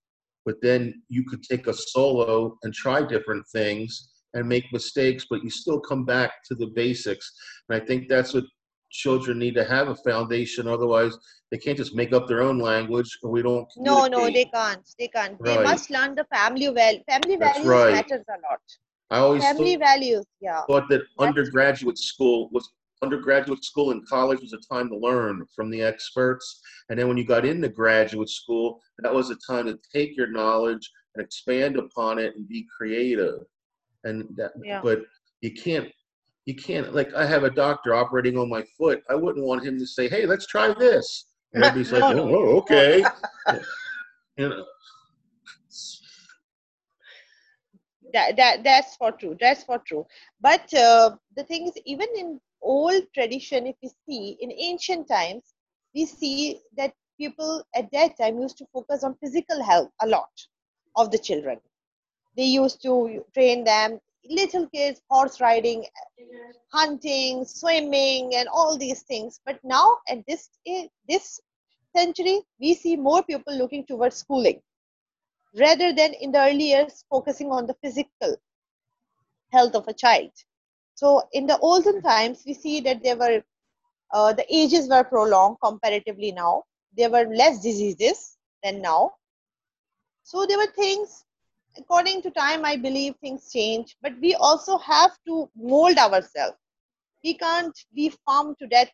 but 0.44 0.56
then 0.62 1.02
you 1.08 1.24
could 1.24 1.42
take 1.42 1.66
a 1.66 1.74
solo 1.74 2.56
and 2.62 2.72
try 2.72 3.02
different 3.02 3.44
things 3.52 4.10
and 4.34 4.48
make 4.48 4.72
mistakes, 4.72 5.26
but 5.28 5.42
you 5.42 5.50
still 5.50 5.80
come 5.80 6.04
back 6.04 6.32
to 6.46 6.54
the 6.54 6.66
basics. 6.74 7.32
And 7.68 7.80
I 7.80 7.84
think 7.84 8.08
that's 8.08 8.34
what 8.34 8.44
children 8.90 9.38
need 9.38 9.54
to 9.54 9.64
have 9.64 9.88
a 9.88 9.94
foundation. 9.96 10.66
Otherwise, 10.68 11.16
they 11.50 11.58
can't 11.58 11.76
just 11.76 11.94
make 11.94 12.12
up 12.12 12.28
their 12.28 12.42
own 12.42 12.58
language, 12.58 13.18
or 13.22 13.30
we 13.30 13.42
don't. 13.42 13.68
No, 13.76 14.06
no, 14.06 14.26
they 14.26 14.44
can't. 14.46 14.86
They 14.98 15.08
can't. 15.08 15.42
They 15.42 15.62
must 15.62 15.90
learn 15.90 16.14
the 16.14 16.24
family 16.32 16.68
well. 16.68 16.96
Family 17.08 17.36
That's 17.36 17.58
values 17.58 17.66
right. 17.68 17.94
matters 17.94 18.24
a 18.28 18.40
lot. 18.48 18.60
I 19.10 19.18
always 19.18 19.42
Family 19.42 19.76
thought, 19.76 19.86
values, 19.86 20.24
yeah. 20.40 20.60
thought 20.68 20.88
that 20.90 21.02
undergraduate 21.18 21.96
school 21.98 22.50
was 22.52 22.70
undergraduate 23.00 23.64
school 23.64 23.92
and 23.92 24.06
college 24.06 24.40
was 24.40 24.52
a 24.52 24.74
time 24.74 24.88
to 24.88 24.96
learn 24.96 25.46
from 25.54 25.70
the 25.70 25.80
experts, 25.80 26.60
and 26.88 26.98
then 26.98 27.08
when 27.08 27.16
you 27.16 27.24
got 27.24 27.46
into 27.46 27.68
graduate 27.68 28.28
school, 28.28 28.80
that 28.98 29.14
was 29.14 29.30
a 29.30 29.36
time 29.46 29.66
to 29.66 29.78
take 29.94 30.16
your 30.16 30.26
knowledge 30.26 30.90
and 31.14 31.24
expand 31.24 31.76
upon 31.78 32.18
it 32.18 32.34
and 32.36 32.48
be 32.48 32.66
creative. 32.76 33.40
And 34.04 34.26
that, 34.36 34.52
Yeah. 34.62 34.80
but 34.82 35.02
you 35.40 35.52
can't. 35.52 35.88
You 36.48 36.54
can't 36.54 36.94
like 36.94 37.12
I 37.12 37.26
have 37.26 37.44
a 37.44 37.50
doctor 37.50 37.94
operating 37.94 38.38
on 38.38 38.48
my 38.48 38.62
foot. 38.78 39.02
I 39.10 39.14
wouldn't 39.14 39.44
want 39.44 39.66
him 39.66 39.78
to 39.78 39.86
say, 39.86 40.08
"Hey, 40.08 40.24
let's 40.24 40.46
try 40.46 40.72
this." 40.72 41.26
And 41.52 41.62
everybody's 41.62 41.92
like, 41.92 42.16
No, 42.16 42.24
no. 42.30 42.36
"Oh, 42.36 42.56
okay." 42.60 43.04
you 44.38 44.48
know, 44.48 44.64
that, 48.14 48.36
that 48.36 48.64
that's 48.64 48.96
for 48.96 49.12
true 49.12 49.36
that's 49.38 49.62
for 49.64 49.78
true 49.86 50.06
but 50.40 50.72
uh, 50.72 51.10
the 51.36 51.44
thing 51.44 51.66
is 51.66 51.74
even 51.84 52.08
in 52.16 52.40
old 52.62 53.02
tradition 53.12 53.66
if 53.66 53.76
you 53.82 53.90
see 54.08 54.38
in 54.40 54.50
ancient 54.50 55.06
times 55.06 55.52
we 55.94 56.06
see 56.06 56.62
that 56.78 56.94
people 57.20 57.62
at 57.74 57.90
that 57.92 58.16
time 58.16 58.40
used 58.40 58.56
to 58.56 58.64
focus 58.72 59.04
on 59.04 59.14
physical 59.22 59.62
health 59.62 59.90
a 60.00 60.06
lot 60.06 60.30
of 60.96 61.10
the 61.10 61.18
children 61.18 61.58
they 62.38 62.44
used 62.44 62.80
to 62.80 63.22
train 63.34 63.64
them 63.64 64.00
little 64.28 64.68
kids 64.68 65.00
horse 65.10 65.40
riding 65.40 65.84
hunting 66.72 67.44
swimming 67.44 68.34
and 68.34 68.48
all 68.48 68.76
these 68.78 69.02
things 69.02 69.40
but 69.46 69.58
now 69.64 69.96
at 70.08 70.18
this 70.26 70.50
this 71.08 71.40
century 71.96 72.40
we 72.60 72.74
see 72.74 72.96
more 72.96 73.22
people 73.22 73.56
looking 73.56 73.84
towards 73.86 74.16
schooling 74.16 74.60
rather 75.58 75.92
than 75.92 76.12
in 76.14 76.32
the 76.32 76.38
early 76.40 76.70
years 76.70 77.04
focusing 77.10 77.50
on 77.50 77.66
the 77.66 77.74
physical 77.82 78.36
health 79.52 79.74
of 79.74 79.88
a 79.88 79.92
child. 79.92 80.30
So 80.94 81.22
in 81.32 81.46
the 81.46 81.58
olden 81.58 82.02
times, 82.02 82.42
we 82.46 82.54
see 82.54 82.80
that 82.80 83.02
there 83.02 83.16
were 83.16 83.42
uh, 84.12 84.32
the 84.32 84.46
ages 84.54 84.88
were 84.88 85.04
prolonged 85.04 85.58
comparatively 85.62 86.32
now. 86.32 86.64
There 86.96 87.10
were 87.10 87.26
less 87.26 87.62
diseases 87.62 88.36
than 88.62 88.80
now. 88.80 89.12
So 90.22 90.46
there 90.46 90.58
were 90.58 90.72
things, 90.74 91.24
according 91.76 92.22
to 92.22 92.30
time, 92.30 92.64
I 92.64 92.76
believe 92.76 93.14
things 93.20 93.50
change, 93.52 93.96
but 94.02 94.12
we 94.20 94.34
also 94.34 94.78
have 94.78 95.12
to 95.26 95.48
mold 95.56 95.98
ourselves. 95.98 96.56
We 97.22 97.34
can't 97.34 97.76
be 97.94 98.12
firm 98.26 98.54
to 98.60 98.66
that 98.70 98.90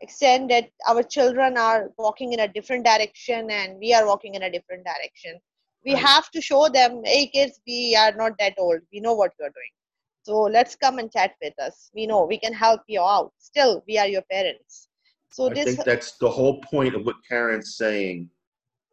extent 0.00 0.48
that 0.50 0.70
our 0.88 1.02
children 1.02 1.56
are 1.56 1.90
walking 1.98 2.32
in 2.32 2.40
a 2.40 2.48
different 2.48 2.84
direction 2.84 3.50
and 3.50 3.78
we 3.78 3.94
are 3.94 4.06
walking 4.06 4.34
in 4.34 4.42
a 4.42 4.50
different 4.50 4.84
direction 4.84 5.40
we 5.84 5.94
right. 5.94 6.02
have 6.02 6.30
to 6.30 6.40
show 6.40 6.68
them 6.68 7.00
hey 7.04 7.26
kids 7.26 7.60
we 7.66 7.96
are 7.96 8.12
not 8.12 8.32
that 8.38 8.54
old 8.58 8.80
we 8.92 9.00
know 9.00 9.14
what 9.14 9.32
you're 9.38 9.48
doing 9.60 9.74
so 10.22 10.42
let's 10.42 10.74
come 10.76 10.98
and 10.98 11.12
chat 11.12 11.32
with 11.42 11.54
us 11.58 11.90
we 11.94 12.06
know 12.06 12.24
we 12.24 12.38
can 12.38 12.52
help 12.52 12.80
you 12.86 13.00
out 13.00 13.32
still 13.38 13.82
we 13.86 13.98
are 13.98 14.08
your 14.08 14.22
parents 14.30 14.88
so 15.30 15.50
i 15.50 15.54
this, 15.54 15.64
think 15.64 15.84
that's 15.84 16.12
the 16.18 16.30
whole 16.30 16.60
point 16.62 16.94
of 16.94 17.04
what 17.06 17.16
karen's 17.28 17.76
saying 17.76 18.28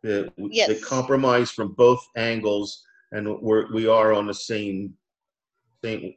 the, 0.03 0.31
yes. 0.37 0.67
the 0.67 0.85
compromise 0.85 1.51
from 1.51 1.73
both 1.73 2.03
angles 2.15 2.83
and 3.11 3.39
we're 3.41 3.71
we 3.73 3.87
are 3.87 4.13
on 4.13 4.25
the 4.25 4.33
same 4.33 4.93
thing 5.81 6.15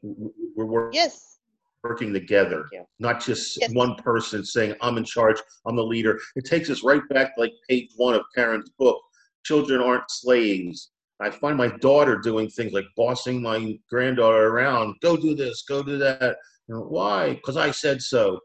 we're 0.56 0.64
working 0.64 0.94
yes 0.94 1.38
working 1.82 2.12
together 2.14 2.66
not 2.98 3.22
just 3.22 3.60
yes. 3.60 3.70
one 3.74 3.94
person 3.96 4.42
saying 4.44 4.74
i'm 4.80 4.96
in 4.96 5.04
charge 5.04 5.36
i'm 5.66 5.76
the 5.76 5.82
leader 5.82 6.18
it 6.34 6.44
takes 6.44 6.70
us 6.70 6.82
right 6.82 7.02
back 7.10 7.32
like 7.36 7.52
page 7.68 7.90
one 7.96 8.14
of 8.14 8.22
karen's 8.34 8.70
book 8.78 8.98
children 9.44 9.80
aren't 9.80 10.10
slaves. 10.10 10.90
I 11.20 11.30
find 11.30 11.56
my 11.56 11.68
daughter 11.78 12.18
doing 12.18 12.48
things 12.48 12.72
like 12.72 12.86
bossing 12.96 13.40
my 13.40 13.78
granddaughter 13.88 14.48
around. 14.48 14.96
Go 15.00 15.16
do 15.16 15.34
this. 15.34 15.62
Go 15.62 15.82
do 15.82 15.96
that. 15.98 16.36
You 16.66 16.74
know, 16.74 16.80
why? 16.80 17.34
Because 17.34 17.56
I 17.56 17.70
said 17.70 18.02
so. 18.02 18.40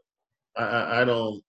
I, 0.56 0.62
I, 0.62 1.00
I 1.00 1.04
don't. 1.04 1.42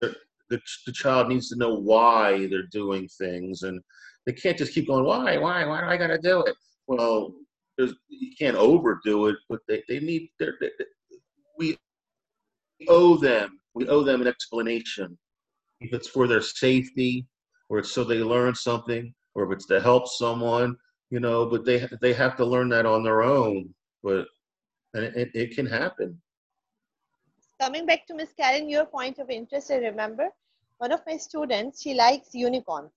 The, 0.00 0.14
the, 0.48 0.60
the 0.86 0.92
child 0.92 1.28
needs 1.28 1.48
to 1.50 1.56
know 1.56 1.74
why 1.74 2.48
they're 2.48 2.66
doing 2.72 3.08
things, 3.18 3.62
and 3.62 3.80
they 4.26 4.32
can't 4.32 4.58
just 4.58 4.74
keep 4.74 4.86
going. 4.86 5.04
Why? 5.04 5.38
Why? 5.38 5.64
Why 5.66 5.80
do 5.80 5.86
I 5.86 5.96
got 5.96 6.08
to 6.08 6.18
do 6.18 6.42
it? 6.42 6.54
Well, 6.86 7.34
you 7.78 8.32
can't 8.38 8.56
overdo 8.56 9.28
it, 9.28 9.36
but 9.48 9.60
they, 9.68 9.82
they 9.88 10.00
need. 10.00 10.30
They, 10.38 10.50
we 11.58 11.78
owe 12.88 13.16
them. 13.16 13.60
We 13.74 13.88
owe 13.88 14.02
them 14.02 14.20
an 14.20 14.26
explanation. 14.26 15.16
If 15.80 15.92
it's 15.94 16.08
for 16.08 16.26
their 16.26 16.42
safety, 16.42 17.26
or 17.68 17.78
it's 17.78 17.92
so 17.92 18.04
they 18.04 18.18
learn 18.18 18.54
something, 18.54 19.14
or 19.34 19.44
if 19.44 19.52
it's 19.52 19.66
to 19.66 19.80
help 19.80 20.08
someone, 20.08 20.76
you 21.10 21.20
know. 21.20 21.46
But 21.46 21.64
they 21.64 21.88
they 22.02 22.12
have 22.12 22.36
to 22.36 22.44
learn 22.44 22.68
that 22.70 22.86
on 22.86 23.02
their 23.02 23.22
own. 23.22 23.72
But 24.02 24.26
and 24.94 25.04
it, 25.04 25.30
it 25.34 25.54
can 25.54 25.66
happen. 25.66 26.20
Coming 27.60 27.86
back 27.86 28.06
to 28.06 28.14
Miss 28.14 28.32
Karen, 28.32 28.68
your 28.68 28.86
point 28.86 29.18
of 29.18 29.30
interest, 29.30 29.70
I 29.70 29.76
remember 29.76 30.28
one 30.78 30.92
of 30.92 31.00
my 31.06 31.16
students. 31.16 31.82
She 31.82 31.94
likes 31.94 32.34
unicorns. 32.34 32.90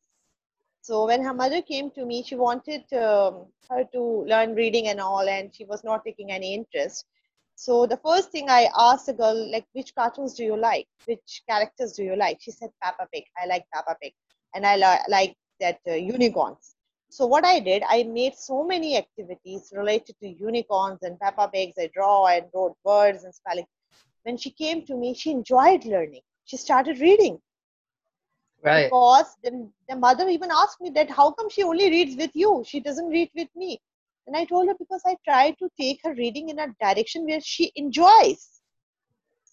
So 0.83 1.05
when 1.05 1.23
her 1.23 1.33
mother 1.33 1.61
came 1.61 1.91
to 1.91 2.05
me, 2.05 2.23
she 2.23 2.35
wanted 2.35 2.83
um, 2.91 3.45
her 3.69 3.85
to 3.93 4.25
learn 4.27 4.53
reading 4.53 4.89
and 4.89 4.99
all, 4.99 5.29
and 5.29 5.55
she 5.55 5.63
was 5.63 5.81
not 5.81 6.03
taking 6.03 6.29
any 6.29 6.53
interest. 6.53 7.05
So 7.55 7.85
the 7.85 7.95
first 7.95 8.31
thing 8.31 8.49
I 8.49 8.67
asked 8.77 9.05
the 9.05 9.13
girl, 9.13 9.49
like, 9.49 9.65
which 9.71 9.95
cartoons 9.95 10.33
do 10.33 10.43
you 10.43 10.57
like? 10.57 10.87
Which 11.05 11.41
characters 11.47 11.93
do 11.93 12.03
you 12.03 12.17
like? 12.17 12.39
She 12.41 12.51
said 12.51 12.69
Peppa 12.83 13.07
Pig. 13.13 13.23
I 13.41 13.45
like 13.45 13.63
Peppa 13.73 13.95
Pig 14.01 14.11
and 14.53 14.65
I 14.65 14.75
li- 14.75 15.05
like 15.07 15.37
that 15.61 15.79
uh, 15.87 15.93
unicorns. 15.93 16.75
So 17.09 17.27
what 17.27 17.45
I 17.45 17.61
did, 17.61 17.83
I 17.87 18.03
made 18.03 18.35
so 18.35 18.65
many 18.65 18.97
activities 18.97 19.71
related 19.73 20.15
to 20.19 20.27
unicorns 20.27 20.99
and 21.03 21.17
Peppa 21.17 21.47
Pigs. 21.47 21.75
I 21.79 21.89
draw 21.93 22.25
and 22.27 22.45
wrote 22.53 22.75
words 22.83 23.23
and 23.23 23.33
spelling. 23.33 23.67
When 24.23 24.35
she 24.35 24.49
came 24.51 24.85
to 24.87 24.95
me, 24.97 25.13
she 25.13 25.31
enjoyed 25.31 25.85
learning. 25.85 26.23
She 26.43 26.57
started 26.57 26.99
reading. 26.99 27.39
Right. 28.63 28.85
Because 28.85 29.35
then 29.43 29.71
the 29.89 29.95
mother 29.95 30.27
even 30.29 30.49
asked 30.51 30.79
me 30.79 30.89
that 30.91 31.09
how 31.09 31.31
come 31.31 31.49
she 31.49 31.63
only 31.63 31.89
reads 31.89 32.15
with 32.15 32.31
you? 32.33 32.63
She 32.65 32.79
doesn't 32.79 33.09
read 33.09 33.29
with 33.35 33.49
me. 33.55 33.81
And 34.25 34.37
I 34.37 34.45
told 34.45 34.69
her 34.69 34.75
because 34.79 35.01
I 35.05 35.17
try 35.27 35.51
to 35.51 35.69
take 35.79 35.99
her 36.03 36.13
reading 36.13 36.49
in 36.49 36.59
a 36.59 36.73
direction 36.81 37.25
where 37.25 37.41
she 37.41 37.71
enjoys. 37.75 38.61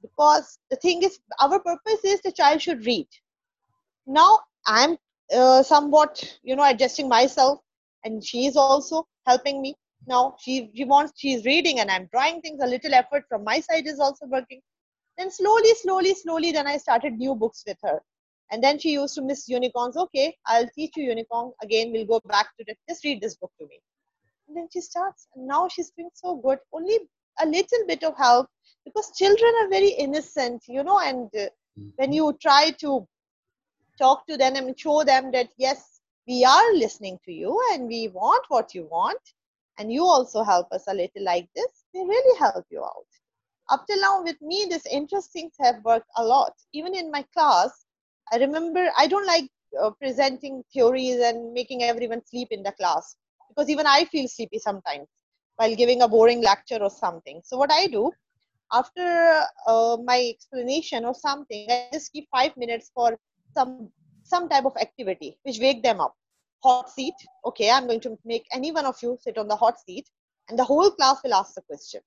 Because 0.01 0.59
the 0.71 0.77
thing 0.77 1.03
is, 1.03 1.19
our 1.41 1.59
purpose 1.59 2.05
is 2.05 2.21
the 2.23 2.33
child 2.33 2.63
should 2.63 2.87
read. 2.87 3.09
Now 4.07 4.39
i'm 4.67 4.97
uh, 5.35 5.63
somewhat 5.63 6.39
you 6.43 6.57
know 6.57 6.69
adjusting 6.69 7.09
myself 7.09 7.61
and 8.05 8.25
she 8.25 8.47
is 8.47 8.57
also 8.57 9.07
helping 9.27 9.63
me 9.63 9.75
now 10.07 10.35
she, 10.41 10.71
she 10.75 10.85
wants 10.85 11.13
she's 11.17 11.45
reading 11.45 11.81
and 11.81 11.91
i'm 11.91 12.09
drawing 12.13 12.41
things 12.41 12.61
a 12.63 12.67
little 12.67 12.95
effort 12.95 13.25
from 13.29 13.45
my 13.45 13.61
side 13.61 13.87
is 13.87 14.01
also 14.01 14.27
working 14.27 14.61
then 15.19 15.31
slowly 15.31 15.75
slowly 15.75 16.15
slowly 16.15 16.53
then 16.53 16.67
i 16.67 16.77
started 16.77 17.13
new 17.15 17.35
books 17.35 17.63
with 17.67 17.77
her 17.83 18.01
and 18.51 18.63
then 18.63 18.79
she 18.79 18.93
used 18.93 19.15
to 19.15 19.23
miss 19.23 19.49
unicorns. 19.49 19.97
Okay 19.97 20.37
i'll 20.47 20.69
teach 20.75 20.93
you 20.97 21.05
unicorn. 21.05 21.53
Again 21.63 21.93
we'll 21.93 22.07
go 22.07 22.21
back 22.27 22.49
to 22.59 22.65
that. 22.67 22.77
Just 22.89 23.05
read 23.05 23.21
this 23.21 23.37
book 23.37 23.53
to 23.61 23.67
me. 23.67 23.81
And 24.49 24.57
then 24.57 24.69
she 24.73 24.81
starts. 24.81 25.29
And 25.35 25.47
now 25.47 25.69
she's 25.69 25.91
doing 25.91 26.11
so 26.15 26.37
good. 26.37 26.59
Only 26.73 26.99
a 27.41 27.47
little 27.47 27.87
bit 27.87 28.03
of 28.03 28.17
help. 28.17 28.49
Because 28.85 29.13
children 29.17 29.53
are 29.63 29.69
very 29.69 29.91
innocent 29.91 30.63
you 30.69 30.83
know 30.83 31.01
and 31.01 31.29
uh, 31.39 31.47
when 31.97 32.13
you 32.13 32.37
try 32.41 32.71
to 32.81 33.07
talk 33.99 34.27
to 34.27 34.37
them 34.37 34.57
and 34.57 34.79
show 34.79 35.05
them 35.05 35.31
that 35.33 35.49
yes 35.59 36.01
we 36.31 36.45
are 36.45 36.75
listening 36.75 37.19
to 37.25 37.33
you 37.33 37.61
and 37.73 37.89
we 37.89 38.09
want 38.09 38.45
what 38.49 38.75
you 38.75 38.87
want. 38.87 39.21
And 39.79 39.93
you 39.93 40.05
also 40.05 40.43
help 40.45 40.71
us 40.73 40.85
a 40.87 40.95
little 40.95 41.25
like 41.25 41.49
this. 41.57 41.85
They 41.93 42.01
really 42.01 42.39
help 42.39 42.67
you 42.71 42.85
out. 42.85 43.07
Up 43.71 43.85
till 43.87 44.01
now 44.01 44.23
with 44.23 44.41
me 44.41 44.67
this 44.69 44.87
interesting 44.87 45.51
have 45.61 45.83
worked 45.85 46.11
a 46.17 46.25
lot. 46.25 46.53
Even 46.73 46.95
in 46.95 47.11
my 47.11 47.25
class 47.35 47.87
i 48.33 48.39
remember 48.39 48.85
i 48.99 49.07
don't 49.07 49.27
like 49.27 49.49
uh, 49.81 49.91
presenting 50.01 50.63
theories 50.73 51.21
and 51.21 51.53
making 51.53 51.83
everyone 51.83 52.23
sleep 52.27 52.49
in 52.51 52.63
the 52.63 52.73
class 52.73 53.17
because 53.49 53.69
even 53.69 53.87
i 53.87 54.05
feel 54.05 54.27
sleepy 54.29 54.59
sometimes 54.59 55.07
while 55.57 55.75
giving 55.77 56.03
a 56.03 56.09
boring 56.09 56.41
lecture 56.43 56.79
or 56.81 56.91
something. 56.91 57.41
So 57.45 57.57
what 57.59 57.71
i 57.73 57.87
do 57.87 58.11
after 58.73 59.43
uh, 59.67 59.97
my 60.05 60.19
explanation 60.35 61.05
or 61.05 61.15
something 61.15 61.67
i 61.71 61.89
just 61.93 62.13
keep 62.13 62.27
five 62.31 62.57
minutes 62.57 62.91
for 62.95 63.19
some 63.57 63.91
some 64.23 64.49
type 64.49 64.65
of 64.65 64.77
activity 64.81 65.37
which 65.43 65.59
wake 65.61 65.83
them 65.83 66.01
up. 66.01 66.15
Hot 66.65 66.91
seat 66.91 67.15
okay 67.45 67.71
i'm 67.71 67.87
going 67.87 68.01
to 68.07 68.17
make 68.25 68.47
any 68.53 68.73
one 68.73 68.87
of 68.87 68.97
you 69.03 69.17
sit 69.21 69.39
on 69.39 69.49
the 69.49 69.57
hot 69.57 69.79
seat 69.81 70.09
and 70.49 70.59
the 70.59 70.65
whole 70.65 70.91
class 70.91 71.19
will 71.25 71.35
ask 71.35 71.55
the 71.55 71.63
question. 71.63 72.01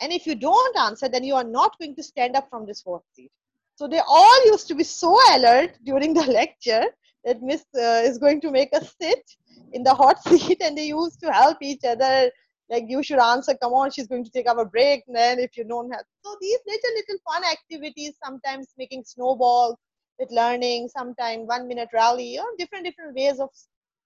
And 0.00 0.12
if 0.12 0.26
you 0.26 0.34
don't 0.34 0.76
answer 0.76 1.08
then 1.08 1.24
you 1.24 1.34
are 1.34 1.44
not 1.44 1.78
going 1.78 1.94
to 1.96 2.02
stand 2.02 2.36
up 2.36 2.48
from 2.50 2.66
this 2.66 2.82
hot 2.86 3.02
seat 3.14 3.30
so 3.76 3.88
they 3.88 4.00
all 4.06 4.46
used 4.46 4.68
to 4.68 4.74
be 4.74 4.84
so 4.84 5.18
alert 5.34 5.78
during 5.84 6.14
the 6.14 6.22
lecture 6.40 6.84
that 7.24 7.42
miss 7.42 7.64
uh, 7.74 8.02
is 8.04 8.18
going 8.18 8.40
to 8.40 8.50
make 8.50 8.74
us 8.74 8.94
sit 9.00 9.24
in 9.72 9.82
the 9.82 9.94
hot 9.94 10.22
seat 10.28 10.58
and 10.62 10.76
they 10.76 10.86
used 10.86 11.20
to 11.20 11.32
help 11.32 11.58
each 11.60 11.84
other. 11.84 12.30
Like 12.70 12.84
you 12.88 13.02
should 13.02 13.18
answer 13.18 13.54
come 13.60 13.74
on 13.74 13.90
she's 13.90 14.06
going 14.06 14.24
to 14.24 14.30
take 14.30 14.48
our 14.48 14.64
break 14.64 15.04
and 15.06 15.14
then 15.14 15.38
if 15.38 15.54
you 15.54 15.64
don't 15.64 15.90
have 15.90 16.04
so 16.24 16.34
these 16.40 16.58
little 16.66 16.94
little 16.94 17.18
fun 17.28 17.42
activities 17.44 18.14
sometimes 18.24 18.68
making 18.78 19.04
snowballs 19.04 19.76
with 20.18 20.30
learning 20.30 20.88
sometime 20.88 21.46
one 21.46 21.68
minute 21.68 21.90
rally 21.92 22.38
or 22.38 22.46
different 22.58 22.86
different 22.86 23.14
ways 23.14 23.38
of 23.38 23.50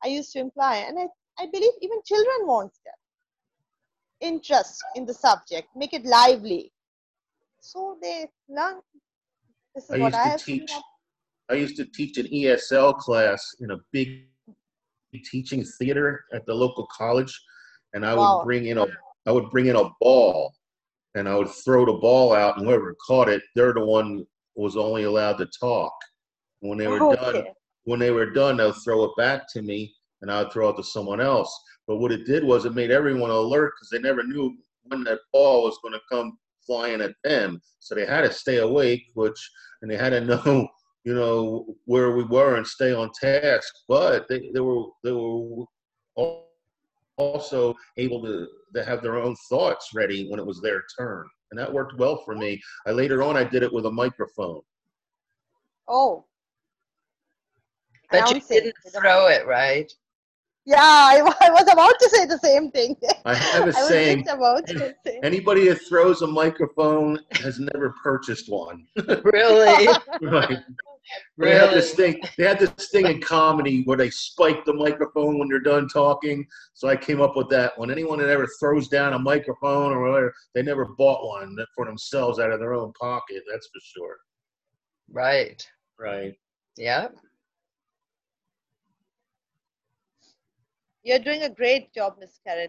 i 0.02 0.08
used 0.08 0.32
to 0.32 0.40
imply. 0.40 0.78
And 0.78 0.98
i, 0.98 1.06
I 1.38 1.46
believe 1.52 1.70
even 1.80 1.98
children 2.04 2.48
want 2.48 2.72
that 2.84 2.98
interest 4.26 4.82
in 4.96 5.06
the 5.06 5.14
subject 5.14 5.68
make 5.76 5.94
it 5.94 6.04
lively. 6.04 6.72
So 7.60 7.96
they 8.02 8.26
learn 8.48 8.80
this 9.74 9.84
is 9.84 9.90
I 9.90 9.96
what 9.96 10.12
used 10.12 10.24
i 10.24 10.30
to 10.36 10.44
teach 10.44 10.72
I 11.50 11.54
used 11.54 11.76
to 11.76 11.86
teach 11.86 12.18
an 12.18 12.26
ESL 12.26 12.98
class 12.98 13.42
in 13.60 13.70
a 13.70 13.78
big 13.90 14.26
teaching 15.24 15.64
theater 15.64 16.24
at 16.34 16.44
the 16.44 16.52
local 16.54 16.86
college 16.94 17.32
and 17.94 18.04
I 18.04 18.14
Wow. 18.14 18.38
would 18.38 18.44
bring 18.44 18.66
in 18.66 18.78
a 18.78 18.86
I 19.26 19.32
would 19.32 19.50
bring 19.50 19.66
in 19.66 19.76
a 19.76 19.88
ball 20.00 20.54
and 21.14 21.28
I 21.28 21.34
would 21.36 21.48
throw 21.48 21.86
the 21.86 21.94
ball 21.94 22.34
out 22.34 22.58
and 22.58 22.66
whoever 22.66 22.94
caught 23.06 23.28
it, 23.28 23.42
they're 23.54 23.72
the 23.72 23.84
one 23.84 24.26
was 24.56 24.76
only 24.76 25.04
allowed 25.04 25.38
to 25.38 25.46
talk. 25.58 25.92
When 26.60 26.76
they 26.76 26.86
were 26.86 27.00
oh, 27.00 27.14
done, 27.14 27.36
okay 27.36 27.52
when 27.88 27.98
they 27.98 28.10
were 28.10 28.30
done, 28.30 28.58
they'll 28.58 28.72
throw 28.72 29.04
it 29.04 29.16
back 29.16 29.50
to 29.54 29.62
me 29.62 29.94
and 30.20 30.30
I 30.30 30.42
would 30.42 30.52
throw 30.52 30.68
it 30.68 30.76
to 30.76 30.82
someone 30.84 31.22
else. 31.22 31.50
But 31.86 31.96
what 31.96 32.12
it 32.12 32.26
did 32.26 32.44
was 32.44 32.66
it 32.66 32.74
made 32.74 32.90
everyone 32.90 33.30
alert 33.30 33.72
because 33.74 33.88
they 33.88 33.98
never 33.98 34.22
knew 34.22 34.58
when 34.82 35.04
that 35.04 35.20
ball 35.32 35.64
was 35.64 35.78
going 35.82 35.94
to 35.94 36.00
come 36.12 36.36
flying 36.68 37.00
at 37.00 37.14
them. 37.24 37.60
So 37.80 37.96
they 37.96 38.06
had 38.06 38.20
to 38.20 38.32
stay 38.32 38.58
awake, 38.58 39.02
which 39.14 39.50
and 39.82 39.90
they 39.90 39.96
had 39.96 40.10
to 40.10 40.20
know, 40.44 40.68
you 41.04 41.14
know, 41.14 41.74
where 41.86 42.12
we 42.12 42.22
were 42.22 42.56
and 42.56 42.66
stay 42.66 42.92
on 42.92 43.10
task. 43.20 43.74
But 43.88 44.28
they, 44.28 44.50
they 44.54 44.60
were 44.60 44.84
they 45.02 45.12
were 45.12 45.64
also 47.16 47.74
able 47.96 48.22
to, 48.22 48.46
to 48.76 48.84
have 48.84 49.02
their 49.02 49.16
own 49.16 49.34
thoughts 49.48 49.90
ready 49.94 50.28
when 50.28 50.38
it 50.38 50.46
was 50.46 50.60
their 50.60 50.84
turn. 50.96 51.26
And 51.50 51.58
that 51.58 51.72
worked 51.72 51.98
well 51.98 52.22
for 52.24 52.34
me. 52.34 52.60
I 52.86 52.92
later 52.92 53.22
on 53.22 53.36
I 53.36 53.44
did 53.44 53.62
it 53.62 53.72
with 53.72 53.86
a 53.86 53.90
microphone. 53.90 54.60
Oh. 55.88 56.24
But 58.10 58.30
you 58.30 58.40
didn't 58.40 58.74
throw 58.94 59.26
it, 59.26 59.46
right? 59.46 59.90
Yeah, 60.68 60.76
I, 60.82 61.20
I 61.40 61.50
was 61.50 61.66
about 61.72 61.98
to 61.98 62.10
say 62.10 62.26
the 62.26 62.38
same 62.38 62.70
thing. 62.70 62.94
I 63.24 63.34
have 63.34 63.62
a 63.62 63.64
I 63.64 63.66
was 63.66 63.88
saying 63.88 64.24
just 64.24 64.36
about 64.36 64.66
to 64.66 64.94
say. 65.06 65.18
anybody 65.22 65.66
that 65.68 65.76
throws 65.88 66.20
a 66.20 66.26
microphone 66.26 67.18
has 67.32 67.58
never 67.58 67.94
purchased 68.02 68.50
one. 68.50 68.86
Really? 69.24 69.88
right. 70.22 70.58
They 71.38 71.52
had 71.52 71.70
this 71.70 71.94
thing. 71.94 72.20
They 72.36 72.46
had 72.46 72.58
this 72.58 72.90
thing 72.90 73.06
in 73.06 73.20
comedy 73.22 73.82
where 73.84 73.96
they 73.96 74.10
spike 74.10 74.66
the 74.66 74.74
microphone 74.74 75.38
when 75.38 75.48
they're 75.48 75.58
done 75.58 75.88
talking. 75.88 76.46
So 76.74 76.86
I 76.86 76.96
came 76.96 77.22
up 77.22 77.34
with 77.34 77.48
that. 77.48 77.78
When 77.78 77.90
anyone 77.90 78.18
that 78.18 78.28
ever 78.28 78.46
throws 78.60 78.88
down 78.88 79.14
a 79.14 79.18
microphone 79.18 79.92
or 79.92 80.02
whatever, 80.02 80.34
they 80.54 80.62
never 80.62 80.84
bought 80.98 81.26
one 81.26 81.56
for 81.74 81.86
themselves 81.86 82.38
out 82.38 82.52
of 82.52 82.60
their 82.60 82.74
own 82.74 82.92
pocket. 83.00 83.42
That's 83.50 83.66
for 83.68 83.80
sure. 83.80 84.16
Right. 85.10 85.66
Right. 85.98 86.34
Yeah. 86.76 87.08
You're 91.08 91.18
doing 91.18 91.44
a 91.44 91.48
great 91.48 91.94
job, 91.94 92.16
Miss 92.20 92.38
Karen. 92.46 92.68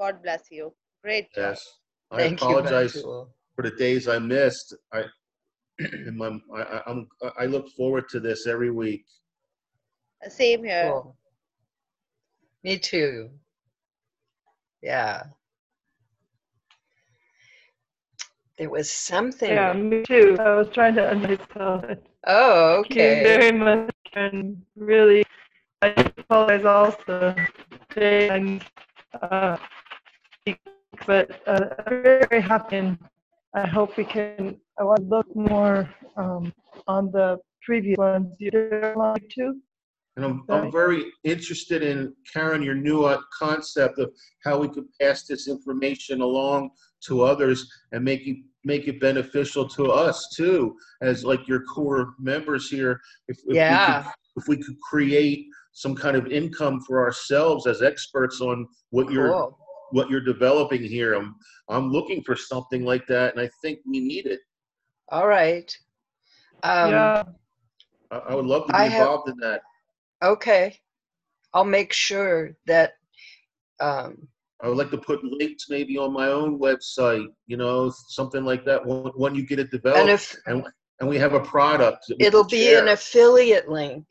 God 0.00 0.20
bless 0.24 0.50
you. 0.50 0.74
Great 1.04 1.32
job. 1.32 1.50
Yes. 1.50 1.78
I 2.10 2.16
Thank 2.16 2.42
apologize 2.42 2.96
you, 2.96 3.28
for 3.54 3.62
the 3.62 3.70
days 3.70 4.08
I 4.08 4.18
missed. 4.18 4.74
I, 4.92 5.04
my, 6.14 6.36
I, 6.52 6.62
I- 6.62 6.82
I'm, 6.88 7.06
I 7.38 7.46
look 7.46 7.68
forward 7.70 8.08
to 8.08 8.18
this 8.18 8.48
every 8.48 8.72
week. 8.72 9.04
Same 10.28 10.64
here. 10.64 10.90
Cool. 10.90 11.16
Me 12.64 12.76
too. 12.76 13.30
Yeah. 14.82 15.22
There 18.58 18.70
was 18.70 18.90
something. 18.90 19.50
Yeah, 19.50 19.74
me 19.74 20.02
too. 20.02 20.36
I 20.40 20.56
was 20.56 20.68
trying 20.72 20.96
to 20.96 21.02
unmyself. 21.02 21.88
it. 21.88 22.04
Oh, 22.26 22.82
Thank 22.82 22.96
you 22.96 23.02
okay. 23.04 23.22
very 23.22 23.52
much, 23.52 23.94
and 24.14 24.60
really, 24.76 25.23
I 26.34 26.36
apologize 26.36 26.64
also 26.66 27.34
today. 27.90 28.28
And, 28.28 28.64
uh, 29.22 29.56
but 31.06 31.30
uh, 31.46 31.68
I'm 31.86 32.02
very, 32.02 32.26
very 32.28 32.42
happy, 32.42 32.76
and 32.76 32.98
I 33.54 33.68
hope 33.68 33.96
we 33.96 34.04
can. 34.04 34.56
I 34.76 34.82
want 34.82 34.98
to 34.98 35.06
look 35.06 35.36
more 35.36 35.88
um, 36.16 36.52
on 36.88 37.12
the 37.12 37.38
previous 37.62 37.96
ones 37.98 38.34
you 38.40 38.50
did 38.50 38.72
along 38.82 39.18
too. 39.30 39.60
And 40.16 40.24
I'm, 40.24 40.44
I'm 40.48 40.72
very 40.72 41.04
interested 41.22 41.84
in, 41.84 42.12
Karen, 42.32 42.62
your 42.62 42.74
new 42.74 43.04
uh, 43.04 43.20
concept 43.32 44.00
of 44.00 44.12
how 44.44 44.58
we 44.58 44.68
could 44.68 44.86
pass 45.00 45.26
this 45.26 45.46
information 45.46 46.20
along 46.20 46.70
to 47.06 47.22
others 47.22 47.70
and 47.92 48.04
make 48.04 48.26
it, 48.26 48.38
make 48.64 48.88
it 48.88 49.00
beneficial 49.00 49.68
to 49.68 49.92
us 49.92 50.28
too, 50.34 50.76
as 51.00 51.24
like 51.24 51.46
your 51.46 51.62
core 51.62 52.14
members 52.18 52.68
here. 52.68 53.00
If, 53.28 53.38
if 53.38 53.44
we 53.46 53.54
Yeah. 53.54 54.02
could, 54.02 54.12
if 54.36 54.48
we 54.48 54.56
could 54.56 54.80
create 54.80 55.46
some 55.74 55.94
kind 55.94 56.16
of 56.16 56.28
income 56.28 56.80
for 56.80 57.04
ourselves 57.04 57.66
as 57.66 57.82
experts 57.82 58.40
on 58.40 58.66
what 58.90 59.12
you're 59.12 59.52
what 59.90 60.08
you're 60.08 60.20
developing 60.20 60.82
here. 60.82 61.14
I'm 61.14 61.34
I'm 61.68 61.90
looking 61.90 62.22
for 62.22 62.34
something 62.36 62.84
like 62.84 63.06
that, 63.08 63.36
and 63.36 63.40
I 63.40 63.50
think 63.60 63.80
we 63.86 64.00
need 64.00 64.26
it. 64.26 64.40
All 65.10 65.26
right. 65.28 65.70
Um, 66.62 66.90
yeah, 66.90 67.22
I, 68.10 68.16
I 68.16 68.34
would 68.34 68.46
love 68.46 68.66
to 68.68 68.72
be 68.72 68.78
I 68.78 68.84
have- 68.84 69.00
involved 69.02 69.28
in 69.28 69.36
that. 69.38 69.60
Okay. 70.22 70.78
I'll 71.52 71.64
make 71.64 71.92
sure 71.92 72.56
that. 72.66 72.94
Um, 73.80 74.28
I 74.62 74.68
would 74.68 74.78
like 74.78 74.90
to 74.92 74.98
put 74.98 75.22
links 75.22 75.66
maybe 75.68 75.98
on 75.98 76.12
my 76.12 76.28
own 76.28 76.58
website, 76.58 77.26
you 77.48 77.56
know, 77.56 77.92
something 78.08 78.44
like 78.44 78.64
that. 78.64 78.84
When, 78.86 79.06
when 79.16 79.34
you 79.34 79.44
get 79.44 79.58
it 79.58 79.70
developed, 79.70 80.00
and 80.00 80.10
if 80.10 80.36
and 80.46 80.66
and 81.00 81.08
we 81.08 81.18
have 81.18 81.34
a 81.34 81.40
product, 81.40 82.04
it'll 82.20 82.44
be 82.44 82.66
share. 82.66 82.82
an 82.82 82.88
affiliate 82.88 83.68
link, 83.68 84.06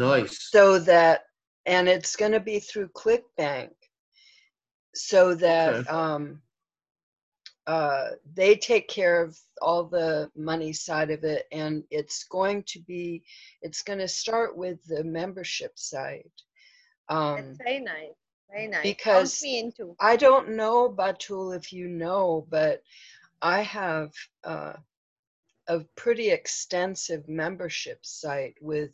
nice. 0.00 0.50
so 0.50 0.78
that, 0.80 1.22
and 1.66 1.88
it's 1.88 2.16
going 2.16 2.32
to 2.32 2.40
be 2.40 2.60
through 2.60 2.88
ClickBank, 2.88 3.70
so 4.94 5.34
that 5.36 5.74
Okay. 5.74 5.88
um, 5.88 6.42
uh, 7.66 8.10
they 8.34 8.56
take 8.56 8.88
care 8.88 9.22
of 9.22 9.38
all 9.62 9.84
the 9.84 10.30
money 10.34 10.72
side 10.72 11.10
of 11.10 11.22
it, 11.24 11.46
and 11.52 11.84
it's 11.90 12.24
going 12.24 12.62
to 12.64 12.80
be, 12.80 13.22
it's 13.62 13.82
going 13.82 13.98
to 13.98 14.08
start 14.08 14.56
with 14.56 14.84
the 14.86 15.04
membership 15.04 15.72
site. 15.76 16.32
Um, 17.08 17.36
That's 17.36 17.58
very 17.58 17.80
nice. 17.80 18.14
Very 18.50 18.66
nice. 18.66 18.82
because- 18.82 19.42
me 19.42 19.60
into. 19.60 19.94
I 20.00 20.16
don't 20.16 20.50
know, 20.56 20.88
Batul, 20.90 21.56
if 21.56 21.72
you 21.72 21.86
know, 21.86 22.46
but 22.50 22.82
I 23.42 23.62
have 23.62 24.12
uh, 24.42 24.74
a 25.68 25.80
pretty 25.96 26.30
extensive 26.30 27.28
membership 27.28 28.04
site 28.04 28.56
with 28.60 28.92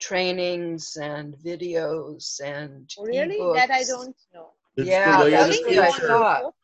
trainings 0.00 0.96
and 0.96 1.34
videos 1.36 2.40
and 2.42 2.90
Really? 3.00 3.36
That 3.54 3.70
I 3.70 3.84
don't 3.84 4.16
know. 4.34 4.50
It's 4.76 4.88
yeah, 4.88 5.18
the 5.18 5.24
way 5.24 5.34
of 5.34 5.46
that's 5.46 5.58
the 5.58 5.76
what 5.76 5.78
I 5.78 6.06
thought. 6.08 6.54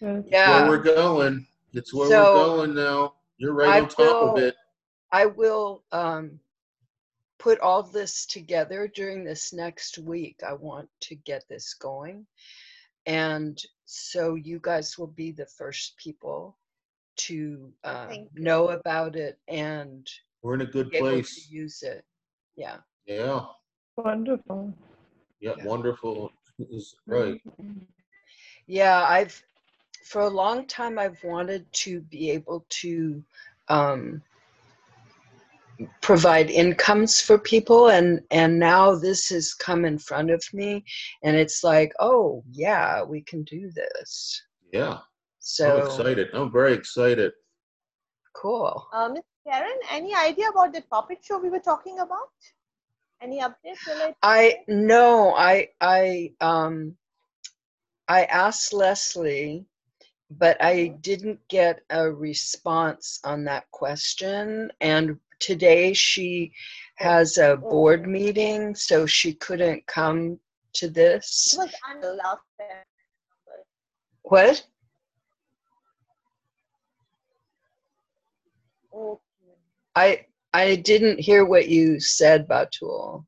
yeah. 0.00 0.20
Yeah. 0.26 0.60
where 0.62 0.70
we're 0.78 0.82
going. 0.84 1.46
It's 1.72 1.92
where 1.92 2.08
So, 2.08 2.22
we're 2.34 2.56
going 2.56 2.74
now. 2.74 3.14
You're 3.38 3.52
right 3.54 3.68
I 3.68 3.80
on 3.80 3.88
top 3.88 4.36
of 4.36 4.42
it. 4.42 4.54
I 5.12 5.26
will 5.26 5.82
um, 5.92 6.38
put 7.38 7.58
all 7.60 7.82
this 7.82 8.24
together 8.26 8.88
during 8.94 9.24
this 9.24 9.52
next 9.52 9.98
week. 9.98 10.40
I 10.46 10.52
want 10.54 10.88
to 11.02 11.14
get 11.16 11.44
this 11.48 11.74
going. 11.74 12.26
And 13.06 13.60
so 13.84 14.34
you 14.34 14.58
guys 14.62 14.98
will 14.98 15.06
be 15.06 15.32
the 15.32 15.46
first 15.46 15.96
people 15.96 16.56
to 17.16 17.72
Thank 17.84 18.28
you. 18.34 18.42
know 18.42 18.68
about 18.70 19.16
it 19.16 19.38
and 19.48 20.06
We're 20.42 20.54
in 20.54 20.60
a 20.62 20.66
good 20.66 20.90
place. 20.90 21.46
to 21.48 21.54
use 21.54 21.82
it. 21.82 22.04
Yeah. 22.56 22.78
Yeah. 23.06 23.44
wonderful. 23.96 24.72
Yeah. 25.40 25.54
Yeah. 25.58 25.64
Wonderful. 25.64 26.32
Is 26.58 26.94
right. 27.06 27.40
Yeah, 28.66 29.04
I've 29.08 29.42
for 30.04 30.22
a 30.22 30.28
long 30.28 30.66
time 30.66 30.98
I've 30.98 31.22
wanted 31.24 31.70
to 31.84 32.00
be 32.02 32.30
able 32.30 32.64
to 32.80 33.22
um, 33.68 34.22
provide 36.00 36.50
incomes 36.50 37.20
for 37.20 37.38
people, 37.38 37.90
and 37.90 38.20
and 38.30 38.58
now 38.58 38.94
this 38.94 39.28
has 39.28 39.52
come 39.54 39.84
in 39.84 39.98
front 39.98 40.30
of 40.30 40.42
me, 40.52 40.84
and 41.22 41.36
it's 41.36 41.62
like, 41.62 41.92
oh 42.00 42.42
yeah, 42.50 43.02
we 43.02 43.20
can 43.22 43.42
do 43.44 43.70
this. 43.70 44.42
Yeah. 44.72 44.98
I'm 44.98 45.02
So 45.40 45.78
excited. 45.78 46.28
I'm 46.32 46.50
very 46.50 46.72
excited. 46.72 47.32
cool. 48.34 48.86
um 48.92 49.14
Miss 49.14 49.22
Karen, 49.46 49.78
any 49.90 50.12
idea 50.12 50.48
about 50.48 50.72
the 50.72 50.82
puppet 50.90 51.18
show 51.22 51.38
we 51.38 51.50
were 51.50 51.60
talking 51.60 52.00
about? 52.00 52.30
Any 53.22 53.40
updates 53.40 53.86
related? 53.86 54.16
I 54.22 54.58
no, 54.66 55.34
I 55.34 55.68
I 55.80 56.32
um 56.40 56.96
I 58.08 58.24
asked 58.24 58.72
Leslie, 58.72 59.64
but 60.30 60.56
I 60.60 60.88
didn't 61.00 61.38
get 61.48 61.82
a 61.90 62.10
response 62.10 63.20
on 63.22 63.44
that 63.44 63.70
question. 63.70 64.72
And 64.80 65.18
today 65.38 65.92
she 65.92 66.52
has 66.96 67.38
a 67.38 67.56
board 67.56 68.08
meeting, 68.08 68.74
so 68.74 69.06
she 69.06 69.32
couldn't 69.32 69.86
come 69.86 70.40
to 70.74 70.90
this. 70.90 71.54
It 71.54 71.58
was 71.58 71.72
last 72.02 72.40
time. 72.58 72.84
What? 74.22 74.66
Okay. 78.92 79.25
I 79.96 80.26
I 80.52 80.76
didn't 80.76 81.18
hear 81.18 81.44
what 81.44 81.68
you 81.68 81.98
said, 81.98 82.46
Batul. 82.46 83.24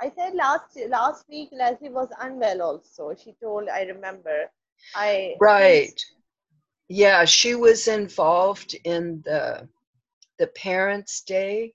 I 0.00 0.12
said 0.16 0.34
last 0.34 0.76
last 0.88 1.24
week 1.28 1.50
Leslie 1.52 1.88
was 1.88 2.08
unwell 2.20 2.62
also. 2.62 3.14
She 3.14 3.34
told 3.40 3.68
I 3.68 3.82
remember. 3.82 4.50
I 4.94 5.36
Right. 5.40 6.00
Yeah, 6.88 7.24
she 7.24 7.54
was 7.54 7.86
involved 7.88 8.74
in 8.84 9.22
the 9.24 9.68
the 10.38 10.48
Parents' 10.48 11.22
Day. 11.22 11.74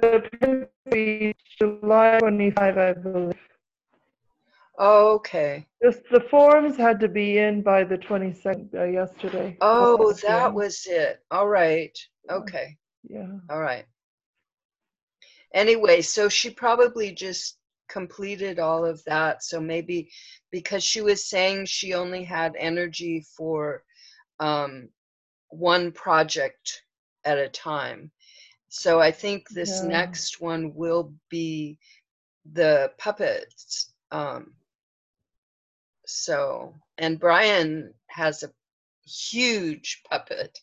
July 1.59 2.19
25, 2.19 2.79
I 2.79 2.93
believe. 2.93 3.56
Oh, 4.79 5.15
okay. 5.15 5.67
Just 5.83 6.03
the 6.11 6.21
forms 6.21 6.77
had 6.77 7.01
to 7.01 7.09
be 7.09 7.39
in 7.39 7.63
by 7.63 7.85
the 7.85 7.99
22nd 7.99 8.75
uh, 8.75 8.85
yesterday. 8.85 9.57
Oh, 9.61 10.13
that 10.23 10.53
was 10.53 10.87
it. 10.87 11.21
All 11.31 11.49
right. 11.49 11.97
Okay. 12.31 12.77
Yeah. 13.09 13.29
All 13.51 13.61
right. 13.61 13.87
Anyway, 15.55 16.03
so 16.03 16.29
she 16.29 16.51
probably 16.51 17.13
just 17.13 17.59
completed 17.89 18.59
all 18.59 18.85
of 18.85 19.03
that. 19.05 19.43
So 19.43 19.61
maybe 19.61 20.11
because 20.51 20.83
she 20.85 21.01
was 21.01 21.25
saying 21.25 21.67
she 21.67 21.95
only 21.95 22.25
had 22.25 22.55
energy 22.59 23.25
for 23.37 23.83
um, 24.41 24.89
one 25.49 25.93
project 25.93 26.83
at 27.25 27.39
a 27.39 27.49
time. 27.49 28.11
So 28.69 29.01
I 29.01 29.11
think 29.13 29.49
this 29.49 29.81
Yeah. 29.83 29.89
next 29.89 30.41
one 30.41 30.75
will 30.75 31.15
be 31.31 31.79
the 32.53 32.93
puppets. 32.99 33.93
Um, 34.11 34.55
so, 36.07 36.75
and 36.99 37.19
Brian 37.21 37.93
has 38.09 38.43
a 38.43 38.51
huge 39.07 40.03
puppet. 40.11 40.59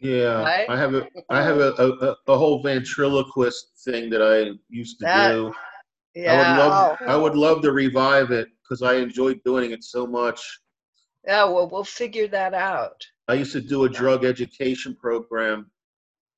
Yeah, 0.00 0.42
Right? 0.42 0.68
I 0.68 0.76
have 0.76 0.94
a 0.94 1.06
I 1.30 1.42
have 1.42 1.58
a, 1.58 1.72
a, 1.78 1.88
a- 2.10 2.16
a 2.28 2.36
whole 2.38 2.62
ventriloquist 2.62 3.72
thing 3.84 4.10
that 4.10 4.22
I 4.22 4.52
used 4.68 4.98
to 4.98 5.04
That- 5.06 5.32
do. 5.32 5.54
I 6.16 6.36
would 6.36 6.58
love 6.58 6.98
Wow. 7.00 7.06
I 7.06 7.16
would 7.16 7.34
love 7.36 7.60
to 7.62 7.72
revive 7.72 8.30
it 8.30 8.48
because 8.62 8.82
I 8.82 8.94
enjoyed 8.94 9.42
doing 9.44 9.72
it 9.72 9.84
so 9.84 10.06
much. 10.06 10.60
Yeah, 11.26 11.44
well, 11.44 11.68
we'll 11.68 11.84
figure 11.84 12.28
that 12.28 12.54
out. 12.54 13.04
I 13.28 13.34
used 13.34 13.52
to 13.52 13.60
do 13.60 13.84
a 13.84 13.88
drug 13.88 14.24
education 14.24 14.94
program 14.96 15.70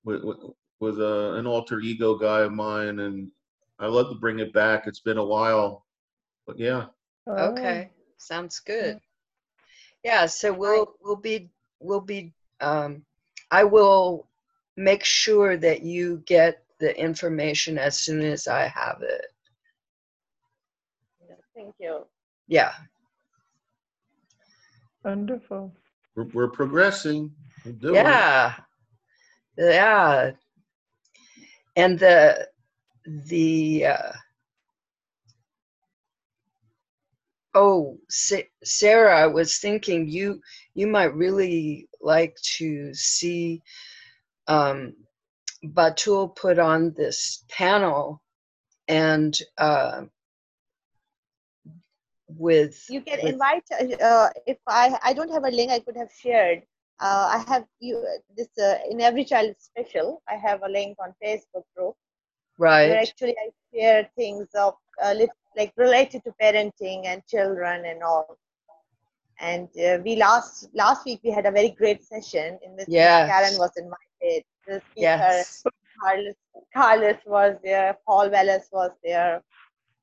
with 0.04 0.22
with, 0.24 0.38
with 0.80 1.00
uh, 1.00 1.32
an 1.34 1.46
alter 1.46 1.80
ego 1.80 2.16
guy 2.16 2.40
of 2.40 2.52
mine, 2.52 2.98
and 3.00 3.30
I 3.78 3.86
love 3.86 4.08
to 4.10 4.16
bring 4.16 4.38
it 4.40 4.52
back. 4.52 4.86
It's 4.88 5.00
been 5.00 5.18
a 5.18 5.24
while, 5.24 5.84
but 6.46 6.58
yeah, 6.58 6.86
Oh, 7.28 7.50
Okay, 7.52 7.90
sounds 8.18 8.60
good. 8.60 9.00
Yeah, 10.04 10.26
so 10.26 10.52
we'll 10.52 10.94
we'll 11.02 11.16
be 11.16 11.50
we'll 11.80 12.00
be 12.00 12.32
um 12.60 13.04
I 13.50 13.64
will 13.64 14.28
make 14.76 15.04
sure 15.04 15.56
that 15.56 15.82
you 15.82 16.22
get 16.26 16.62
the 16.78 16.98
information 16.98 17.78
as 17.78 17.98
soon 17.98 18.20
as 18.22 18.46
I 18.46 18.68
have 18.68 19.02
it. 19.02 19.26
Thank 21.54 21.74
you. 21.80 22.06
Yeah. 22.46 22.72
Wonderful. 25.04 25.72
we're, 26.14 26.24
we're 26.32 26.48
progressing. 26.48 27.32
We're 27.64 27.72
doing 27.72 27.94
it. 27.96 27.98
Yeah. 27.98 28.54
Yeah. 29.56 30.30
And 31.74 31.98
the 31.98 32.48
the 33.06 33.86
uh 33.86 34.12
Oh, 37.54 37.98
Sarah, 38.08 39.16
I 39.18 39.26
was 39.26 39.58
thinking 39.58 40.08
you 40.08 40.40
you 40.74 40.86
might 40.86 41.14
really 41.14 41.88
like 42.00 42.36
to 42.58 42.92
see 42.94 43.62
um, 44.46 44.94
Batul 45.64 46.34
put 46.36 46.58
on 46.58 46.92
this 46.96 47.44
panel 47.48 48.22
and 48.86 49.36
uh, 49.56 50.02
with 52.28 52.84
You 52.88 53.00
can 53.00 53.18
with- 53.22 53.32
invite. 53.32 53.64
Uh, 54.00 54.28
if 54.46 54.58
I 54.66 54.98
I 55.02 55.12
don't 55.12 55.32
have 55.32 55.44
a 55.44 55.50
link, 55.50 55.70
I 55.70 55.80
could 55.80 55.96
have 55.96 56.12
shared. 56.12 56.62
Uh, 57.00 57.30
I 57.36 57.44
have 57.50 57.64
you 57.80 58.04
this 58.36 58.48
uh, 58.58 58.78
in 58.90 59.00
every 59.00 59.24
child 59.24 59.54
special. 59.58 60.22
I 60.28 60.34
have 60.34 60.62
a 60.62 60.68
link 60.68 60.98
on 61.00 61.14
Facebook 61.24 61.64
group 61.76 61.94
where 62.56 62.90
right 62.90 62.90
actually 62.90 63.36
I 63.38 63.50
share 63.78 64.08
things 64.16 64.48
of 64.54 64.74
uh, 65.02 65.14
like 65.56 65.72
related 65.76 66.22
to 66.24 66.32
parenting 66.42 67.06
and 67.06 67.22
children 67.26 67.84
and 67.84 68.02
all. 68.02 68.38
And 69.40 69.68
uh, 69.78 69.98
we 70.04 70.16
last 70.16 70.68
last 70.74 71.04
week 71.04 71.20
we 71.22 71.30
had 71.30 71.46
a 71.46 71.50
very 71.50 71.70
great 71.70 72.04
session 72.04 72.58
in 72.64 72.72
which 72.76 72.88
Yes. 72.88 73.30
Karen 73.30 73.58
was 73.58 73.70
invited. 73.76 74.44
The 74.66 74.80
speaker 74.90 75.00
yes 75.00 75.62
Carlos, 76.02 76.34
Carlos 76.74 77.16
was 77.26 77.56
there, 77.62 77.96
Paul 78.06 78.30
Wallace 78.30 78.68
was 78.72 78.90
there, 79.02 79.42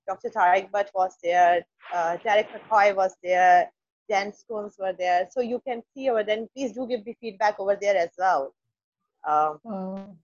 Dr. 0.08 0.30
Tarek 0.30 0.72
Butt 0.72 0.90
was 0.94 1.16
there, 1.24 1.66
uh, 1.94 2.18
Derek 2.18 2.50
McCoy 2.50 2.96
was 2.96 3.16
there, 3.24 3.72
Dan 4.10 4.32
Scones 4.34 4.76
were 4.78 4.94
there. 4.94 5.28
So 5.32 5.42
you 5.42 5.62
can 5.66 5.82
see 5.94 6.10
over 6.10 6.24
then. 6.24 6.48
Please 6.56 6.74
do 6.74 6.88
give 6.88 7.06
me 7.06 7.16
feedback 7.20 7.60
over 7.60 7.78
there 7.80 7.98
as 7.98 8.10
well. 8.18 8.54
Um, 9.28 9.60
Wow. 9.64 10.16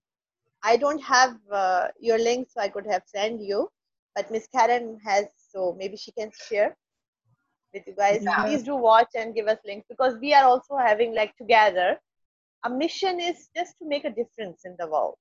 I 0.64 0.78
don't 0.78 1.02
have 1.04 1.38
uh, 1.52 1.88
your 2.00 2.20
link, 2.20 2.50
so 2.50 2.62
I 2.62 2.70
could 2.70 2.86
have 2.88 3.04
sent 3.06 3.42
you, 3.42 3.70
but 4.16 4.30
Miss 4.32 4.48
Karen 4.54 5.00
has, 5.04 5.26
so 5.52 5.76
maybe 5.78 5.98
she 5.98 6.12
can 6.12 6.32
share 6.50 6.76
with 7.74 7.84
you 7.88 7.96
guys. 7.96 8.24
Yeah. 8.24 8.44
Please 8.44 8.64
do 8.64 8.76
watch 8.76 9.10
and 9.16 9.34
give 9.34 9.48
us 9.48 9.58
links 9.66 9.88
because 9.90 10.18
we 10.22 10.34
are 10.34 10.44
also 10.44 10.78
having 10.78 11.16
like 11.16 11.36
together. 11.38 11.98
A 12.64 12.70
mission 12.70 13.20
is 13.20 13.50
just 13.56 13.76
to 13.80 13.88
make 13.88 14.06
a 14.06 14.10
difference 14.10 14.62
in 14.66 14.76
the 14.78 14.88
world, 14.88 15.18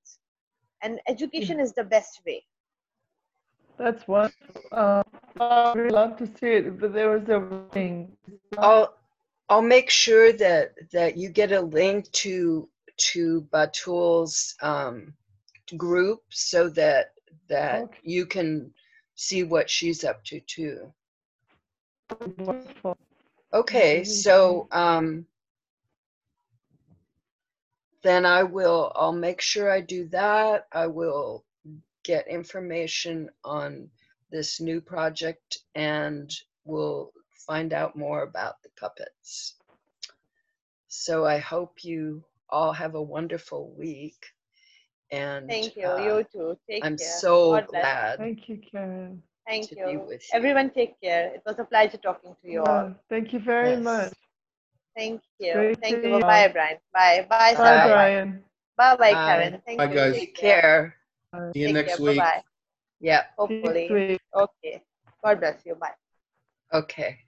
and 0.83 0.99
education 1.07 1.59
is 1.59 1.73
the 1.73 1.83
best 1.83 2.21
way. 2.25 2.43
That's 3.79 4.07
wonderful. 4.07 4.61
Uh, 4.71 5.01
I 5.39 5.73
would 5.75 5.91
love 5.91 6.17
to 6.17 6.27
see 6.27 6.51
it, 6.57 6.79
but 6.79 6.93
there 6.93 7.09
was 7.09 7.27
a 7.29 7.63
thing. 7.71 8.15
I'll 8.59 8.93
I'll 9.49 9.63
make 9.63 9.89
sure 9.89 10.31
that 10.33 10.73
that 10.91 11.17
you 11.17 11.29
get 11.29 11.51
a 11.51 11.61
link 11.61 12.11
to 12.11 12.69
to 12.97 13.41
Batul's 13.51 14.55
um, 14.61 15.15
group 15.77 16.21
so 16.29 16.69
that 16.69 17.13
that 17.47 17.83
Okay. 17.83 17.99
you 18.03 18.25
can 18.25 18.73
see 19.15 19.43
what 19.43 19.69
she's 19.69 20.03
up 20.03 20.23
to 20.25 20.39
too. 20.41 20.93
Wonderful. 22.37 22.97
Okay, 23.53 24.03
so 24.03 24.67
um, 24.71 25.25
then 28.03 28.25
I 28.25 28.43
will. 28.43 28.91
I'll 28.95 29.13
make 29.13 29.41
sure 29.41 29.69
I 29.71 29.81
do 29.81 30.07
that. 30.09 30.67
I 30.71 30.87
will 30.87 31.43
get 32.03 32.27
information 32.27 33.29
on 33.43 33.89
this 34.31 34.59
new 34.59 34.81
project 34.81 35.59
and 35.75 36.33
we'll 36.63 37.11
find 37.45 37.73
out 37.73 37.95
more 37.95 38.23
about 38.23 38.61
the 38.63 38.69
puppets. 38.79 39.55
So 40.87 41.25
I 41.25 41.37
hope 41.37 41.83
you 41.83 42.23
all 42.49 42.73
have 42.73 42.95
a 42.95 43.01
wonderful 43.01 43.73
week. 43.77 44.25
And 45.11 45.47
Thank 45.49 45.75
you. 45.75 45.87
uh, 45.87 45.97
you 45.97 46.25
too. 46.31 46.57
Take 46.69 46.81
care. 46.83 46.91
I'm 46.91 46.97
care. 46.97 47.07
so 47.19 47.51
God 47.51 47.67
bless. 47.69 47.81
glad 47.81 48.17
Thank 48.19 48.49
you, 48.49 48.61
Karen. 48.71 49.21
Thank 49.45 49.69
to 49.69 49.75
be 49.75 49.81
you. 49.91 49.99
with 50.07 50.21
you. 50.21 50.29
Everyone, 50.33 50.69
take 50.69 50.99
care. 51.01 51.33
It 51.35 51.41
was 51.45 51.59
a 51.59 51.65
pleasure 51.65 51.97
talking 51.97 52.35
to 52.41 52.49
you 52.49 52.63
all. 52.63 52.95
Thank 53.09 53.33
you 53.33 53.39
very 53.39 53.71
Yes. 53.71 53.83
much. 53.83 54.13
Thank 54.95 55.21
you. 55.39 55.53
Great 55.53 55.81
Thank 55.81 56.03
you. 56.03 56.11
meet 56.11 56.21
Bye. 56.21 56.47
Brian. 56.47 56.77
Bye. 56.93 57.25
Bye, 57.29 57.53
Bye, 57.53 57.53
Sarah. 57.55 57.87
Brian. 57.89 58.43
Bye, 58.77 58.95
bye, 58.95 59.13
Bye. 59.13 59.25
Karen. 59.25 59.61
Thank 59.65 59.77
Bye, 59.79 59.85
you. 59.89 59.95
guys. 59.95 60.15
Take 60.15 60.35
care. 60.35 60.95
See 61.53 61.59
you 61.59 61.67
Take 61.67 61.73
next 61.75 61.97
care. 61.97 62.05
week. 62.05 62.17
Bye-bye. 62.19 62.43
Yeah. 62.99 63.21
See 63.47 63.55
you 63.55 63.61
next 63.63 63.73
Hopefully. 63.73 64.07
week. 64.07 64.21
Okay. 64.35 64.81
God 65.23 65.39
bless 65.39 65.65
you. 65.65 65.75
Bye. 65.75 65.91
Okay. 66.73 67.19